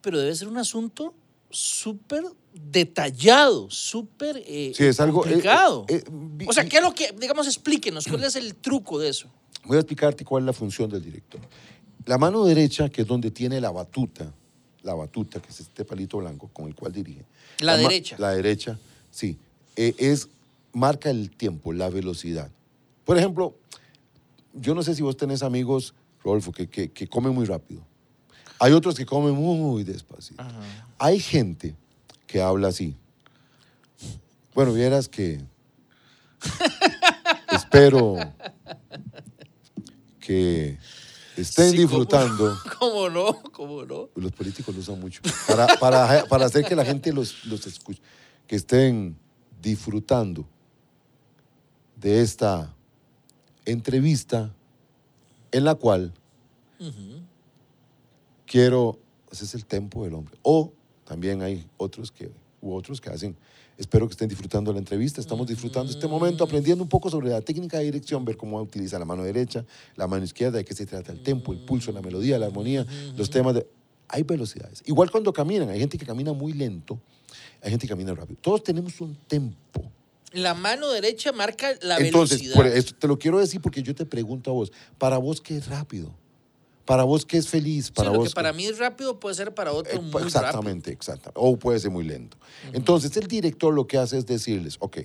Pero 0.01 0.18
debe 0.18 0.35
ser 0.35 0.49
un 0.49 0.59
asunto 0.59 1.14
súper 1.51 2.25
detallado, 2.55 3.71
súper 3.71 4.42
eh, 4.47 4.73
Sí, 4.75 4.85
es 4.85 4.99
algo, 5.01 5.25
eh, 5.25 5.29
complicado. 5.31 5.85
eh, 5.88 6.03
eh, 6.40 6.47
o 6.49 6.53
sea, 6.53 6.64
¿qué 6.64 6.79
es 6.79 6.83
lo 6.83 6.95
que, 6.95 7.12
digamos, 7.18 7.47
explíquenos, 7.47 8.07
cuál 8.09 8.25
es 8.25 8.37
el 8.37 8.55
truco 8.57 8.99
de 8.99 9.09
eso? 9.11 9.29
Voy 9.64 9.77
a 9.77 9.81
explicarte 9.81 10.25
cuál 10.25 10.42
es 10.42 10.47
la 10.47 10.53
función 10.53 10.90
del 10.90 11.05
director. 11.05 11.40
La 12.07 12.18
mano 12.18 12.45
derecha, 12.45 12.88
que 12.88 13.03
es 13.03 13.07
donde 13.07 13.31
tiene 13.31 13.61
la 13.61 13.71
batuta, 13.71 14.33
la 14.83 14.95
batuta, 14.95 15.40
que 15.40 15.51
es 15.51 15.61
este 15.61 15.85
palito 15.85 16.18
blanco 16.18 16.49
con 16.53 16.66
el 16.66 16.75
cual 16.75 16.92
dirige. 16.92 17.25
La 17.61 17.73
ma- 17.77 17.83
derecha. 17.83 18.16
La 18.18 18.31
derecha, 18.31 18.77
sí. 19.11 19.38
es, 19.77 20.29
marca 20.72 21.11
el 21.11 21.30
tiempo, 21.30 21.72
la 21.72 21.88
velocidad. 21.90 22.50
Por 23.04 23.18
ejemplo, 23.18 23.56
yo 24.54 24.74
no 24.74 24.82
sé 24.82 24.94
si 24.94 25.02
vos 25.02 25.16
tenés 25.16 25.42
amigos, 25.42 25.94
Rodolfo, 26.22 26.52
que, 26.52 26.68
que, 26.68 26.90
que 26.90 27.06
comen 27.08 27.35
muy 27.35 27.46
rápido. 27.46 27.85
Hay 28.58 28.72
otros 28.72 28.94
que 28.94 29.04
comen 29.04 29.35
muy 29.35 29.82
despacito. 29.82 30.42
Hay 30.98 31.18
gente 31.18 31.74
que 32.26 32.40
habla 32.40 32.68
así. 32.68 32.96
Bueno, 34.54 34.72
vieras 34.72 35.08
que 35.08 35.42
espero 37.50 38.16
que 40.20 40.78
estén 41.37 41.72
disfrutando. 41.72 42.56
¿Cómo 42.78 43.08
no? 43.08 43.42
¿Cómo 43.50 43.85
no? 43.85 44.11
Los 44.14 44.32
políticos 44.32 44.74
lo 44.74 44.80
usan 44.80 45.00
mucho. 45.00 45.22
Para, 45.48 45.66
para, 45.78 46.24
para 46.26 46.46
hacer 46.46 46.64
que 46.64 46.76
la 46.76 46.85
gente 46.85 47.12
los, 47.12 47.44
los 47.46 47.66
escuche. 47.66 48.00
Que 48.46 48.56
estén 48.56 49.16
disfrutando 49.61 50.46
de 52.02 52.20
esta 52.20 52.74
entrevista 53.64 54.52
en 55.52 55.64
la 55.64 55.74
cual 55.76 56.12
quiero, 58.46 58.98
ese 59.30 59.44
es 59.44 59.54
el 59.54 59.64
tempo 59.64 60.04
del 60.04 60.14
hombre. 60.14 60.36
O 60.42 60.72
también 61.04 61.42
hay 61.42 61.64
otros 61.76 62.10
que 62.10 62.30
u 62.60 62.74
otros 62.74 63.00
que 63.00 63.10
hacen. 63.10 63.36
Espero 63.78 64.06
que 64.06 64.12
estén 64.12 64.28
disfrutando 64.28 64.72
la 64.72 64.78
entrevista. 64.78 65.20
Estamos 65.20 65.46
disfrutando 65.46 65.90
este 65.90 66.06
momento, 66.06 66.44
aprendiendo 66.44 66.82
un 66.82 66.88
poco 66.88 67.08
sobre 67.08 67.30
la 67.30 67.40
técnica 67.40 67.78
de 67.78 67.84
dirección, 67.84 68.24
ver 68.24 68.36
cómo 68.36 68.60
utiliza 68.60 68.98
la 68.98 69.04
mano 69.04 69.22
derecha, 69.22 69.64
la 69.96 70.06
mano 70.06 70.24
izquierda, 70.24 70.58
de 70.58 70.64
qué 70.64 70.74
se 70.74 70.86
trata 70.86 71.12
el 71.12 71.22
tempo, 71.22 71.52
el 71.52 71.58
pulso, 71.60 71.90
la 71.92 72.02
melodía, 72.02 72.38
la 72.38 72.46
armonía, 72.46 72.86
los 73.16 73.30
temas 73.30 73.54
de... 73.54 73.66
Hay 74.08 74.24
velocidades. 74.24 74.82
Igual 74.84 75.10
cuando 75.10 75.32
caminan, 75.32 75.70
hay 75.70 75.80
gente 75.80 75.96
que 75.96 76.04
camina 76.04 76.34
muy 76.34 76.52
lento, 76.52 77.00
hay 77.62 77.70
gente 77.70 77.86
que 77.86 77.92
camina 77.92 78.14
rápido. 78.14 78.38
Todos 78.42 78.62
tenemos 78.62 79.00
un 79.00 79.16
tempo. 79.26 79.82
La 80.33 80.55
mano 80.55 80.90
derecha 80.90 81.33
marca 81.33 81.71
la 81.83 81.99
Entonces, 81.99 82.38
velocidad. 82.40 82.55
por 82.57 82.66
eso 82.66 82.95
te 82.99 83.07
lo 83.09 83.18
quiero 83.18 83.38
decir 83.38 83.61
porque 83.61 83.83
yo 83.83 83.95
te 83.95 84.07
pregunto 84.07 84.51
a 84.51 84.55
vos, 84.55 84.73
para 84.99 85.18
vos 85.18 85.40
qué 85.40 85.57
es 85.57 85.66
rápido, 85.68 86.14
para 86.85 87.05
vos 87.05 87.25
qué 87.27 87.38
es 87.38 87.49
feliz, 87.49 87.87
Sí, 87.87 87.92
para 87.92 88.11
lo 88.11 88.18
vos 88.18 88.29
que 88.31 88.35
para 88.35 88.53
mí 88.53 88.64
es 88.66 88.79
rápido 88.79 89.21
puede 89.21 89.35
ser 89.35 89.55
para 89.55 89.73
otro 89.73 89.92
Eh, 89.92 90.01
muy 90.01 90.11
pues, 90.11 90.25
rápido. 90.25 90.40
exactamente, 90.40 90.90
exactamente. 90.92 91.40
O 91.42 91.57
puede 91.59 91.79
ser 91.79 91.90
muy 91.90 92.05
lento. 92.05 92.37
Entonces, 92.73 93.16
el 93.16 93.27
director 93.29 93.73
lo 93.75 93.87
que 93.87 93.99
hace 93.99 94.18
es 94.18 94.27
decirles, 94.27 94.77
ok, 94.81 94.99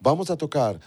vamos 0.00 0.30
a 0.30 0.36
tocar. 0.36 0.80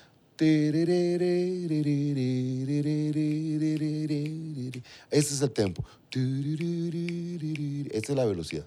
Ese 5.12 5.34
es 5.36 5.42
el 5.42 5.52
tempo. 5.52 5.84
Esta 7.92 8.12
es 8.12 8.18
la 8.18 8.26
velocidad. 8.26 8.66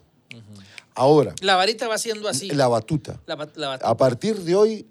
Ahora, 0.94 1.34
La 1.42 1.56
varita 1.56 1.88
va 1.88 1.98
siendo 1.98 2.28
así. 2.28 2.50
la 2.50 2.68
batuta. 2.68 3.20
La 3.26 3.34
ba- 3.36 3.48
la 3.56 3.68
batuta. 3.68 3.88
A 3.90 3.96
partir 3.96 4.36
de 4.42 4.54
hoy, 4.54 4.86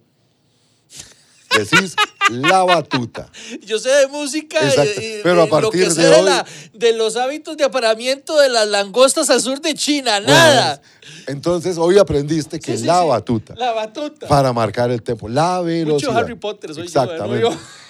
decís 1.58 1.96
la 2.30 2.64
batuta. 2.64 3.30
Yo 3.66 3.80
sé 3.80 3.90
de 3.90 4.08
música 4.08 4.58
y- 4.66 5.20
pero 5.24 5.44
a 5.44 5.48
partir 5.48 5.64
lo 5.64 5.72
que 5.72 5.78
de 5.80 5.92
sé 5.92 6.02
de, 6.08 6.16
hoy- 6.16 6.26
la- 6.26 6.46
de 6.74 6.94
los 6.94 7.16
hábitos 7.16 7.58
de 7.58 7.64
apareamiento 7.64 8.38
de 8.40 8.50
las 8.50 8.68
langostas 8.68 9.30
al 9.30 9.42
sur 9.42 9.60
de 9.62 9.74
China, 9.74 10.20
nada. 10.20 10.82
Entonces, 11.28 11.78
hoy 11.78 11.98
aprendiste 11.98 12.60
que 12.60 12.74
Sí, 12.74 12.80
sí, 12.80 12.86
la 12.86 13.02
sí. 13.02 13.08
batuta. 13.08 13.56
La 13.56 13.72
batuta. 13.74 14.28
para 14.28 14.54
marcar 14.54 14.90
el 14.92 15.02
tempo. 15.04 15.28
La 15.30 15.62
velocidad. 15.62 16.18
Harry 16.18 16.36
Potter 16.36 16.74
soy 16.74 16.84
Exactamente. 16.86 17.42
Yo, 17.42 17.50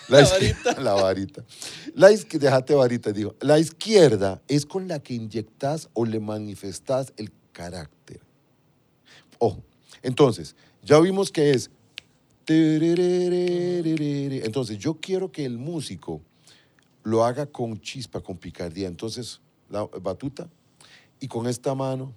La, 0.09 0.21
la 0.21 0.29
varita. 0.29 0.81
la 0.81 0.93
varita. 0.93 1.43
La 1.95 2.09
déjate 2.09 2.73
varita, 2.75 3.11
digo. 3.11 3.35
La 3.39 3.59
izquierda 3.59 4.41
es 4.47 4.65
con 4.65 4.87
la 4.87 4.99
que 4.99 5.13
inyectas 5.13 5.89
o 5.93 6.05
le 6.05 6.19
manifestas 6.19 7.13
el 7.17 7.31
carácter. 7.51 8.19
Ojo. 9.37 9.63
Entonces, 10.01 10.55
ya 10.81 10.99
vimos 10.99 11.31
que 11.31 11.51
es. 11.51 11.69
Entonces, 14.45 14.77
yo 14.77 14.95
quiero 14.95 15.31
que 15.31 15.45
el 15.45 15.57
músico 15.57 16.21
lo 17.03 17.23
haga 17.23 17.45
con 17.45 17.79
chispa, 17.79 18.21
con 18.21 18.37
picardía. 18.37 18.87
Entonces, 18.87 19.39
la 19.69 19.85
batuta 19.85 20.49
y 21.19 21.27
con 21.27 21.47
esta 21.47 21.73
mano. 21.75 22.13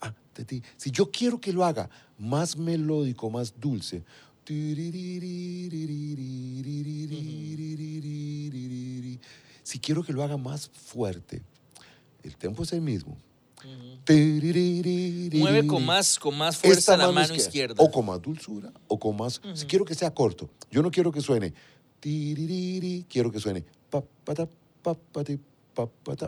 Ah. 0.00 0.14
Si 0.76 0.90
yo 0.90 1.10
quiero 1.10 1.40
que 1.40 1.52
lo 1.52 1.64
haga 1.64 1.88
más 2.18 2.56
melódico, 2.56 3.30
más 3.30 3.54
dulce. 3.60 4.02
Si 9.62 9.80
quiero 9.80 10.04
que 10.04 10.12
lo 10.12 10.22
haga 10.22 10.36
más 10.36 10.68
fuerte, 10.68 11.42
el 12.22 12.36
tempo 12.36 12.62
es 12.62 12.72
el 12.72 12.80
mismo. 12.80 13.16
Mueve 14.08 15.66
con 15.66 15.84
más, 15.84 16.18
con 16.18 16.38
más 16.38 16.56
fuerza 16.56 16.78
Esta 16.78 16.96
la 16.96 17.10
mano 17.10 17.34
izquierda. 17.34 17.82
O 17.82 17.90
con 17.90 18.06
más 18.06 18.22
dulzura, 18.22 18.72
o 18.86 18.98
con 18.98 19.16
más... 19.16 19.40
Si 19.54 19.66
quiero 19.66 19.84
que 19.84 19.94
sea 19.94 20.14
corto, 20.14 20.48
yo 20.70 20.82
no 20.82 20.90
quiero 20.90 21.10
que 21.10 21.20
suene... 21.20 21.52
quiero 22.00 23.32
que 23.32 23.40
suene... 23.40 23.64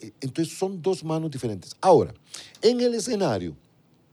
Eh, 0.00 0.12
Entonces 0.20 0.56
son 0.56 0.80
dos 0.80 1.04
manos 1.04 1.30
diferentes. 1.30 1.76
Ahora, 1.80 2.14
en 2.62 2.80
el 2.80 2.94
escenario, 2.94 3.56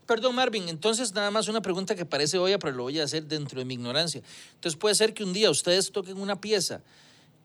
Perdón, 0.08 0.36
Marvin, 0.36 0.67
entonces 0.67 1.13
nada 1.13 1.32
más 1.32 1.48
una 1.48 1.62
pregunta 1.62 1.96
que 1.96 2.06
parece 2.06 2.38
obvia, 2.38 2.60
pero 2.60 2.76
lo 2.76 2.84
voy 2.84 3.00
a 3.00 3.06
hacer 3.06 3.28
dentro 3.28 3.60
de 3.60 3.65
mi 3.65 3.76
ignorancia. 3.76 4.22
Entonces 4.56 4.78
puede 4.78 4.94
ser 4.94 5.13
que 5.13 5.24
un 5.24 5.32
día 5.32 5.50
ustedes 5.50 5.89
toquen 5.89 6.17
una 6.17 6.41
pieza 6.41 6.82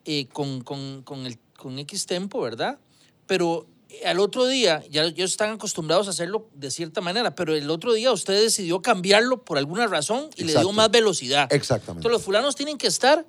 eh, 0.07 0.29
con, 0.33 0.61
con, 0.63 1.03
con, 1.03 1.27
el, 1.27 1.39
con 1.59 1.79
X 1.81 2.07
tempo, 2.07 2.41
¿verdad? 2.41 2.79
Pero 3.27 3.67
eh, 3.89 4.07
al 4.07 4.21
otro 4.21 4.47
día, 4.47 4.83
ya 4.91 5.03
ellos 5.05 5.31
están 5.33 5.51
acostumbrados 5.51 6.07
a 6.07 6.11
hacerlo 6.11 6.49
de 6.55 6.71
cierta 6.71 7.01
manera, 7.01 7.35
pero 7.35 7.55
el 7.55 7.69
otro 7.71 7.93
día 7.93 8.13
usted 8.13 8.41
decidió 8.41 8.81
cambiarlo 8.83 9.45
por 9.45 9.59
alguna 9.59 9.87
razón 9.87 10.31
y 10.37 10.45
le 10.45 10.53
dio 10.53 10.73
más 10.73 10.91
velocidad. 10.91 11.53
exactamente. 11.53 11.99
Entonces 12.01 12.13
los 12.13 12.23
fulanos 12.23 12.55
tienen 12.57 12.79
que 12.79 12.87
estar 12.87 13.27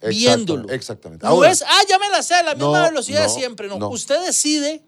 viéndolo. 0.00 0.68
Exactamente. 0.70 1.24
No 1.26 1.32
Ahora, 1.32 1.50
es, 1.50 1.62
ah, 1.62 1.80
ya 1.88 1.98
me 1.98 2.08
la 2.08 2.22
sé, 2.22 2.34
a 2.34 2.42
la 2.42 2.54
misma 2.54 2.78
No, 2.78 2.84
velocidad 2.84 3.20
de 3.22 3.28
no, 3.28 3.34
siempre. 3.34 3.68
No. 3.68 3.78
no. 3.78 3.88
usted 3.90 4.24
decide 4.24 4.82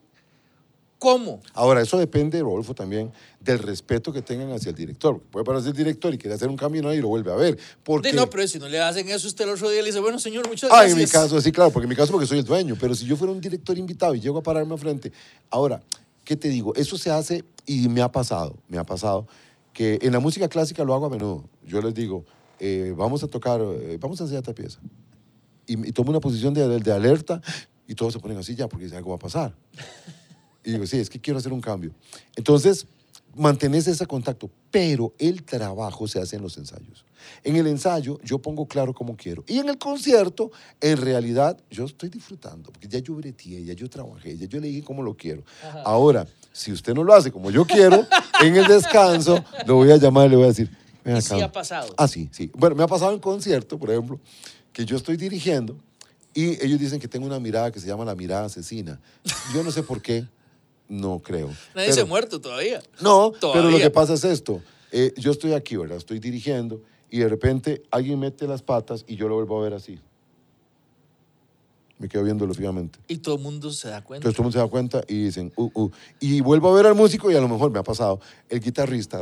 cómo. 1.01 1.41
Ahora, 1.55 1.81
eso 1.81 1.99
depende, 1.99 2.39
Rodolfo, 2.41 2.75
también 2.75 3.11
del 3.41 3.59
respeto 3.59 4.13
que 4.13 4.23
tengan 4.23 4.53
hacia 4.53 4.69
el 4.71 4.77
director. 4.77 5.19
Puede 5.21 5.45
parecer 5.45 5.73
director 5.75 6.15
y 6.15 6.19
quiere 6.19 6.35
hacer 6.37 6.49
un 6.49 6.57
cambio 6.57 6.83
¿no? 6.83 6.95
y 6.95 7.01
lo 7.01 7.09
vuelve 7.09 7.33
a 7.33 7.37
ver. 7.37 7.59
Porque, 7.83 8.11
De, 8.11 8.17
no, 8.17 8.31
pero 8.31 8.47
si 8.47 8.59
no 8.61 8.69
le 8.69 8.79
hacen 8.81 9.09
eso, 9.09 9.27
usted 9.27 9.45
el 9.47 9.51
otro 9.55 9.69
día 9.71 9.81
le 9.81 9.89
dice, 9.89 9.99
bueno, 9.99 10.19
señor, 10.21 10.47
muchas 10.47 10.71
Ah, 10.71 10.83
gracias. 10.85 10.93
en 10.93 10.99
mi 11.05 11.11
caso, 11.11 11.41
sí, 11.41 11.51
claro, 11.51 11.71
porque 11.73 11.87
en 11.87 11.89
mi 11.89 11.97
caso 11.97 12.13
porque 12.13 12.27
soy 12.27 12.39
el 12.39 12.45
dueño, 12.45 12.77
pero 12.79 12.95
si 12.95 13.07
yo 13.07 13.17
fuera 13.17 13.33
un 13.33 13.41
director 13.41 13.77
invitado 13.79 14.15
y 14.15 14.21
llego 14.21 14.39
a 14.39 14.43
pararme 14.43 14.77
frente, 14.77 15.11
ahora, 15.51 15.83
¿qué 16.23 16.37
te 16.37 16.49
digo? 16.49 16.75
Eso 16.77 16.97
se 16.99 17.11
hace 17.11 17.45
y 17.67 17.89
me 17.89 18.03
ha 18.03 18.13
pasado, 18.13 18.57
me 18.69 18.77
ha 18.79 18.85
pasado, 18.85 19.27
que 19.73 19.99
en 20.03 20.13
la 20.13 20.21
música 20.21 20.49
clásica 20.49 20.85
lo 20.85 20.93
hago 20.95 21.07
a 21.07 21.11
menudo. 21.11 21.49
Yo 21.67 21.81
les 21.81 21.95
digo, 21.95 22.25
eh, 22.59 22.93
vamos 22.95 23.23
a 23.25 23.27
tocar, 23.27 23.61
eh, 23.63 23.97
vamos 23.99 24.21
a 24.21 24.25
hacer 24.25 24.37
esta 24.37 24.53
pieza. 24.53 24.79
Y, 25.67 25.89
y 25.89 25.93
tomo 25.93 26.11
una 26.11 26.21
posición 26.21 26.53
de, 26.53 26.79
de 26.79 26.93
alerta 26.93 27.41
y 27.87 27.95
todos 27.95 28.13
se 28.13 28.19
ponen 28.19 28.37
así 28.37 28.55
ya 28.55 28.69
porque 28.69 28.95
algo 28.95 29.11
va 29.11 29.17
a 29.17 29.19
pasar. 29.19 29.55
Y 30.65 30.73
digo, 30.73 30.87
sí, 30.87 30.99
es 30.99 31.09
que 31.11 31.21
quiero 31.21 31.39
hacer 31.39 31.53
un 31.53 31.61
cambio. 31.61 31.93
Entonces, 32.37 32.87
mantenés 33.35 33.87
ese 33.87 34.07
contacto, 34.07 34.51
pero 34.71 35.15
el 35.19 35.43
trabajo 35.43 36.07
se 36.07 36.21
hace 36.21 36.37
en 36.37 36.43
los 36.43 36.57
ensayos. 36.59 37.05
En 37.45 37.57
el 37.57 37.67
ensayo 37.67 38.19
yo 38.25 38.39
pongo 38.39 38.67
claro 38.67 38.93
cómo 38.95 39.17
quiero. 39.17 39.45
Y 39.47 39.59
en 39.59 39.69
el 39.69 39.79
concierto, 39.79 40.51
en 40.81 40.97
realidad, 40.97 41.59
yo 41.71 41.85
estoy 41.85 42.09
disfrutando, 42.09 42.71
porque 42.73 42.89
ya 42.89 42.99
yo 42.99 43.15
breteé, 43.15 43.65
ya 43.65 43.73
yo 43.75 43.89
trabajé, 43.89 44.37
ya 44.37 44.47
yo 44.47 44.61
le 44.61 44.69
dije 44.69 44.83
cómo 44.83 45.03
lo 45.03 45.15
quiero. 45.17 45.45
Ahora, 45.85 46.27
si 46.53 46.73
usted 46.73 46.95
no 46.95 47.05
lo 47.05 47.15
hace 47.15 47.31
como 47.31 47.51
yo 47.51 47.65
quiero, 47.67 48.07
en 48.43 48.57
el 48.57 48.67
descanso, 48.67 49.43
lo 49.67 49.77
voy 49.77 49.91
a 49.93 49.97
llamar 49.97 50.27
y 50.27 50.31
le 50.31 50.37
voy 50.37 50.45
a 50.47 50.49
decir, 50.49 50.71
ven 51.05 51.17
Y 51.19 51.23
sí 51.23 51.35
acá". 51.35 51.45
ha 51.47 51.53
pasado. 51.53 51.95
Ah, 51.97 52.09
sí, 52.09 52.29
sí. 52.33 52.51
Bueno, 52.55 52.75
me 52.77 52.83
ha 52.83 52.87
pasado 52.89 53.13
en 53.13 53.21
concierto, 53.21 53.79
por 53.79 53.91
ejemplo, 53.91 54.19
que 54.73 54.85
yo 54.85 54.97
estoy 54.97 55.17
dirigiendo 55.17 55.77
y 56.35 56.63
ellos 56.65 56.79
dicen 56.81 56.99
que 57.01 57.09
tengo 57.09 57.27
una 57.27 57.39
mirada 57.39 57.71
que 57.71 57.81
se 57.81 57.87
llama 57.87 58.05
la 58.05 58.15
mirada 58.15 58.47
asesina. 58.47 58.99
Yo 59.55 59.63
no 59.63 59.71
sé 59.71 59.83
por 59.83 60.01
qué, 60.03 60.27
no 60.91 61.21
creo. 61.21 61.47
Nadie 61.75 61.87
Pero- 61.87 61.95
se 61.95 62.01
ha 62.03 62.05
muerto 62.05 62.41
todavía. 62.41 62.83
no, 63.01 63.33
pero 63.41 63.55
lo 63.55 63.61
Todavía. 63.63 63.79
que 63.85 63.91
pasa 63.91 64.13
es 64.15 64.25
esto. 64.25 64.61
Eh, 64.93 65.15
yo 65.17 65.31
estoy 65.31 65.53
aquí, 65.55 65.77
¿verdad? 65.77 65.97
Estoy 65.97 66.19
dirigiendo 66.19 66.83
y 67.11 67.21
de 67.21 67.29
repente 67.29 67.83
alguien 67.91 68.19
mete 68.19 68.47
las 68.47 68.61
patas 68.63 69.05
y 69.07 69.17
yo 69.17 69.29
lo 69.29 69.37
vuelvo 69.37 69.59
a 69.61 69.63
ver 69.63 69.75
así. 69.75 69.99
Me 71.99 72.09
quedo 72.09 72.25
viéndolo 72.25 72.55
fijamente. 72.55 72.99
Y 73.09 73.19
todo 73.19 73.37
el 73.37 73.43
mundo 73.43 73.71
se 73.71 73.89
da 73.89 74.03
cuenta. 74.03 74.27
Entonces 74.29 74.37
todo 74.37 74.43
el 74.43 74.45
mundo 74.47 74.59
se 74.59 74.65
da 74.65 74.69
cuenta 74.71 75.03
y 75.07 75.25
dicen, 75.25 75.53
uh, 75.57 75.71
uh. 75.75 75.91
Y 76.19 76.41
vuelvo 76.41 76.71
a 76.71 76.75
ver 76.75 76.87
al 76.87 76.95
músico 76.95 77.31
y 77.31 77.35
a 77.37 77.41
lo 77.41 77.49
mejor 77.49 77.71
me 77.71 77.79
ha 77.79 77.83
pasado. 77.83 78.21
El 78.49 78.61
guitarrista, 78.61 79.21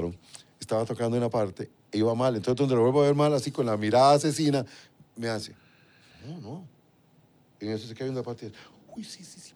estaba 0.60 0.84
tocando 0.84 1.16
una 1.16 1.28
parte 1.28 1.70
e 1.90 1.98
iba 1.98 2.14
mal. 2.14 2.36
Entonces 2.36 2.56
donde 2.56 2.76
lo 2.76 2.82
vuelvo 2.82 3.02
a 3.02 3.06
ver 3.06 3.14
mal, 3.16 3.34
así 3.34 3.50
con 3.50 3.66
la 3.66 3.76
mirada 3.76 4.12
asesina, 4.12 4.64
me 5.16 5.28
hace, 5.28 5.54
no, 6.26 6.38
no. 6.40 6.64
Y 7.60 7.66
en 7.66 7.72
eso 7.72 7.88
se 7.88 7.94
queda 7.94 8.04
viendo 8.04 8.20
la 8.20 8.24
parte 8.24 8.46
y 8.46 8.48
dice, 8.50 8.60
uy, 8.96 9.02
sí, 9.04 9.24
sí, 9.24 9.40
sí. 9.40 9.52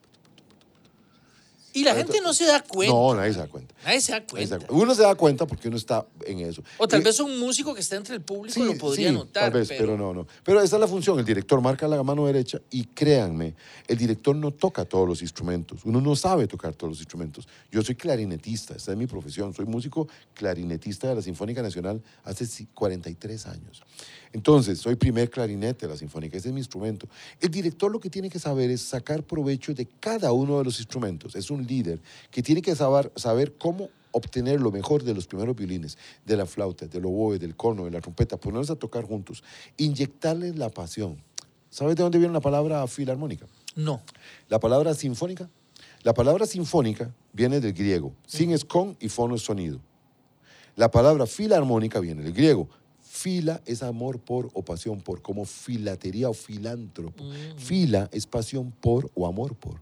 Y 1.72 1.84
la 1.84 1.94
gente 1.94 2.20
no 2.22 2.34
se 2.34 2.44
da 2.46 2.62
cuenta. 2.62 2.92
No, 2.94 3.14
nadie 3.14 3.32
se 3.32 3.38
da 3.40 3.46
cuenta. 3.48 3.74
Nadie 3.84 4.00
se 4.00 4.12
da 4.12 4.18
se 4.18 4.26
cuenta. 4.26 4.58
da. 4.58 4.66
Uno 4.70 4.94
se 4.94 5.02
da 5.02 5.14
cuenta 5.14 5.46
porque 5.46 5.68
uno 5.68 5.76
está 5.76 6.06
en 6.26 6.40
eso. 6.40 6.62
O 6.78 6.86
tal 6.86 7.00
Y- 7.00 7.04
vez 7.04 7.18
un 7.20 7.38
músico 7.38 7.74
que 7.74 7.80
está 7.80 7.96
entre 7.96 8.14
el 8.14 8.20
público 8.22 8.62
lo 8.62 8.76
podría 8.76 9.08
sí, 9.08 9.14
notar. 9.14 9.44
Tal 9.44 9.52
vez, 9.60 9.68
pero... 9.68 9.96
no, 9.96 10.12
no. 10.12 10.26
Pero 10.44 10.60
esa 10.60 10.76
es 10.76 10.80
la 10.80 10.86
función. 10.88 11.18
El 11.18 11.24
director 11.24 11.60
marca 11.60 11.88
la 11.88 12.02
mano 12.02 12.26
derecha 12.26 12.60
y 12.70 12.84
créanme, 12.84 13.54
el 13.88 13.96
director 13.98 14.36
no 14.36 14.50
toca 14.50 14.84
todos 14.84 15.08
los 15.08 15.22
instrumentos. 15.22 15.80
Uno 15.84 16.00
no 16.00 16.14
sabe 16.16 16.46
tocar 16.46 16.74
todos 16.74 16.90
los 16.92 16.98
instrumentos. 17.00 17.48
Yo 17.70 17.82
soy 17.82 17.94
clarinetista, 17.94 18.74
esta 18.76 18.92
es 18.92 18.98
mi 18.98 19.06
profesión. 19.06 19.52
Soy 19.54 19.64
músico 19.66 20.08
clarinetista 20.34 21.08
de 21.08 21.14
la 21.16 21.22
Sinfónica 21.22 21.62
Nacional 21.62 22.02
hace 22.24 22.44
ci- 22.44 22.68
43 22.74 23.46
años. 23.46 23.82
Entonces, 24.32 24.78
soy 24.78 24.96
primer 24.96 25.28
clarinete 25.30 25.86
de 25.86 25.92
la 25.92 25.98
Sinfónica, 25.98 26.38
ese 26.38 26.48
es 26.48 26.54
mi 26.54 26.60
instrumento. 26.60 27.06
El 27.40 27.50
director 27.50 27.90
lo 27.92 28.00
que 28.00 28.08
tiene 28.08 28.30
que 28.30 28.38
saber 28.38 28.70
es 28.70 28.80
sacar 28.80 29.22
provecho 29.22 29.74
de 29.74 29.86
cada 30.00 30.32
uno 30.32 30.58
de 30.58 30.64
los 30.64 30.78
instrumentos. 30.78 31.36
Es 31.36 31.50
un 31.50 31.66
líder 31.66 32.00
que 32.30 32.42
tiene 32.42 32.62
que 32.62 32.74
saber, 32.74 33.12
saber 33.16 33.54
cómo 33.58 33.90
obtener 34.12 34.60
lo 34.60 34.70
mejor 34.70 35.02
de 35.02 35.14
los 35.14 35.26
primeros 35.26 35.56
violines, 35.56 35.98
de 36.24 36.36
la 36.36 36.46
flauta, 36.46 36.86
del 36.86 37.04
oboe, 37.04 37.38
del 37.38 37.56
corno, 37.56 37.84
de 37.84 37.90
la 37.90 38.00
trompeta, 38.00 38.36
ponerlos 38.36 38.70
a 38.70 38.76
tocar 38.76 39.04
juntos, 39.04 39.42
inyectarles 39.76 40.56
la 40.56 40.70
pasión. 40.70 41.22
¿Sabes 41.68 41.96
de 41.96 42.02
dónde 42.02 42.18
viene 42.18 42.32
la 42.32 42.40
palabra 42.40 42.86
filarmónica? 42.86 43.46
No. 43.74 44.02
La 44.48 44.60
palabra 44.60 44.94
sinfónica. 44.94 45.48
La 46.02 46.14
palabra 46.14 46.46
sinfónica 46.46 47.14
viene 47.32 47.60
del 47.60 47.72
griego. 47.72 48.12
Sin 48.26 48.50
es 48.50 48.64
con 48.64 48.96
y 49.00 49.08
fono 49.08 49.36
es 49.36 49.42
sonido. 49.42 49.80
La 50.76 50.90
palabra 50.90 51.26
filarmónica 51.26 52.00
viene 52.00 52.22
del 52.22 52.32
griego. 52.32 52.68
Fila 53.22 53.60
es 53.66 53.84
amor 53.84 54.18
por 54.18 54.50
o 54.52 54.62
pasión 54.62 55.00
por, 55.00 55.22
como 55.22 55.44
filatería 55.44 56.28
o 56.28 56.34
filántropo. 56.34 57.22
Fila 57.56 58.08
es 58.10 58.26
pasión 58.26 58.72
por 58.80 59.12
o 59.14 59.28
amor 59.28 59.54
por. 59.54 59.76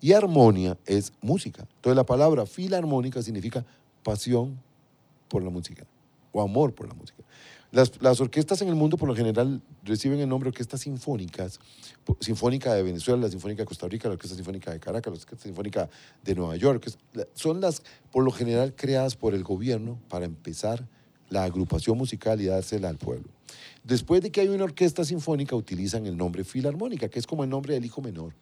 Y 0.00 0.12
armonía 0.12 0.76
es 0.86 1.12
música. 1.20 1.68
Entonces 1.76 1.94
la 1.94 2.04
palabra 2.04 2.46
filarmónica 2.46 3.22
significa 3.22 3.64
pasión 4.02 4.58
por 5.28 5.44
la 5.44 5.50
música 5.50 5.86
o 6.32 6.42
amor 6.42 6.74
por 6.74 6.88
la 6.88 6.94
música. 6.94 7.22
Las, 7.70 7.92
las 8.02 8.20
orquestas 8.20 8.60
en 8.60 8.66
el 8.66 8.74
mundo 8.74 8.96
por 8.96 9.08
lo 9.08 9.14
general 9.14 9.62
reciben 9.84 10.18
el 10.18 10.28
nombre 10.28 10.46
de 10.46 10.50
orquestas 10.50 10.80
sinfónicas, 10.80 11.60
Sinfónica 12.18 12.74
de 12.74 12.82
Venezuela, 12.82 13.22
la 13.22 13.30
Sinfónica 13.30 13.62
de 13.62 13.66
Costa 13.66 13.86
Rica, 13.86 14.08
la 14.08 14.14
Orquesta 14.14 14.34
Sinfónica 14.34 14.72
de 14.72 14.80
Caracas, 14.80 15.12
la 15.12 15.20
Orquesta 15.20 15.44
Sinfónica 15.44 15.88
de 16.24 16.34
Nueva 16.34 16.56
York. 16.56 16.90
Son 17.34 17.60
las 17.60 17.84
por 18.10 18.24
lo 18.24 18.32
general 18.32 18.74
creadas 18.74 19.14
por 19.14 19.32
el 19.32 19.44
gobierno 19.44 19.96
para 20.08 20.24
empezar 20.24 20.88
la 21.30 21.44
agrupación 21.44 21.96
musical 21.96 22.40
y 22.40 22.46
dársela 22.46 22.88
al 22.88 22.98
pueblo. 22.98 23.28
Después 23.82 24.20
de 24.20 24.30
que 24.30 24.42
hay 24.42 24.48
una 24.48 24.64
orquesta 24.64 25.04
sinfónica, 25.04 25.56
utilizan 25.56 26.06
el 26.06 26.16
nombre 26.16 26.44
filarmónica, 26.44 27.08
que 27.08 27.18
es 27.18 27.26
como 27.26 27.44
el 27.44 27.50
nombre 27.50 27.74
del 27.74 27.84
hijo 27.84 28.02
menor 28.02 28.34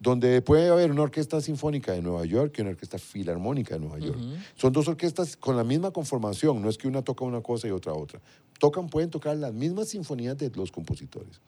donde 0.00 0.42
puede 0.42 0.68
haber 0.68 0.90
una 0.90 1.02
orquesta 1.02 1.40
sinfónica 1.40 1.92
de 1.92 2.02
Nueva 2.02 2.24
York 2.24 2.54
y 2.58 2.60
una 2.62 2.70
orquesta 2.70 2.98
filarmónica 2.98 3.74
de 3.74 3.80
Nueva 3.80 3.98
York. 3.98 4.18
Son 4.56 4.72
dos 4.72 4.88
orquestas 4.88 5.36
con 5.36 5.56
la 5.56 5.64
misma 5.64 5.92
conformación, 5.92 6.60
no 6.60 6.68
es 6.68 6.76
que 6.76 6.88
una 6.88 7.02
toca 7.02 7.24
una 7.24 7.40
cosa 7.40 7.68
y 7.68 7.70
otra 7.70 7.94
otra. 7.94 8.20
Tocan, 8.58 8.88
pueden 8.88 9.10
tocar 9.10 9.36
las 9.36 9.52
mismas 9.52 9.88
sinfonías 9.88 10.36
de 10.36 10.50
los 10.50 10.70
compositores. 10.70 11.40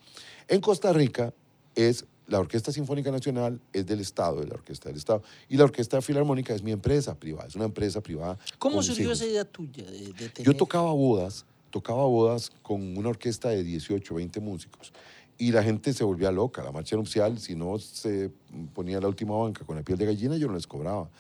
En 0.49 0.61
Costa 0.61 0.93
Rica 0.93 1.33
es 1.75 2.07
la 2.27 2.41
Orquesta 2.41 2.73
Sinfónica 2.73 3.11
Nacional, 3.11 3.61
es 3.73 3.87
del 3.87 4.01
Estado, 4.01 4.41
de 4.41 4.47
la 4.47 4.55
Orquesta 4.55 4.89
del 4.89 4.99
Estado, 4.99 5.23
y 5.49 5.57
la 5.57 5.65
Orquesta 5.65 6.01
Filarmónica 6.03 6.55
es 6.55 6.63
mi 6.63 6.73
empresa 6.73 7.15
privada, 7.15 7.49
es 7.49 7.55
una 7.55 7.67
empresa 7.67 8.01
privada. 8.01 8.39
¿Cómo 8.59 8.83
surgió 8.83 9.13
esa 9.13 9.27
idea 9.27 9.45
tuya 9.45 9.85
de, 9.85 10.13
de 10.13 10.29
tener? 10.29 10.43
Yo 10.43 10.57
tocaba 10.57 10.93
bodas, 10.93 11.45
tocaba 11.71 12.05
bodas 12.05 12.51
con 12.63 12.97
una 12.97 13.11
orquesta 13.11 13.51
de 13.51 13.63
18, 13.63 14.15
20 14.15 14.41
músicos. 14.41 14.93
Y 15.39 15.53
la 15.53 15.63
gente 15.63 15.93
se 15.93 16.03
volvía 16.03 16.33
loca. 16.33 16.63
La 16.63 16.73
marcha 16.73 16.97
nupcial, 16.97 17.39
si 17.39 17.55
no 17.55 17.79
se 17.79 18.31
ponía 18.75 18.99
la 19.01 19.09
última 19.09 19.37
banca 19.37 19.67
con 19.67 19.77
la 19.77 19.83
piel 19.83 19.99
de 19.99 20.07
gallina, 20.07 20.37
yo 20.39 20.49
no 20.49 20.55
les 20.55 20.67
cobraba. 20.67 21.11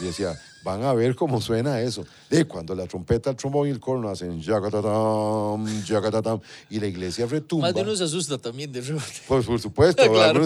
Y 0.00 0.04
decía, 0.04 0.38
van 0.64 0.82
a 0.84 0.92
ver 0.94 1.14
cómo 1.14 1.40
suena 1.40 1.80
eso. 1.80 2.04
De 2.30 2.44
cuando 2.46 2.74
la 2.74 2.86
trompeta, 2.86 3.30
el 3.30 3.36
trombón 3.36 3.68
y 3.68 3.70
el 3.70 3.78
corno 3.80 4.08
hacen 4.08 4.40
yacatatam, 4.40 5.66
yacatatam, 5.84 6.40
y 6.70 6.80
la 6.80 6.86
iglesia 6.86 7.26
retumba. 7.26 7.68
Más 7.68 7.74
de 7.74 7.82
uno 7.82 7.94
se 7.96 8.04
asusta 8.04 8.38
también 8.38 8.72
de 8.72 8.80
repente. 8.80 9.04
Pues 9.28 9.46
por 9.46 9.60
supuesto, 9.60 10.02
Claro. 10.12 10.42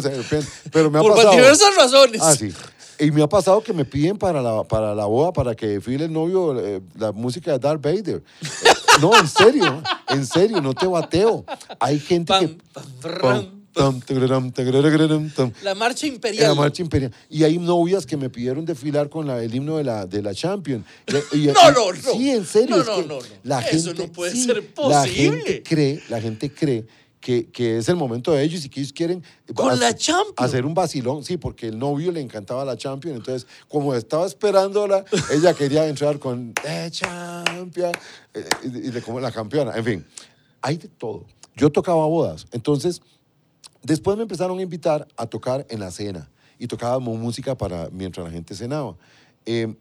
pero 0.72 0.90
me 0.90 0.98
ha 0.98 1.02
Por 1.02 1.14
pasado. 1.14 1.32
diversas 1.32 1.74
razones. 1.76 2.20
Ah, 2.22 2.34
sí. 2.34 2.52
Y 2.98 3.10
me 3.12 3.22
ha 3.22 3.28
pasado 3.28 3.62
que 3.62 3.72
me 3.72 3.86
piden 3.86 4.18
para 4.18 4.42
la, 4.42 4.62
para 4.64 4.94
la 4.94 5.06
boda, 5.06 5.32
para 5.32 5.54
que 5.54 5.66
desfile 5.68 6.04
el 6.04 6.12
novio, 6.12 6.60
eh, 6.60 6.82
la 6.98 7.12
música 7.12 7.52
de 7.52 7.58
Darth 7.58 7.80
Vader. 7.82 8.22
Eh, 8.42 8.46
no, 9.00 9.16
en 9.18 9.26
serio, 9.26 9.82
en 10.08 10.26
serio, 10.26 10.60
no 10.60 10.74
te 10.74 10.86
bateo. 10.86 11.46
Hay 11.78 11.98
gente 11.98 12.30
Pam, 12.30 12.46
que... 12.46 12.58
pam, 13.20 13.60
La 15.62 15.74
marcha 15.74 16.06
imperial. 16.06 16.48
la 16.48 16.54
marcha 16.54 16.83
imperial. 16.83 17.12
Y 17.28 17.44
hay 17.44 17.59
novias 17.59 18.04
que 18.06 18.16
me 18.16 18.28
pidieron 18.30 18.64
desfilar 18.64 19.09
con 19.09 19.26
la- 19.26 19.42
el 19.42 19.54
himno 19.54 19.76
de 19.76 19.85
la, 19.85 20.06
de 20.06 20.22
la 20.22 20.35
Champion. 20.35 20.85
Y- 21.33 21.37
y- 21.38 21.46
No, 21.46 21.52
y- 21.52 21.74
no, 21.74 21.92
no. 21.92 22.12
Sí, 22.12 22.30
en 22.30 22.44
serio. 22.44 22.76
No, 22.78 22.85
no, 22.85 22.96
no, 23.02 23.06
no. 23.16 23.18
La 23.44 23.61
Eso 23.61 23.88
gente, 23.90 24.06
no 24.06 24.12
puede 24.12 24.33
sí, 24.33 24.44
ser 24.44 24.56
La 24.56 24.62
posible. 25.02 25.12
gente 25.42 25.62
cree, 25.62 26.02
la 26.09 26.20
gente 26.20 26.50
cree 26.52 26.87
que, 27.20 27.50
que 27.50 27.76
es 27.76 27.88
el 27.90 27.96
momento 27.96 28.33
de 28.33 28.42
ellos 28.42 28.64
y 28.64 28.70
que 28.70 28.80
ellos 28.80 28.94
quieren 28.94 29.22
Con 29.54 29.78
la 29.78 29.88
hacer- 30.37 30.64
un 30.64 30.72
vacilón, 30.72 31.22
sí, 31.22 31.37
porque 31.37 31.68
el 31.68 31.78
novio 31.78 32.11
le 32.12 32.20
encantaba 32.22 32.64
la 32.64 32.78
Champion, 32.78 33.14
entonces 33.16 33.46
como 33.68 33.94
estaba 33.94 34.26
esperándola, 34.26 35.04
ella 35.30 35.52
quería 35.52 35.87
entrar 35.87 36.18
con 36.18 36.54
eh, 36.66 36.88
Champion 36.90 37.92
eh, 38.33 38.44
y, 38.64 38.88
y 38.88 38.90
le 38.90 39.02
como 39.02 39.20
la 39.20 39.30
campeona, 39.30 39.76
en 39.76 39.85
fin, 39.85 40.06
hay 40.62 40.78
de 40.78 40.88
todo. 40.88 41.26
Yo 41.56 41.68
tocaba 41.70 42.06
bodas, 42.06 42.46
entonces 42.52 43.02
después 43.82 44.16
me 44.16 44.22
empezaron 44.22 44.58
a 44.58 44.62
invitar 44.62 45.06
a 45.16 45.26
tocar 45.26 45.66
en 45.70 45.80
la 45.80 45.90
cena 45.90 46.30
y 46.58 46.66
tocábamos 46.66 47.18
música 47.18 47.56
para 47.56 47.88
mientras 47.90 48.26
la 48.26 48.32
gente 48.32 48.54
cenaba. 48.54 48.96
Eh, 49.46 49.74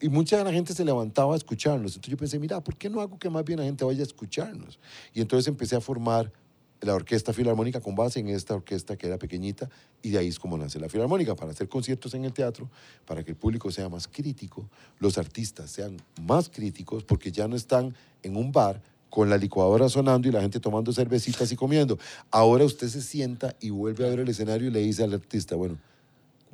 y 0.00 0.08
mucha 0.08 0.38
de 0.38 0.44
la 0.44 0.52
gente 0.52 0.72
se 0.72 0.84
levantaba 0.84 1.34
a 1.34 1.36
escucharnos. 1.36 1.92
Entonces 1.96 2.10
yo 2.10 2.16
pensé, 2.16 2.38
mira, 2.38 2.60
¿por 2.62 2.76
qué 2.76 2.88
no 2.88 3.00
hago 3.00 3.18
que 3.18 3.28
más 3.28 3.44
bien 3.44 3.58
la 3.58 3.66
gente 3.66 3.84
vaya 3.84 4.00
a 4.00 4.06
escucharnos? 4.06 4.78
Y 5.12 5.20
entonces 5.20 5.46
empecé 5.46 5.76
a 5.76 5.80
formar 5.80 6.32
la 6.80 6.94
Orquesta 6.94 7.32
Filarmónica 7.32 7.80
con 7.80 7.94
base 7.94 8.20
en 8.20 8.28
esta 8.28 8.54
orquesta 8.54 8.96
que 8.96 9.06
era 9.06 9.18
pequeñita 9.18 9.68
y 10.02 10.10
de 10.10 10.18
ahí 10.18 10.28
es 10.28 10.38
como 10.38 10.56
nace 10.56 10.80
la 10.80 10.88
Filarmónica, 10.88 11.34
para 11.36 11.50
hacer 11.50 11.68
conciertos 11.68 12.14
en 12.14 12.24
el 12.24 12.32
teatro, 12.32 12.70
para 13.04 13.22
que 13.22 13.32
el 13.32 13.36
público 13.36 13.70
sea 13.70 13.88
más 13.88 14.08
crítico, 14.08 14.68
los 14.98 15.18
artistas 15.18 15.70
sean 15.70 15.98
más 16.22 16.48
críticos, 16.48 17.04
porque 17.04 17.30
ya 17.30 17.48
no 17.48 17.56
están 17.56 17.94
en 18.22 18.36
un 18.36 18.50
bar 18.50 18.80
con 19.10 19.28
la 19.28 19.36
licuadora 19.36 19.88
sonando 19.88 20.28
y 20.28 20.32
la 20.32 20.40
gente 20.40 20.60
tomando 20.60 20.92
cervecitas 20.92 21.50
y 21.52 21.56
comiendo. 21.56 21.98
Ahora 22.30 22.64
usted 22.64 22.88
se 22.88 23.02
sienta 23.02 23.54
y 23.60 23.70
vuelve 23.70 24.06
a 24.06 24.10
ver 24.10 24.20
el 24.20 24.28
escenario 24.28 24.68
y 24.68 24.70
le 24.70 24.80
dice 24.80 25.02
al 25.02 25.12
artista, 25.12 25.56
bueno, 25.56 25.78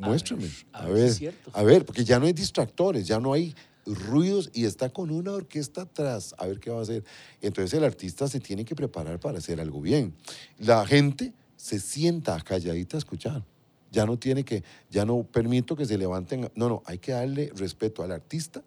A 0.00 0.06
muéstrame, 0.06 0.44
ver, 0.44 0.52
a, 0.72 0.78
a 0.78 0.88
ver 0.88 1.12
si 1.12 1.26
ver, 1.26 1.34
a 1.52 1.62
ver, 1.62 1.84
porque 1.84 2.04
ya 2.04 2.18
no 2.18 2.26
hay 2.26 2.32
distractores, 2.32 3.06
ya 3.06 3.20
no 3.20 3.32
hay 3.32 3.54
ruidos 3.86 4.50
y 4.52 4.64
está 4.64 4.88
con 4.88 5.10
una 5.10 5.32
orquesta 5.32 5.82
atrás, 5.82 6.34
a 6.38 6.46
ver 6.46 6.58
qué 6.58 6.70
va 6.70 6.80
a 6.80 6.82
hacer. 6.82 7.04
Entonces 7.40 7.74
el 7.74 7.84
artista 7.84 8.26
se 8.26 8.40
tiene 8.40 8.64
que 8.64 8.74
preparar 8.74 9.20
para 9.20 9.38
hacer 9.38 9.60
algo 9.60 9.80
bien. 9.80 10.14
La 10.58 10.84
gente 10.86 11.32
se 11.56 11.78
sienta 11.78 12.40
calladita 12.40 12.96
a 12.96 12.98
escuchar. 12.98 13.44
Ya 13.92 14.04
no 14.04 14.18
tiene 14.18 14.44
que, 14.44 14.64
ya 14.90 15.04
no 15.04 15.22
permito 15.22 15.76
que 15.76 15.86
se 15.86 15.96
levanten. 15.96 16.50
No, 16.54 16.68
no, 16.68 16.82
hay 16.86 16.98
que 16.98 17.12
darle 17.12 17.52
respeto 17.54 18.02
al 18.02 18.12
artista 18.12 18.62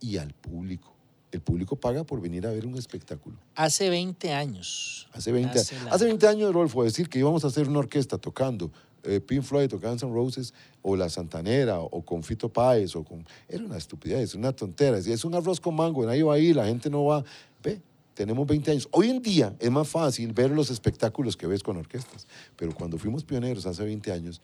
y 0.00 0.16
al 0.16 0.34
público. 0.34 0.93
El 1.34 1.40
público 1.40 1.74
paga 1.74 2.04
por 2.04 2.20
venir 2.20 2.46
a 2.46 2.50
ver 2.52 2.64
un 2.64 2.76
espectáculo. 2.76 3.36
Hace 3.56 3.90
20 3.90 4.32
años. 4.32 5.08
Hace 5.12 5.32
20, 5.32 5.52
Nace 5.58 5.74
la- 5.84 5.90
hace 5.90 6.04
20 6.04 6.28
años, 6.28 6.54
Rodolfo, 6.54 6.84
decir 6.84 7.08
que 7.08 7.18
íbamos 7.18 7.44
a 7.44 7.48
hacer 7.48 7.68
una 7.68 7.80
orquesta 7.80 8.18
tocando 8.18 8.70
eh, 9.02 9.18
Pink 9.18 9.42
Floyd 9.42 9.74
o 9.74 9.80
Guns 9.80 10.04
N' 10.04 10.12
Roses 10.14 10.54
o 10.80 10.94
La 10.94 11.08
Santanera 11.10 11.80
o 11.80 12.02
con 12.04 12.22
Fito 12.22 12.48
Páez 12.48 12.94
o 12.94 13.02
con... 13.02 13.26
Era 13.48 13.64
una 13.64 13.76
estupidez, 13.76 14.36
una 14.36 14.52
tontera. 14.52 14.96
Es 14.96 15.24
un 15.24 15.34
arroz 15.34 15.58
con 15.60 15.74
mango, 15.74 16.06
nadie 16.06 16.22
va 16.22 16.34
ahí, 16.34 16.52
la 16.54 16.66
gente 16.66 16.88
no 16.88 17.04
va... 17.04 17.24
Ve, 17.64 17.80
tenemos 18.14 18.46
20 18.46 18.70
años. 18.70 18.88
Hoy 18.92 19.10
en 19.10 19.20
día 19.20 19.56
es 19.58 19.70
más 19.72 19.88
fácil 19.88 20.32
ver 20.32 20.52
los 20.52 20.70
espectáculos 20.70 21.36
que 21.36 21.48
ves 21.48 21.64
con 21.64 21.76
orquestas, 21.76 22.28
pero 22.54 22.72
cuando 22.72 22.96
fuimos 22.96 23.24
pioneros 23.24 23.66
hace 23.66 23.82
20 23.84 24.12
años, 24.12 24.40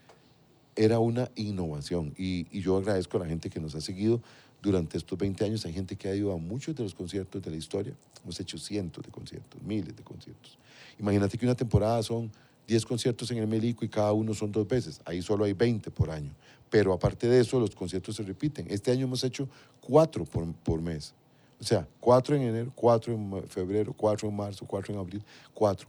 era 0.75 0.99
una 0.99 1.31
innovación. 1.37 2.13
Y, 2.19 2.49
y 2.51 2.63
yo 2.63 2.77
agradezco 2.79 3.17
a 3.17 3.21
la 3.21 3.27
gente 3.27 3.49
que 3.49 3.61
nos 3.61 3.77
ha 3.77 3.81
seguido 3.81 4.21
durante 4.63 4.99
estos 4.99 5.19
20 5.19 5.45
años. 5.45 5.65
Hay 5.65 5.73
gente 5.73 5.97
que 5.97 6.09
ha 6.09 6.15
ido 6.15 6.33
a 6.33 6.37
muchos 6.37 6.75
de 6.75 6.83
los 6.83 6.95
conciertos 6.95 7.43
de 7.43 7.51
la 7.51 7.57
historia. 7.57 7.95
Hemos 8.23 8.39
hecho 8.41 8.59
cientos 8.59 9.05
de 9.05 9.11
conciertos, 9.11 9.63
miles 9.63 9.97
de 9.97 10.03
conciertos. 10.03 10.59
Imagínate 10.99 11.39
que 11.39 11.47
una 11.47 11.55
temporada 11.55 12.03
son 12.03 12.31
10 12.67 12.87
conciertos 12.87 13.31
en 13.31 13.39
el 13.39 13.47
Melico 13.47 13.85
y 13.85 13.89
cada 13.89 14.13
uno 14.13 14.35
son 14.35 14.53
dos 14.53 14.69
veces. 14.69 15.01
Ahí 15.05 15.23
solo 15.23 15.45
hay 15.45 15.53
20 15.53 15.91
por 15.91 16.11
año. 16.11 16.33
Pero 16.69 16.93
aparte 16.93 17.29
de 17.29 17.41
eso, 17.41 17.59
los 17.59 17.75
conciertos 17.75 18.17
se 18.17 18.23
repiten. 18.23 18.67
Este 18.71 18.93
año 18.93 19.07
hemos 19.07 19.25
hecho 19.25 19.49
cuatro 19.81 20.25
por, 20.25 20.53
por 20.55 20.81
mes. 20.81 21.15
O 21.61 21.65
sea, 21.65 21.87
cuatro 21.99 22.37
en 22.37 22.43
enero, 22.43 22.73
cuatro 22.75 23.13
en 23.13 23.45
febrero, 23.49 23.93
cuatro 23.93 24.29
en 24.29 24.37
marzo, 24.37 24.65
cuatro 24.67 24.95
en 24.95 25.01
abril, 25.01 25.23
cuatro. 25.53 25.89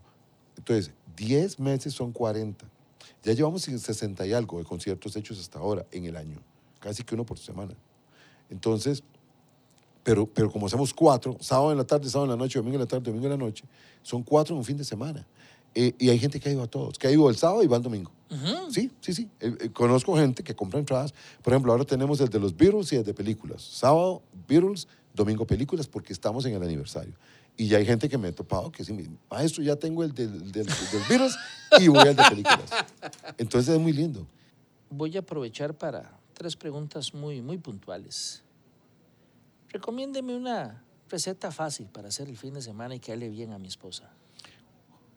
Entonces, 0.57 0.91
10 1.15 1.59
meses 1.59 1.93
son 1.93 2.11
40. 2.11 2.65
Ya 3.23 3.33
llevamos 3.33 3.61
60 3.61 4.25
y 4.25 4.33
algo 4.33 4.57
de 4.57 4.65
conciertos 4.65 5.15
hechos 5.15 5.39
hasta 5.39 5.59
ahora 5.59 5.85
en 5.91 6.05
el 6.05 6.17
año, 6.17 6.39
casi 6.79 7.03
que 7.03 7.13
uno 7.13 7.25
por 7.25 7.37
semana. 7.37 7.75
Entonces, 8.51 9.01
pero, 10.03 10.25
pero 10.27 10.51
como 10.51 10.67
hacemos 10.67 10.93
cuatro, 10.93 11.37
sábado 11.39 11.71
en 11.71 11.77
la 11.77 11.83
tarde, 11.83 12.09
sábado 12.09 12.31
en 12.31 12.37
la 12.39 12.43
noche, 12.43 12.59
domingo 12.59 12.75
en 12.75 12.81
la 12.81 12.87
tarde, 12.87 13.05
domingo 13.05 13.25
en 13.25 13.31
la 13.31 13.37
noche, 13.37 13.63
son 14.03 14.21
cuatro 14.23 14.53
en 14.55 14.59
un 14.59 14.65
fin 14.65 14.77
de 14.77 14.83
semana. 14.83 15.25
Eh, 15.73 15.93
y 15.99 16.09
hay 16.09 16.19
gente 16.19 16.39
que 16.39 16.49
ha 16.49 16.51
ido 16.51 16.63
a 16.63 16.67
todos, 16.67 16.99
que 16.99 17.07
ha 17.07 17.11
ido 17.11 17.29
el 17.29 17.37
sábado 17.37 17.63
y 17.63 17.67
va 17.67 17.77
el 17.77 17.83
domingo. 17.83 18.11
Sí, 18.69 18.89
sí, 19.01 19.13
sí. 19.13 19.27
Eh, 19.41 19.53
eh, 19.59 19.69
conozco 19.71 20.15
gente 20.15 20.41
que 20.43 20.55
compra 20.55 20.79
entradas. 20.79 21.13
Por 21.41 21.51
ejemplo, 21.53 21.71
ahora 21.73 21.83
tenemos 21.85 22.19
el 22.21 22.29
de 22.29 22.39
los 22.39 22.55
Beatles 22.55 22.91
y 22.93 22.95
el 22.97 23.03
de 23.03 23.13
películas. 23.13 23.61
Sábado, 23.61 24.21
Beatles, 24.47 24.87
domingo, 25.13 25.45
películas, 25.45 25.87
porque 25.87 26.13
estamos 26.13 26.45
en 26.45 26.53
el 26.55 26.63
aniversario. 26.63 27.13
Y 27.57 27.67
ya 27.67 27.77
hay 27.77 27.85
gente 27.85 28.07
que 28.07 28.17
me 28.17 28.29
ha 28.29 28.31
topado 28.35 28.71
que 28.71 28.83
sí, 28.85 28.93
me- 28.93 29.09
maestro, 29.29 29.61
ya 29.63 29.75
tengo 29.75 30.03
el 30.03 30.13
del, 30.13 30.51
del, 30.51 30.65
del 30.65 31.01
Beatles 31.09 31.35
y 31.79 31.87
voy 31.89 31.99
al 32.07 32.15
de 32.15 32.23
películas. 32.29 32.69
Entonces 33.37 33.75
es 33.75 33.79
muy 33.81 33.91
lindo. 33.93 34.25
Voy 34.89 35.15
a 35.17 35.19
aprovechar 35.19 35.73
para 35.73 36.17
tres 36.41 36.55
preguntas 36.55 37.13
muy, 37.13 37.39
muy 37.39 37.59
puntuales. 37.59 38.41
Recomiéndeme 39.69 40.35
una 40.35 40.83
receta 41.07 41.51
fácil 41.51 41.85
para 41.85 42.07
hacer 42.07 42.27
el 42.29 42.35
fin 42.35 42.55
de 42.55 42.63
semana 42.63 42.95
y 42.95 42.99
que 42.99 43.11
hable 43.11 43.29
bien 43.29 43.53
a 43.53 43.59
mi 43.59 43.67
esposa. 43.67 44.09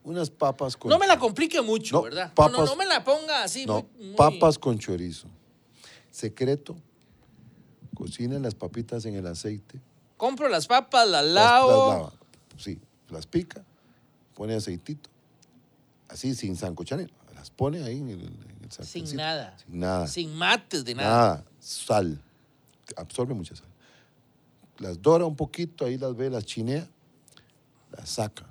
Unas 0.02 0.28
papas 0.28 0.76
con... 0.76 0.90
No 0.90 0.98
me 0.98 1.06
la 1.06 1.18
complique 1.18 1.62
mucho, 1.62 1.96
No, 1.96 2.02
¿verdad? 2.02 2.30
No, 2.36 2.48
no, 2.50 2.56
papas- 2.58 2.68
no 2.68 2.76
me 2.76 2.84
la 2.84 3.02
ponga 3.02 3.42
así. 3.42 3.64
No, 3.64 3.86
muy- 3.96 4.08
muy- 4.08 4.16
papas 4.16 4.58
con 4.58 4.78
chorizo. 4.78 5.28
Secreto, 6.10 6.76
cocina 7.94 8.38
las 8.38 8.54
papitas 8.54 9.06
en 9.06 9.14
el 9.14 9.26
aceite. 9.26 9.80
Compro 10.18 10.46
las 10.50 10.66
papas, 10.66 11.08
las 11.08 11.24
Las- 11.24 11.34
lavo. 11.34 11.68
las 11.88 11.98
lava. 12.00 12.12
Sí, 12.58 12.78
las 13.08 13.26
pica, 13.26 13.64
pone 14.34 14.54
aceitito, 14.54 15.08
así 16.10 16.34
sin 16.34 16.54
sancochar, 16.54 17.10
las 17.34 17.50
pone 17.50 17.82
ahí 17.82 17.96
en 18.00 18.10
el, 18.10 18.20
sin 18.70 19.16
nada. 19.16 19.56
Sin 19.58 19.78
nada. 19.80 20.06
Sin 20.06 20.34
mates 20.34 20.84
de 20.84 20.94
nada. 20.94 21.08
Nada, 21.08 21.44
sal. 21.60 22.20
Absorbe 22.96 23.34
mucha 23.34 23.54
sal. 23.56 23.68
Las 24.78 25.00
dora 25.00 25.24
un 25.24 25.36
poquito, 25.36 25.84
ahí 25.84 25.98
las 25.98 26.16
ve, 26.16 26.30
las 26.30 26.44
chinea, 26.44 26.88
las 27.96 28.08
saca. 28.08 28.46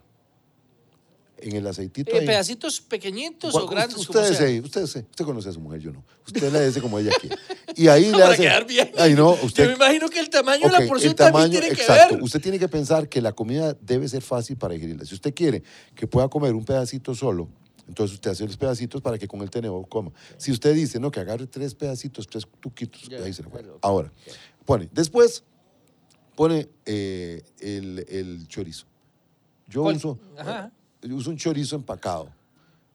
en 1.37 1.55
el 1.57 1.67
aceitito. 1.67 2.11
Eh, 2.11 2.19
ahí. 2.19 2.25
pedacitos 2.25 2.79
pequeñitos 2.79 3.53
o 3.53 3.67
grandes. 3.67 3.97
Usted, 3.97 4.13
como 4.13 4.25
sea. 4.33 4.45
desee, 4.45 4.61
usted, 4.61 5.25
conoce 5.25 5.49
a 5.49 5.51
su 5.51 5.59
mujer, 5.59 5.81
yo 5.81 5.91
no. 5.91 6.03
Usted 6.25 6.51
le 6.51 6.67
dice 6.67 6.81
como 6.81 6.99
ella 6.99 7.11
quiere. 7.19 7.35
Y 7.75 7.87
ahí 7.87 8.11
le 8.11 8.21
hace. 8.21 8.43
quedar 8.43 8.67
bien. 8.67 8.91
Ay, 8.99 9.15
no, 9.15 9.35
Yo 9.35 9.45
usted. 9.47 9.67
me 9.67 9.73
imagino 9.73 10.07
que 10.07 10.19
el 10.19 10.29
tamaño 10.29 10.67
de 10.67 10.71
la 10.71 10.87
porción 10.87 11.09
el 11.09 11.15
tamaño, 11.15 11.51
también 11.51 11.61
tiene 11.63 11.75
que 11.75 11.91
ver. 11.91 12.21
Usted 12.21 12.39
tiene 12.39 12.59
que 12.59 12.69
pensar 12.69 13.09
que 13.09 13.19
la 13.19 13.33
comida 13.33 13.75
debe 13.81 14.07
ser 14.07 14.21
fácil 14.21 14.57
para 14.57 14.75
digerirla. 14.75 15.03
Si 15.05 15.15
usted 15.15 15.33
quiere 15.33 15.63
que 15.95 16.05
pueda 16.05 16.29
comer 16.29 16.53
un 16.53 16.63
pedacito 16.63 17.15
solo, 17.15 17.49
entonces 17.87 18.15
usted 18.15 18.31
hace 18.31 18.45
los 18.45 18.57
pedacitos 18.57 19.01
para 19.01 19.17
que 19.17 19.27
con 19.27 19.41
el 19.41 19.49
tenedor 19.49 19.87
coma. 19.89 20.11
Si 20.37 20.51
usted 20.51 20.73
dice, 20.73 20.99
no, 20.99 21.11
que 21.11 21.19
agarre 21.19 21.47
tres 21.47 21.75
pedacitos, 21.75 22.27
tres 22.27 22.47
tuquitos, 22.59 23.07
Ya, 23.09 23.17
ahí 23.23 23.33
se 23.33 23.43
le 23.43 23.49
fue. 23.49 23.59
claro, 23.59 23.75
ok, 23.75 23.79
Ahora, 23.85 24.11
pone, 24.65 24.89
después 24.91 25.43
pone 26.35 26.69
eh, 26.85 27.43
el, 27.59 28.05
el 28.09 28.47
chorizo. 28.47 28.85
Yo 29.67 29.83
uso, 29.83 30.19
yo 31.01 31.15
uso 31.15 31.29
un 31.29 31.37
chorizo 31.37 31.75
empacado. 31.75 32.29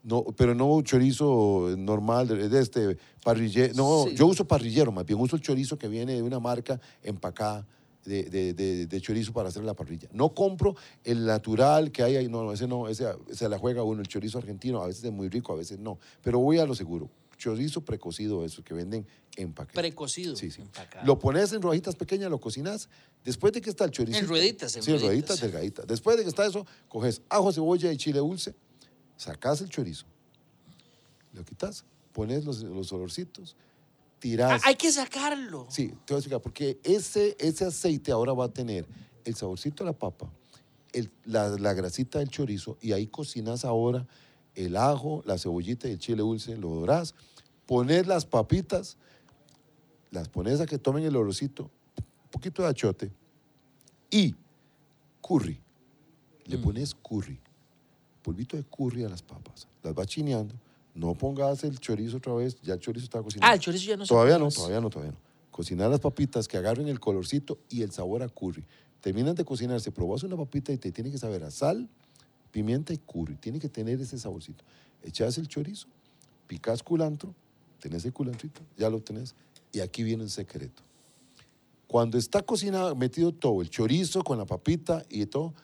No, 0.03 0.25
pero 0.37 0.55
no 0.55 0.67
un 0.67 0.85
chorizo 0.85 1.75
normal, 1.77 2.29
de, 2.29 2.49
de 2.49 2.61
este 2.61 2.97
parrillero. 3.23 3.75
No, 3.75 4.05
Sí. 4.09 4.15
yo 4.15 4.27
uso 4.27 4.47
parrillero, 4.47 4.91
más 4.93 5.05
bien 5.05 5.21
uso 5.21 5.37
el 5.37 5.43
chorizo 5.43 5.77
que 5.77 5.89
viene 5.89 6.15
de 6.15 6.23
una 6.23 6.39
marca 6.39 6.81
empacada 7.03 7.67
de, 8.09 8.25
de- 8.25 8.53
de- 8.55 8.87
de 8.87 9.01
chorizo 9.01 9.33
para 9.33 9.49
hacer 9.51 9.63
la 9.65 9.75
parrilla. 9.75 10.09
No 10.13 10.35
compro 10.35 10.75
el 11.05 11.25
natural 11.27 11.93
que 11.93 12.03
hay 12.03 12.17
ahí, 12.17 12.29
no, 12.29 12.53
ese 12.53 12.67
no, 12.67 12.89
ese 12.89 13.07
se 13.33 13.49
la 13.49 13.59
juega 13.59 13.83
uno, 13.85 14.01
el 14.01 14.09
chorizo 14.09 14.39
argentino, 14.39 14.83
a 14.83 14.87
veces 14.87 15.05
es 15.05 15.13
muy 15.13 15.29
rico, 15.29 15.53
a 15.53 15.57
veces 15.57 15.79
no. 15.79 15.99
Pero 16.23 16.39
voy 16.41 16.59
a 16.59 16.67
lo 16.67 16.75
seguro. 16.75 17.11
Chorizo 17.37 17.83
precocido, 17.85 18.45
eso 18.45 18.65
que 18.65 18.75
venden 18.75 19.07
en 19.37 19.53
paquete. 19.53 19.79
Precocido. 19.79 20.35
Sí, 20.35 20.51
sí. 20.51 20.63
empacado. 20.63 21.07
Lo 21.07 21.21
pones 21.21 21.53
en 21.53 21.63
rodajitas 21.63 21.95
pequeñas, 21.95 22.31
lo 22.31 22.41
cocinas. 22.41 22.89
Después 23.25 23.53
de 23.53 23.61
que 23.61 23.71
está 23.71 23.85
el 23.85 23.93
chorizo. 23.93 24.19
En 24.19 24.27
rueditas, 24.27 24.75
en 24.75 24.83
sí, 24.83 24.91
en 24.93 25.01
rueditas. 25.01 25.41
delgaditas. 25.41 25.87
Después 25.87 26.17
de 26.17 26.25
que 26.25 26.29
está 26.31 26.45
eso, 26.47 26.67
coges 26.89 27.23
ajo, 27.29 27.53
cebolla 27.53 27.93
y 27.93 27.97
chile 27.97 28.19
dulce, 28.19 28.57
sacas 29.17 29.61
el 29.61 29.69
chorizo, 29.69 30.05
lo 31.33 31.45
quitas, 31.45 31.85
pones 32.13 32.45
los, 32.45 32.63
los 32.63 32.93
olorcitos, 32.93 33.55
tiras. 34.19 34.63
Ah, 34.63 34.69
hay 34.69 34.75
que 34.77 34.91
sacarlo. 34.93 35.67
Sí, 35.71 35.89
te 36.05 36.13
voy 36.13 36.17
a 36.17 36.19
explicar, 36.19 36.41
porque 36.43 36.79
ese, 36.83 37.37
ese 37.39 37.65
aceite 37.65 38.13
ahora 38.13 38.33
va 38.33 38.47
a 38.47 38.49
tener 38.53 38.87
el 39.25 39.35
saborcito 39.35 39.85
de 39.85 39.91
la 39.91 39.99
papa, 39.99 40.31
el- 40.93 41.11
la, 41.25 41.49
la 41.51 41.75
grasita 41.75 42.19
del 42.19 42.29
chorizo, 42.29 42.79
y 42.81 42.93
ahí 42.93 43.07
cocinas 43.07 43.65
ahora 43.65 44.07
el 44.55 44.77
ajo, 44.77 45.23
la 45.27 45.39
cebollita 45.39 45.89
y 45.89 45.93
el 45.93 45.99
chile 45.99 46.23
dulce, 46.23 46.57
lo 46.57 46.71
dorás, 46.71 47.15
pones 47.67 48.07
las 48.07 48.25
papitas, 48.27 48.97
las 50.11 50.29
pones 50.29 50.61
a 50.61 50.67
que 50.67 50.79
tomen 50.79 51.05
el 51.05 51.15
olorcito, 51.17 51.65
un 52.25 52.31
poquito 52.31 52.63
de 52.63 52.69
achote, 52.69 53.13
y 54.11 54.35
curry. 55.21 55.61
Le 56.47 56.57
Mm. 56.57 56.63
pones 56.63 56.95
curry, 56.95 57.39
polvito 58.23 58.57
de 58.57 58.65
curry 58.65 59.05
a 59.05 59.09
las 59.11 59.21
papas, 59.23 59.69
las 59.83 59.95
vas 59.95 60.07
chineando, 60.07 60.55
no 60.99 61.15
pongas 61.15 61.63
el 61.63 61.79
chorizo 61.79 62.17
otra 62.17 62.35
vez, 62.35 62.61
ya 62.61 62.75
el 62.75 62.81
chorizo 62.81 63.05
está 63.05 63.23
cocinado. 63.23 63.51
Ah, 63.51 63.55
el 63.55 63.61
chorizo 63.61 63.87
ya 63.87 63.97
no 63.97 64.05
se 64.05 64.09
Todavía 64.09 64.37
no, 64.37 64.51
todavía 64.51 64.81
no, 64.81 64.91
todavía 64.91 65.13
no. 65.13 65.19
Cocinar 65.53 65.91
las 65.91 66.01
papitas 66.01 66.49
que 66.49 66.57
agarren 66.57 66.89
el 66.89 66.99
colorcito 66.99 67.59
y 67.71 67.83
el 67.83 67.93
sabor 67.93 68.23
a 68.23 68.29
curry. 68.29 68.65
Terminan 69.01 69.37
de 69.37 69.45
cocinarse, 69.45 69.93
probas 69.93 70.25
una 70.25 70.37
papita 70.37 70.73
y 70.73 70.77
te 70.77 70.91
tiene 70.91 71.13
que 71.13 71.19
saber 71.19 71.45
a 71.45 71.53
sal, 71.53 71.89
pimienta 72.51 72.93
y 72.93 72.99
curry. 72.99 73.37
Tiene 73.37 73.61
que 73.61 73.69
tener 73.69 74.01
ese 74.01 74.19
saborcito. 74.19 74.65
Echas 75.05 75.39
el 75.39 75.47
chorizo, 75.47 75.87
picas 76.49 76.83
culantro, 76.83 77.33
tenés 77.81 78.05
el 78.05 78.13
culantrito, 78.13 78.61
ya 78.77 78.91
lo 78.91 79.01
tenés. 79.01 79.37
Y 79.71 79.79
aquí 79.81 80.03
viene 80.03 80.25
el 80.25 80.31
secreto. 80.31 80.83
Cuando 81.87 82.19
está 82.19 82.43
cocinado, 82.43 82.97
metido 82.97 83.33
todo, 83.33 83.63
el 83.63 83.71
chorizo 83.71 84.25
con 84.25 84.37
la 84.37 84.47
papita 84.47 85.05
y 85.09 85.27
todo, 85.27 85.55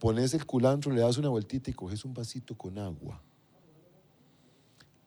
pones 0.00 0.34
el 0.34 0.44
culantro, 0.46 0.90
le 0.90 1.00
das 1.00 1.16
una 1.16 1.28
vueltita 1.28 1.70
y 1.70 1.74
coges 1.74 2.04
un 2.04 2.12
vasito 2.12 2.56
con 2.56 2.76
agua 2.78 3.22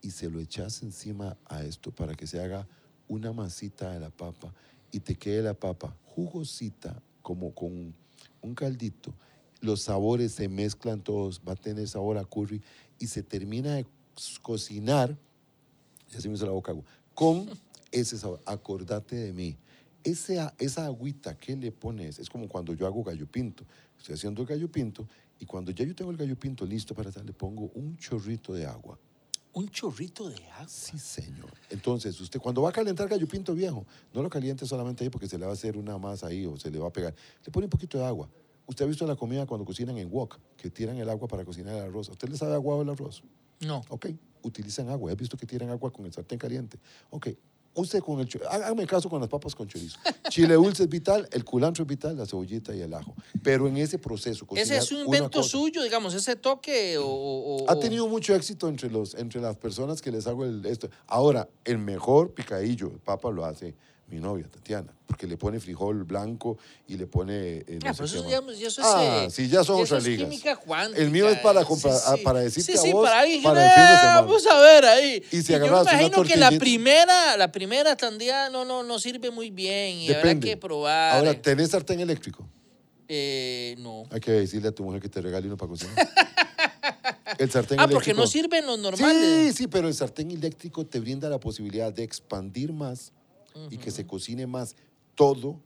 y 0.07 0.11
se 0.11 0.29
lo 0.29 0.39
echas 0.39 0.83
encima 0.83 1.37
a 1.47 1.63
esto 1.63 1.91
para 1.91 2.15
que 2.15 2.27
se 2.27 2.39
haga 2.39 2.65
una 3.09 3.33
masita 3.33 3.91
de 3.91 3.99
la 3.99 4.09
papa 4.09 4.53
y 4.89 5.01
te 5.01 5.15
quede 5.15 5.41
la 5.41 5.53
papa 5.53 5.93
jugosita, 6.05 7.01
como 7.21 7.53
con 7.53 7.93
un 8.41 8.55
caldito. 8.55 9.13
Los 9.59 9.81
sabores 9.81 10.31
se 10.31 10.47
mezclan 10.47 11.01
todos, 11.01 11.41
va 11.45 11.53
a 11.53 11.55
tener 11.57 11.89
sabor 11.89 12.17
a 12.17 12.23
curry 12.23 12.61
y 12.99 13.07
se 13.07 13.21
termina 13.21 13.75
de 13.75 13.85
cocinar, 14.41 15.17
ya 16.09 16.21
se 16.21 16.29
me 16.29 16.35
hizo 16.35 16.45
la 16.45 16.53
boca 16.53 16.71
agua, 16.71 16.85
con 17.13 17.49
ese 17.91 18.17
sabor. 18.17 18.39
Acordate 18.45 19.17
de 19.17 19.33
mí. 19.33 19.57
Ese, 20.05 20.39
a- 20.39 20.53
esa 20.57 20.85
agüita 20.85 21.37
que 21.37 21.57
le 21.57 21.73
pones 21.73 22.17
es 22.17 22.29
como 22.29 22.47
cuando 22.47 22.73
yo 22.73 22.87
hago 22.87 23.03
gallo 23.03 23.27
pinto. 23.29 23.65
Estoy 23.97 24.15
haciendo 24.15 24.41
el 24.41 24.47
gallo 24.47 24.71
pinto 24.71 25.05
y 25.37 25.45
cuando 25.45 25.71
ya 25.71 25.83
yo 25.83 25.93
tengo 25.93 26.11
el 26.11 26.17
gallo 26.17 26.39
pinto 26.39 26.65
listo 26.65 26.95
para 26.95 27.09
hacer, 27.09 27.25
le 27.25 27.33
pongo 27.33 27.71
un 27.75 27.97
chorrito 27.97 28.53
de 28.53 28.65
agua. 28.65 28.97
Un 29.57 29.69
chorrito 29.69 30.29
de 30.29 30.35
agua. 30.35 30.67
Sí, 30.67 30.99
señor. 30.99 31.51
Entonces, 31.71 32.21
usted 32.21 32.39
cuando 32.39 32.61
va 32.61 32.69
a 32.69 32.71
calentar 32.71 33.09
gallo 33.09 33.27
pinto 33.27 33.55
viejo, 33.55 33.87
no 34.13 34.21
lo 34.21 34.29
caliente 34.29 34.67
solamente 34.67 35.03
ahí 35.03 35.09
porque 35.09 35.27
se 35.27 35.35
le 35.39 35.45
va 35.45 35.51
a 35.51 35.53
hacer 35.55 35.77
una 35.77 35.97
masa 35.97 36.27
ahí 36.27 36.45
o 36.45 36.57
se 36.57 36.69
le 36.69 36.77
va 36.77 36.89
a 36.89 36.93
pegar. 36.93 37.15
Le 37.43 37.51
pone 37.51 37.65
un 37.65 37.71
poquito 37.71 37.97
de 37.97 38.05
agua. 38.05 38.29
Usted 38.67 38.85
ha 38.85 38.87
visto 38.87 39.07
la 39.07 39.15
comida 39.15 39.47
cuando 39.47 39.65
cocinan 39.65 39.97
en 39.97 40.13
wok, 40.13 40.37
que 40.57 40.69
tiran 40.69 40.95
el 40.97 41.09
agua 41.09 41.27
para 41.27 41.43
cocinar 41.43 41.73
el 41.73 41.85
arroz. 41.85 42.07
¿A 42.09 42.11
usted 42.11 42.29
le 42.29 42.37
sabe 42.37 42.53
aguado 42.53 42.83
el 42.83 42.89
arroz? 42.89 43.23
No. 43.61 43.81
Ok, 43.89 44.09
utilizan 44.43 44.89
agua. 44.89 45.11
He 45.11 45.15
visto 45.15 45.35
que 45.37 45.47
tiran 45.47 45.71
agua 45.71 45.91
con 45.91 46.05
el 46.05 46.13
sartén 46.13 46.37
caliente. 46.37 46.77
Ok, 47.09 47.29
use 47.77 48.01
con 48.01 48.19
el 48.19 48.27
chorizo. 48.27 48.49
Hágame 48.51 48.85
caso 48.87 49.09
con 49.09 49.19
las 49.21 49.29
papas 49.29 49.55
con 49.55 49.67
chorizo. 49.67 49.97
Chile 50.29 50.55
dulce 50.55 50.83
es 50.83 50.89
vital, 50.89 51.27
el 51.31 51.45
culantro 51.45 51.83
es 51.83 51.87
vital, 51.87 52.17
la 52.17 52.25
cebollita 52.25 52.75
y 52.75 52.81
el 52.81 52.93
ajo. 52.93 53.13
Pero 53.43 53.67
en 53.67 53.77
ese 53.77 53.97
proceso, 53.99 54.45
Ese 54.55 54.77
es 54.77 54.91
un 54.91 55.05
invento 55.05 55.39
cosa- 55.39 55.49
suyo, 55.49 55.83
digamos, 55.83 56.13
ese 56.13 56.35
toque 56.35 56.97
o... 56.97 57.05
o- 57.05 57.69
ha 57.69 57.79
tenido 57.79 58.07
mucho 58.07 58.33
éxito 58.35 58.67
entre, 58.67 58.89
los, 58.89 59.13
entre 59.15 59.39
las 59.41 59.55
personas 59.57 60.01
que 60.01 60.11
les 60.11 60.25
hago 60.27 60.43
el, 60.45 60.65
esto. 60.65 60.89
Ahora, 61.05 61.47
el 61.63 61.77
mejor 61.77 62.33
picadillo 62.33 62.89
de 62.89 62.97
papa 62.97 63.29
lo 63.31 63.45
hace 63.45 63.75
mi 64.09 64.19
novia, 64.19 64.47
Tatiana, 64.49 64.87
porque 65.05 65.27
le 65.27 65.35
pone 65.35 65.59
frijol 65.59 66.03
blanco 66.05 66.57
y 66.87 66.95
le 66.95 67.07
pone... 67.07 67.57
eh, 67.57 67.79
no 67.83 67.89
Ah, 67.89 67.93
pero 67.93 68.05
eso, 68.05 68.29
ya, 68.29 68.37
eso 68.67 68.81
es... 68.81 68.87
Ah, 68.87 69.25
eh, 69.25 69.29
sí, 69.29 69.49
ya 69.49 69.63
son 69.65 69.81
otras 69.81 70.01
es 70.03 70.07
ligas. 70.09 70.29
El 70.95 71.11
mío 71.11 71.27
es 71.27 71.39
para, 71.39 71.61
Sí, 71.61 71.67
compra- 71.67 71.93
sí. 71.97 72.03
ah, 72.05 72.15
para 72.23 72.39
decirte 72.39 72.71
sí, 72.71 72.77
a 72.77 72.81
sí, 72.81 72.91
vos 72.93 73.05
para 73.05 73.19
alguien 73.19 73.43
para 73.43 73.61
el 73.65 73.69
fin 73.71 73.83
de 73.83 73.89
"Ah, 73.89 73.99
semana. 73.99 74.21
Vamos 74.21 74.47
a 74.47 74.59
ver 74.61 74.85
ahí. 74.85 75.23
Y 75.31 75.41
si 75.41 75.51
yo 75.51 75.59
me 75.59 75.67
imagino 75.67 76.23
que 76.23 76.37
la 76.37 76.51
primera, 76.51 77.35
la 77.35 77.51
primera 77.51 77.97
tandía 77.97 78.49
no, 78.49 78.63
no, 78.63 78.81
no 78.83 78.97
sirve 78.97 79.29
muy 79.29 79.49
bien 79.51 79.97
y 79.97 80.07
habrá 80.07 80.19
Depende. 80.19 80.47
que 80.47 80.57
probar. 80.57 81.17
Ahora, 81.17 81.33
¿tenés 81.41 81.71
sartén 81.71 81.99
eléctrico? 81.99 82.47
Eh, 83.09 83.75
no. 83.79 84.03
Hay 84.09 84.21
que 84.21 84.31
decirle 84.31 84.69
a 84.69 84.71
tu 84.71 84.83
mujer 84.83 85.01
que 85.01 85.09
te 85.09 85.19
regale 85.21 85.47
uno 85.47 85.57
para 85.57 85.69
cocinar. 85.69 85.95
el 87.37 87.51
sartén 87.51 87.77
Ah, 87.79 87.83
eléctrico. 87.83 87.89
porque 87.93 88.13
no 88.13 88.25
sirven 88.25 88.65
los 88.65 88.79
normales. 88.79 89.47
Sí, 89.51 89.63
sí, 89.63 89.67
pero 89.67 89.87
el 89.89 89.93
sartén 89.93 90.31
eléctrico 90.31 90.85
te 90.85 90.99
brinda 91.01 91.29
la 91.29 91.39
posibilidad 91.39 91.91
de 91.91 92.03
expandir 92.03 92.71
más 92.71 93.11
y 93.69 93.77
que 93.77 93.91
se 93.91 94.05
cocine 94.05 94.47
más 94.47 94.75
todo 95.15 95.59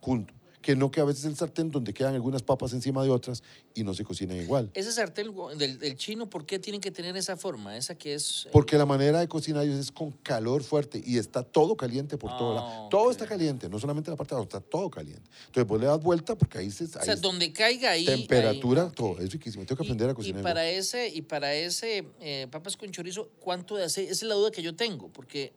junto. 0.00 0.34
Que 0.60 0.76
no 0.76 0.92
que 0.92 1.00
a 1.00 1.04
veces 1.04 1.24
el 1.24 1.34
sartén 1.34 1.72
donde 1.72 1.92
quedan 1.92 2.14
algunas 2.14 2.40
papas 2.44 2.72
encima 2.72 3.02
de 3.02 3.10
otras 3.10 3.42
y 3.74 3.82
no 3.82 3.94
se 3.94 4.04
cocinan 4.04 4.36
igual. 4.36 4.70
Ese 4.74 4.92
sartén 4.92 5.34
del, 5.58 5.76
del 5.80 5.96
chino, 5.96 6.30
¿por 6.30 6.46
qué 6.46 6.60
tienen 6.60 6.80
que 6.80 6.92
tener 6.92 7.16
esa 7.16 7.36
forma? 7.36 7.76
Esa 7.76 7.96
que 7.96 8.14
es... 8.14 8.46
eh, 8.46 8.50
Porque 8.52 8.78
la 8.78 8.86
manera 8.86 9.18
de 9.18 9.26
cocinar 9.26 9.64
ellos 9.64 9.80
es 9.80 9.90
con 9.90 10.12
calor 10.12 10.62
fuerte 10.62 11.02
y 11.04 11.18
está 11.18 11.42
todo 11.42 11.76
caliente 11.76 12.16
por 12.16 12.30
todo 12.38 12.52
Ah, 12.52 12.54
lado. 12.54 12.88
Todo 12.90 13.06
ok. 13.06 13.10
está 13.10 13.26
caliente, 13.26 13.68
no 13.68 13.80
solamente 13.80 14.08
la 14.12 14.16
parte 14.16 14.36
de 14.36 14.40
abajo, 14.40 14.56
está 14.56 14.60
todo 14.60 14.88
caliente. 14.88 15.28
Entonces 15.46 15.66
vos 15.66 15.80
le 15.80 15.86
das 15.86 16.00
vuelta 16.00 16.38
porque 16.38 16.58
ahí 16.58 16.70
se... 16.70 16.84
o 16.84 16.88
sea, 17.02 17.16
donde 17.16 17.52
caiga 17.52 17.90
ahí... 17.90 18.04
temperatura, 18.06 18.82
ahí, 18.82 18.88
ok. 18.88 18.94
todo. 18.94 19.18
Es 19.18 19.32
riquísimo. 19.32 19.64
Tengo 19.66 19.78
que 19.78 19.82
Y- 19.82 19.86
aprender 19.88 20.10
a 20.10 20.12
y, 20.12 20.14
cocinar. 20.14 20.42
para 20.44 20.64
igual. 20.68 20.78
ese 20.78 21.08
y 21.08 21.22
para 21.22 21.54
ese 21.56 22.06
eh, 22.20 22.46
papas 22.52 22.76
con 22.76 22.88
chorizo 22.92 23.30
cuánto 23.40 23.74
de 23.74 23.82
aceite 23.86 24.12
esa 24.12 24.24
es 24.26 24.28
la 24.28 24.36
duda 24.36 24.52
que 24.52 24.62
yo 24.62 24.76
tengo 24.76 25.08
porque 25.08 25.54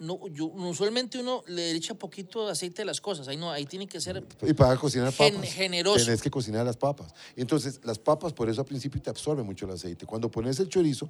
no 0.00 0.18
yo 0.28 0.46
usualmente 0.46 1.18
uno 1.18 1.44
le 1.46 1.70
echa 1.72 1.94
poquito 1.94 2.46
de 2.46 2.52
aceite 2.52 2.82
a 2.82 2.84
las 2.84 3.00
cosas 3.00 3.28
ahí 3.28 3.36
no 3.36 3.50
ahí 3.50 3.66
tiene 3.66 3.86
que 3.86 4.00
ser 4.00 4.24
Y 4.42 4.52
para 4.54 4.76
cocinar 4.76 5.12
Gen- 5.12 5.34
papas, 5.34 5.52
generoso. 5.52 6.04
tenés 6.04 6.20
que 6.22 6.30
cocinar 6.30 6.64
las 6.66 6.76
papas. 6.76 7.14
Entonces, 7.36 7.80
las 7.84 7.98
papas, 7.98 8.32
por 8.32 8.48
eso 8.48 8.60
al 8.62 8.66
principio 8.66 9.00
te 9.00 9.10
absorben 9.10 9.46
mucho 9.46 9.66
el 9.66 9.72
aceite. 9.72 10.06
Cuando 10.06 10.30
pones 10.30 10.58
el 10.58 10.68
chorizo, 10.68 11.08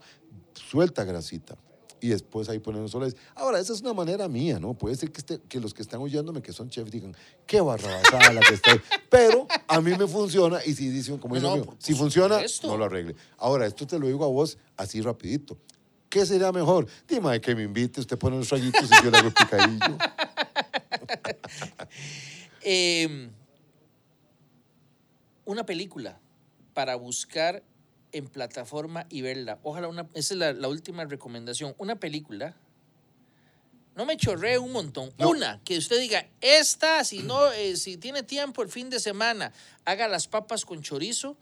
suelta 0.71 1.05
grasita. 1.05 1.57
Y 2.03 2.09
después 2.09 2.49
ahí 2.49 2.59
ponen 2.61 2.81
los 2.83 2.93
soles. 2.93 3.15
Ahora, 3.35 3.61
esa 3.61 3.75
es 3.75 3.83
una 3.83 3.93
manera 3.93 4.27
mía, 4.27 4.59
¿no? 4.59 4.73
Puede 4.73 4.97
ser 4.97 5.13
que, 5.13 5.19
este- 5.21 5.39
que 5.49 5.61
los 5.61 5.75
que 5.75 5.83
están 5.83 6.01
oyéndome, 6.01 6.41
que 6.41 6.51
son 6.53 6.71
chefs, 6.71 6.91
digan, 6.91 7.15
qué 7.47 7.61
barrabasada 7.61 8.33
la 8.33 8.41
que 8.41 8.55
está 8.55 8.73
ahí. 8.73 8.81
Pero 9.11 9.47
a 9.69 9.81
mí 9.83 9.91
me 9.99 10.07
funciona 10.07 10.61
y 10.65 10.73
si 10.75 10.89
dicen, 10.89 11.19
como 11.19 11.35
No, 11.35 11.41
dice 11.41 11.47
no, 11.49 11.53
amigo, 11.63 11.77
si 11.79 11.95
funciona, 11.95 12.41
no 12.65 12.77
lo 12.79 12.87
arregle. 12.87 13.15
Ahora, 13.37 13.67
esto 13.67 13.87
te 13.87 13.99
lo 13.99 14.07
digo 14.07 14.25
a 14.25 14.29
vos 14.29 14.57
así 14.79 15.03
rapidito. 15.03 15.59
¿Qué 16.11 16.27
sería 16.27 16.51
mejor? 16.51 16.89
Dime 17.07 17.41
que 17.41 17.55
me 17.55 17.63
invite, 17.63 18.01
usted 18.01 18.19
pone 18.19 18.37
los 18.37 18.49
traguitos 18.49 18.91
y 18.91 19.05
yo 19.05 19.11
le 19.11 19.19
hago 19.19 19.31
picadillo. 19.31 19.99
Eh, 22.63 23.31
una 25.47 25.65
película 25.65 26.21
para 26.75 26.95
buscar 26.95 27.63
en 28.13 28.29
plataforma 28.29 29.07
y 29.09 29.23
verla. 29.23 29.59
Ojalá 29.63 29.89
una, 29.89 30.03
esa 30.13 30.35
es 30.35 30.39
la, 30.39 30.53
la 30.53 30.69
última 30.69 31.07
recomendación. 31.07 31.75
Una 31.79 31.97
película. 31.97 32.55
No 33.97 34.05
me 34.05 34.19
chorree 34.19 34.59
un 34.59 34.73
montón. 34.73 35.11
No. 35.19 35.31
Una, 35.31 35.61
que 35.65 35.79
usted 35.79 35.99
diga, 36.01 36.29
esta, 36.43 37.03
si 37.05 37.23
no, 37.23 37.51
eh, 37.51 37.77
si 37.77 37.97
tiene 37.97 38.23
tiempo 38.23 38.63
el 38.63 38.69
fin 38.69 38.91
de 38.91 39.01
semana, 39.01 39.53
haga 39.87 40.07
las 40.07 40.29
papas 40.29 40.67
con 40.67 40.83
chorizo 40.83 41.37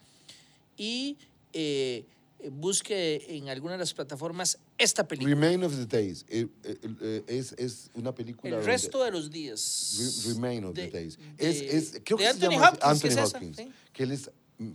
y 0.77 1.19
eh, 1.53 2.07
busque 2.53 3.25
en 3.37 3.49
alguna 3.49 3.73
de 3.73 3.79
las 3.79 3.93
plataformas 3.95 4.59
esta 4.79 5.07
película. 5.07 5.35
Remain 5.35 5.65
of 5.65 5.75
the 5.75 5.87
Days. 5.87 6.25
eh, 6.29 6.47
eh, 6.63 6.79
eh, 7.01 7.25
es, 7.27 7.53
es 7.59 7.91
una 7.95 8.15
película. 8.15 8.49
El 8.51 8.55
donde- 8.57 8.67
resto 8.73 9.03
de 9.03 9.11
los 9.11 9.31
días. 9.31 10.23
Re- 10.25 10.35
Remain 10.35 10.65
of 10.67 10.75
de- 10.75 10.87
the 10.89 10.91
Days. 10.99 11.19
de- 11.19 11.49
Es, 11.51 11.61
es, 11.63 12.01
creo 12.05 12.17
de 12.19 12.25
que 12.25 12.29
Anthony 12.29 12.47
se 12.49 12.55
llama 12.55 12.69
Hopkins, 12.69 12.85
Anthony 12.85 13.01
que 13.03 13.09
es 13.09 13.17
esa, 13.17 13.37
Hopkins. 13.39 13.57
sí. 13.57 13.73
Que 13.93 14.03
él 14.05 14.13
es, 14.13 14.31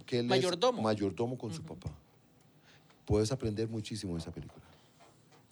que 0.06 0.20
él 0.20 0.26
es 0.26 0.30
Mayordomo. 0.30 0.82
mayordomo 0.82 1.38
con 1.38 1.54
su 1.54 1.62
papá. 1.64 1.92
Puedes 3.06 3.32
aprender 3.32 3.68
muchísimo 3.70 4.14
de 4.16 4.20
esa 4.22 4.32
película. 4.32 4.64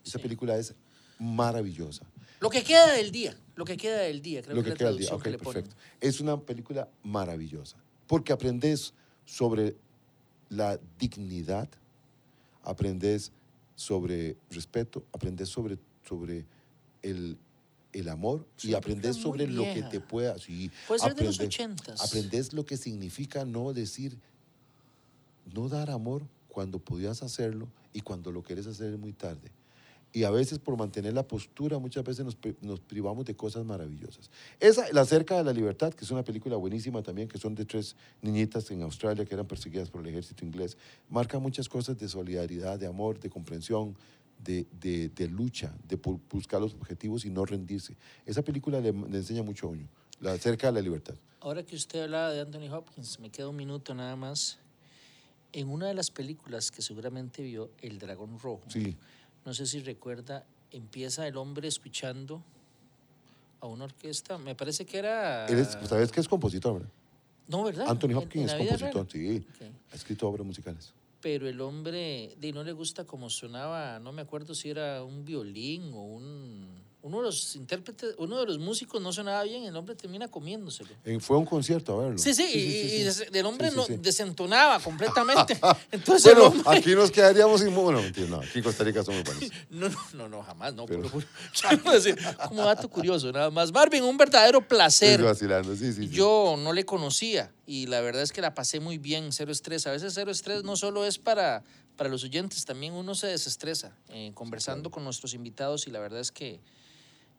Esa 0.05 0.17
Sí. 0.17 0.23
película 0.23 0.57
es 0.57 0.73
maravillosa. 1.19 2.05
Lo 2.39 2.49
que 2.49 2.63
queda 2.63 2.91
del 2.93 3.11
día. 3.11 3.37
Lo 3.55 3.65
que 3.65 3.77
queda 3.77 3.99
del 3.99 4.21
día. 4.21 4.41
Creo 4.41 4.55
Lo 4.55 4.63
que, 4.63 4.71
que 4.71 4.77
queda 4.77 4.89
al 4.89 4.97
día. 4.97 5.13
Ok, 5.13 5.23
que 5.23 5.37
perfecto. 5.37 5.75
Es 5.99 6.19
una 6.19 6.39
película 6.39 6.89
maravillosa. 7.03 7.77
Porque 8.07 8.33
aprendes 8.33 8.93
sobre 9.25 9.75
la 10.49 10.79
dignidad, 10.97 11.69
aprendes 12.63 13.31
sobre 13.75 14.37
respeto, 14.49 15.03
aprendes 15.13 15.49
sobre, 15.49 15.77
sobre 16.07 16.45
el, 17.01 17.37
el 17.93 18.09
amor 18.09 18.45
y 18.61 18.73
aprendes 18.73 19.15
sobre 19.15 19.47
lo 19.47 19.63
que 19.63 19.81
te 19.83 19.99
pueda. 19.99 20.37
Sí, 20.37 20.69
Puede 20.87 20.99
ser 21.01 21.15
de 21.15 21.23
los 21.23 21.35
aprendes- 21.39 21.47
ochentas. 21.47 22.01
Aprendes 22.03 22.53
lo 22.53 22.65
que 22.65 22.77
significa 22.77 23.43
no 23.45 23.73
decir, 23.73 24.17
no 25.53 25.67
dar 25.69 25.89
amor 25.89 26.23
cuando 26.49 26.79
podías 26.79 27.23
hacerlo 27.23 27.67
y 27.93 28.01
cuando 28.01 28.31
lo 28.31 28.43
quieres 28.43 28.67
hacer 28.67 28.93
es 28.93 28.99
muy 28.99 29.13
tarde. 29.13 29.49
Y 30.13 30.23
a 30.25 30.29
veces 30.29 30.59
por 30.59 30.77
mantener 30.77 31.13
la 31.13 31.23
postura, 31.25 31.79
muchas 31.79 32.03
veces 32.03 32.25
nos, 32.25 32.37
nos 32.61 32.81
privamos 32.81 33.23
de 33.25 33.33
cosas 33.35 33.63
maravillosas. 33.63 34.29
Esa, 34.59 34.91
La 34.91 35.05
Cerca 35.05 35.37
de 35.37 35.43
la 35.45 35.53
Libertad, 35.53 35.93
que 35.93 36.03
es 36.03 36.11
una 36.11 36.23
película 36.23 36.57
buenísima 36.57 37.01
también, 37.01 37.29
que 37.29 37.37
son 37.37 37.55
de 37.55 37.63
tres 37.65 37.95
niñitas 38.21 38.69
en 38.71 38.81
Australia 38.81 39.23
que 39.25 39.33
eran 39.33 39.47
perseguidas 39.47 39.89
por 39.89 40.01
el 40.01 40.07
ejército 40.07 40.43
inglés, 40.43 40.75
marca 41.09 41.39
muchas 41.39 41.69
cosas 41.69 41.97
de 41.97 42.09
solidaridad, 42.09 42.77
de 42.77 42.87
amor, 42.87 43.19
de 43.21 43.29
comprensión, 43.29 43.95
de, 44.43 44.65
de- 44.81 45.07
de 45.09 45.27
lucha, 45.29 45.73
de 45.87 45.95
buscar 46.29 46.59
los 46.59 46.73
objetivos 46.73 47.23
y 47.23 47.29
no 47.29 47.45
rendirse. 47.45 47.95
Esa 48.25 48.41
película 48.41 48.81
le, 48.81 48.91
le 48.91 49.17
enseña 49.17 49.43
mucho 49.43 49.67
a 49.67 49.69
uno, 49.69 49.87
La 50.19 50.37
Cerca 50.37 50.67
de 50.67 50.73
la 50.73 50.81
Libertad. 50.81 51.15
Ahora 51.39 51.63
que 51.63 51.75
usted 51.75 52.03
hablaba 52.03 52.31
de 52.31 52.41
Anthony 52.41 52.69
Hopkins, 52.73 53.17
me 53.19 53.29
queda 53.29 53.47
un 53.47 53.55
minuto 53.55 53.95
nada 53.95 54.15
más. 54.17 54.59
En 55.53 55.67
una 55.69 55.87
de 55.87 55.93
las 55.93 56.11
películas 56.11 56.71
que 56.71 56.81
seguramente 56.81 57.43
vio, 57.43 57.71
El 57.81 57.99
Dragón 57.99 58.39
Rojo, 58.39 58.61
Sí, 58.69 58.95
no 59.45 59.53
sé 59.53 59.65
si 59.65 59.79
recuerda, 59.81 60.45
empieza 60.71 61.27
el 61.27 61.37
hombre 61.37 61.67
escuchando 61.67 62.41
a 63.59 63.67
una 63.67 63.85
orquesta. 63.85 64.37
Me 64.37 64.55
parece 64.55 64.85
que 64.85 64.97
era. 64.99 65.47
Él 65.47 65.59
es- 65.59 65.77
¿sabes 65.87 66.11
que 66.11 66.19
es 66.19 66.27
compositor, 66.27 66.73
verdad? 66.73 66.89
No, 67.47 67.63
¿verdad? 67.63 67.87
Anthony 67.89 68.15
Hopkins 68.15 68.51
es 68.53 68.57
compositor, 68.57 69.07
sí. 69.11 69.45
Ha 69.91 69.95
escrito 69.95 70.27
obras 70.27 70.45
musicales. 70.45 70.93
Pero 71.21 71.47
el 71.47 71.59
hombre, 71.61 72.35
de 72.39 72.51
no 72.51 72.63
le 72.63 72.71
gusta 72.71 73.03
cómo 73.05 73.29
sonaba, 73.29 73.99
no 73.99 74.11
me 74.11 74.21
acuerdo 74.21 74.55
si 74.55 74.69
era 74.69 75.03
un 75.03 75.23
violín 75.25 75.91
o 75.93 76.01
un. 76.03 76.81
Uno 77.03 77.17
de 77.17 77.23
los 77.23 77.55
intérpretes, 77.55 78.13
uno 78.19 78.39
de 78.39 78.45
los 78.45 78.59
músicos 78.59 79.01
no 79.01 79.11
sonaba 79.11 79.41
bien, 79.43 79.63
el 79.63 79.75
hombre 79.75 79.95
termina 79.95 80.27
comiéndoselo. 80.27 80.91
Eh, 81.03 81.19
fue 81.19 81.35
a 81.35 81.39
un 81.39 81.45
concierto 81.47 81.99
a 81.99 82.03
verlo. 82.03 82.17
Sí, 82.19 82.35
sí, 82.35 82.43
y, 82.43 82.49
sí, 82.49 82.95
y 83.07 83.11
sí. 83.11 83.23
el 83.33 83.45
hombre 83.47 83.71
no, 83.71 83.85
desentonaba 83.87 84.79
completamente. 84.79 85.59
Entonces 85.91 86.31
Bueno, 86.35 86.49
hombre- 86.49 86.77
aquí 86.77 86.93
nos 86.93 87.09
quedaríamos 87.09 87.61
sin... 87.61 87.73
Bueno, 87.73 88.01
mentira, 88.03 88.27
no, 88.27 88.37
aquí 88.37 88.59
en 88.59 88.63
Costa 88.63 88.83
Rica 88.83 89.03
somos 89.03 89.23
buenos. 89.23 89.43
No, 89.71 89.89
no, 89.89 89.95
no, 90.13 90.29
no, 90.29 90.43
jamás, 90.43 90.75
no. 90.75 90.85
Pero- 90.85 91.09
quiero 91.09 91.91
decir, 91.91 92.15
como 92.47 92.63
dato 92.63 92.87
curioso, 92.87 93.31
nada 93.31 93.49
más. 93.49 93.71
Marvin, 93.71 94.03
un 94.03 94.17
verdadero 94.17 94.61
placer. 94.67 95.11
Estoy 95.13 95.25
vacilando, 95.25 95.75
sí, 95.75 95.93
sí, 95.93 96.07
sí. 96.07 96.09
Yo 96.09 96.55
no 96.59 96.71
le 96.71 96.85
conocía 96.85 97.51
y 97.65 97.87
la 97.87 98.01
verdad 98.01 98.21
es 98.21 98.31
que 98.31 98.41
la 98.41 98.53
pasé 98.53 98.79
muy 98.79 98.99
bien, 98.99 99.31
cero 99.31 99.51
estrés. 99.51 99.87
A 99.87 99.91
veces 99.91 100.13
cero 100.13 100.29
estrés 100.29 100.63
no 100.63 100.75
solo 100.75 101.03
es 101.05 101.17
para, 101.17 101.63
para 101.95 102.09
los 102.11 102.23
oyentes, 102.23 102.63
también 102.65 102.93
uno 102.93 103.15
se 103.15 103.25
desestresa 103.27 103.97
eh, 104.09 104.31
conversando 104.35 104.91
con 104.91 105.03
nuestros 105.03 105.33
invitados 105.33 105.87
y 105.87 105.89
la 105.91 105.99
verdad 105.99 106.19
es 106.19 106.31
que 106.31 106.59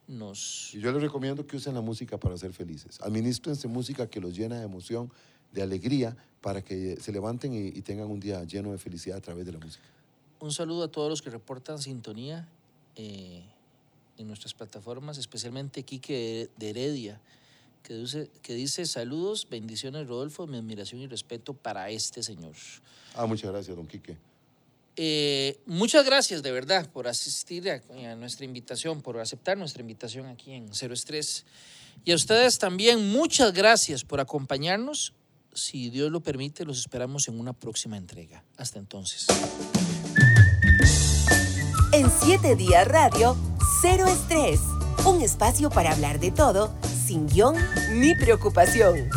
nos... 0.09 0.75
Y 0.75 0.81
yo 0.81 0.93
les 0.93 1.03
recomiendo 1.03 1.47
que 1.47 1.57
usen 1.57 1.75
la 1.75 1.81
música 1.81 2.19
para 2.19 2.37
ser 2.37 2.53
felices. 2.53 3.01
Administrense 3.01 3.69
música 3.69 4.09
que 4.09 4.21
los 4.21 4.37
llena 4.37 4.59
de 4.59 4.65
emoción, 4.65 5.13
de 5.53 5.63
alegría, 5.63 6.17
para 6.41 6.63
que 6.63 6.97
se 7.01 7.13
levanten 7.13 7.55
y, 7.55 7.69
y 7.69 7.83
tengan 7.83 8.11
un 8.11 8.21
día 8.21 8.43
lleno 8.45 8.73
de 8.73 8.79
felicidad 8.79 9.19
a 9.19 9.21
través 9.21 9.47
de 9.47 9.53
la 9.53 9.59
música. 9.59 9.85
Un 10.41 10.51
saludo 10.51 10.83
a 10.83 10.89
todos 10.89 11.09
los 11.09 11.23
que 11.23 11.31
reportan 11.31 11.79
sintonía 11.79 12.49
eh, 12.97 13.45
en 14.19 14.27
nuestras 14.27 14.55
plataformas, 14.55 15.19
especialmente 15.19 15.85
Quique 15.85 16.51
de 16.57 16.71
Heredia, 16.71 17.21
que 17.83 17.95
dice, 17.95 18.31
que 18.43 18.55
dice 18.55 18.85
saludos, 18.87 19.47
bendiciones 19.49 20.09
Rodolfo, 20.09 20.47
mi 20.47 20.57
admiración 20.57 21.01
y 21.01 21.07
respeto 21.07 21.55
para 21.55 21.91
este 21.91 22.23
señor. 22.23 22.55
Ah, 23.15 23.27
muchas 23.27 23.53
gracias, 23.53 23.77
don 23.77 23.87
Quique. 23.87 24.17
Eh, 24.97 25.61
muchas 25.65 26.05
gracias 26.05 26.43
de 26.43 26.53
verdad 26.53 26.91
por 26.91 27.09
asistir 27.09 27.71
a, 27.71 27.83
a 28.11 28.15
nuestra 28.17 28.45
invitación, 28.45 29.01
por 29.01 29.19
aceptar 29.19 29.57
nuestra 29.57 29.81
invitación 29.81 30.27
aquí 30.27 30.53
en 30.53 30.73
Cero 30.73 30.95
Estrés. 30.95 31.45
Y 32.05 32.13
a 32.13 32.17
ustedes 32.17 32.59
también 32.59 33.11
muchas 33.11 33.53
gracias 33.53 34.05
por 34.05 34.21
acompañarnos. 34.21 35.15
Si 35.55 35.91
Dios 35.91 36.11
lo 36.11 36.21
permite, 36.21 36.65
los 36.65 36.79
esperamos 36.79 37.29
en 37.29 37.39
una 37.39 37.53
próxima 37.53 37.97
entrega. 37.97 38.43
Hasta 38.57 38.79
entonces. 38.79 39.27
En 41.93 42.11
7 42.11 42.57
días 42.57 42.89
radio, 42.89 43.37
Cero 43.83 44.07
Estrés. 44.09 44.61
Un 45.05 45.21
espacio 45.21 45.69
para 45.69 45.93
hablar 45.93 46.21
de 46.21 46.31
todo, 46.31 46.75
sin 47.07 47.29
guion 47.29 47.57
ni 47.95 48.15
preocupación. 48.15 49.11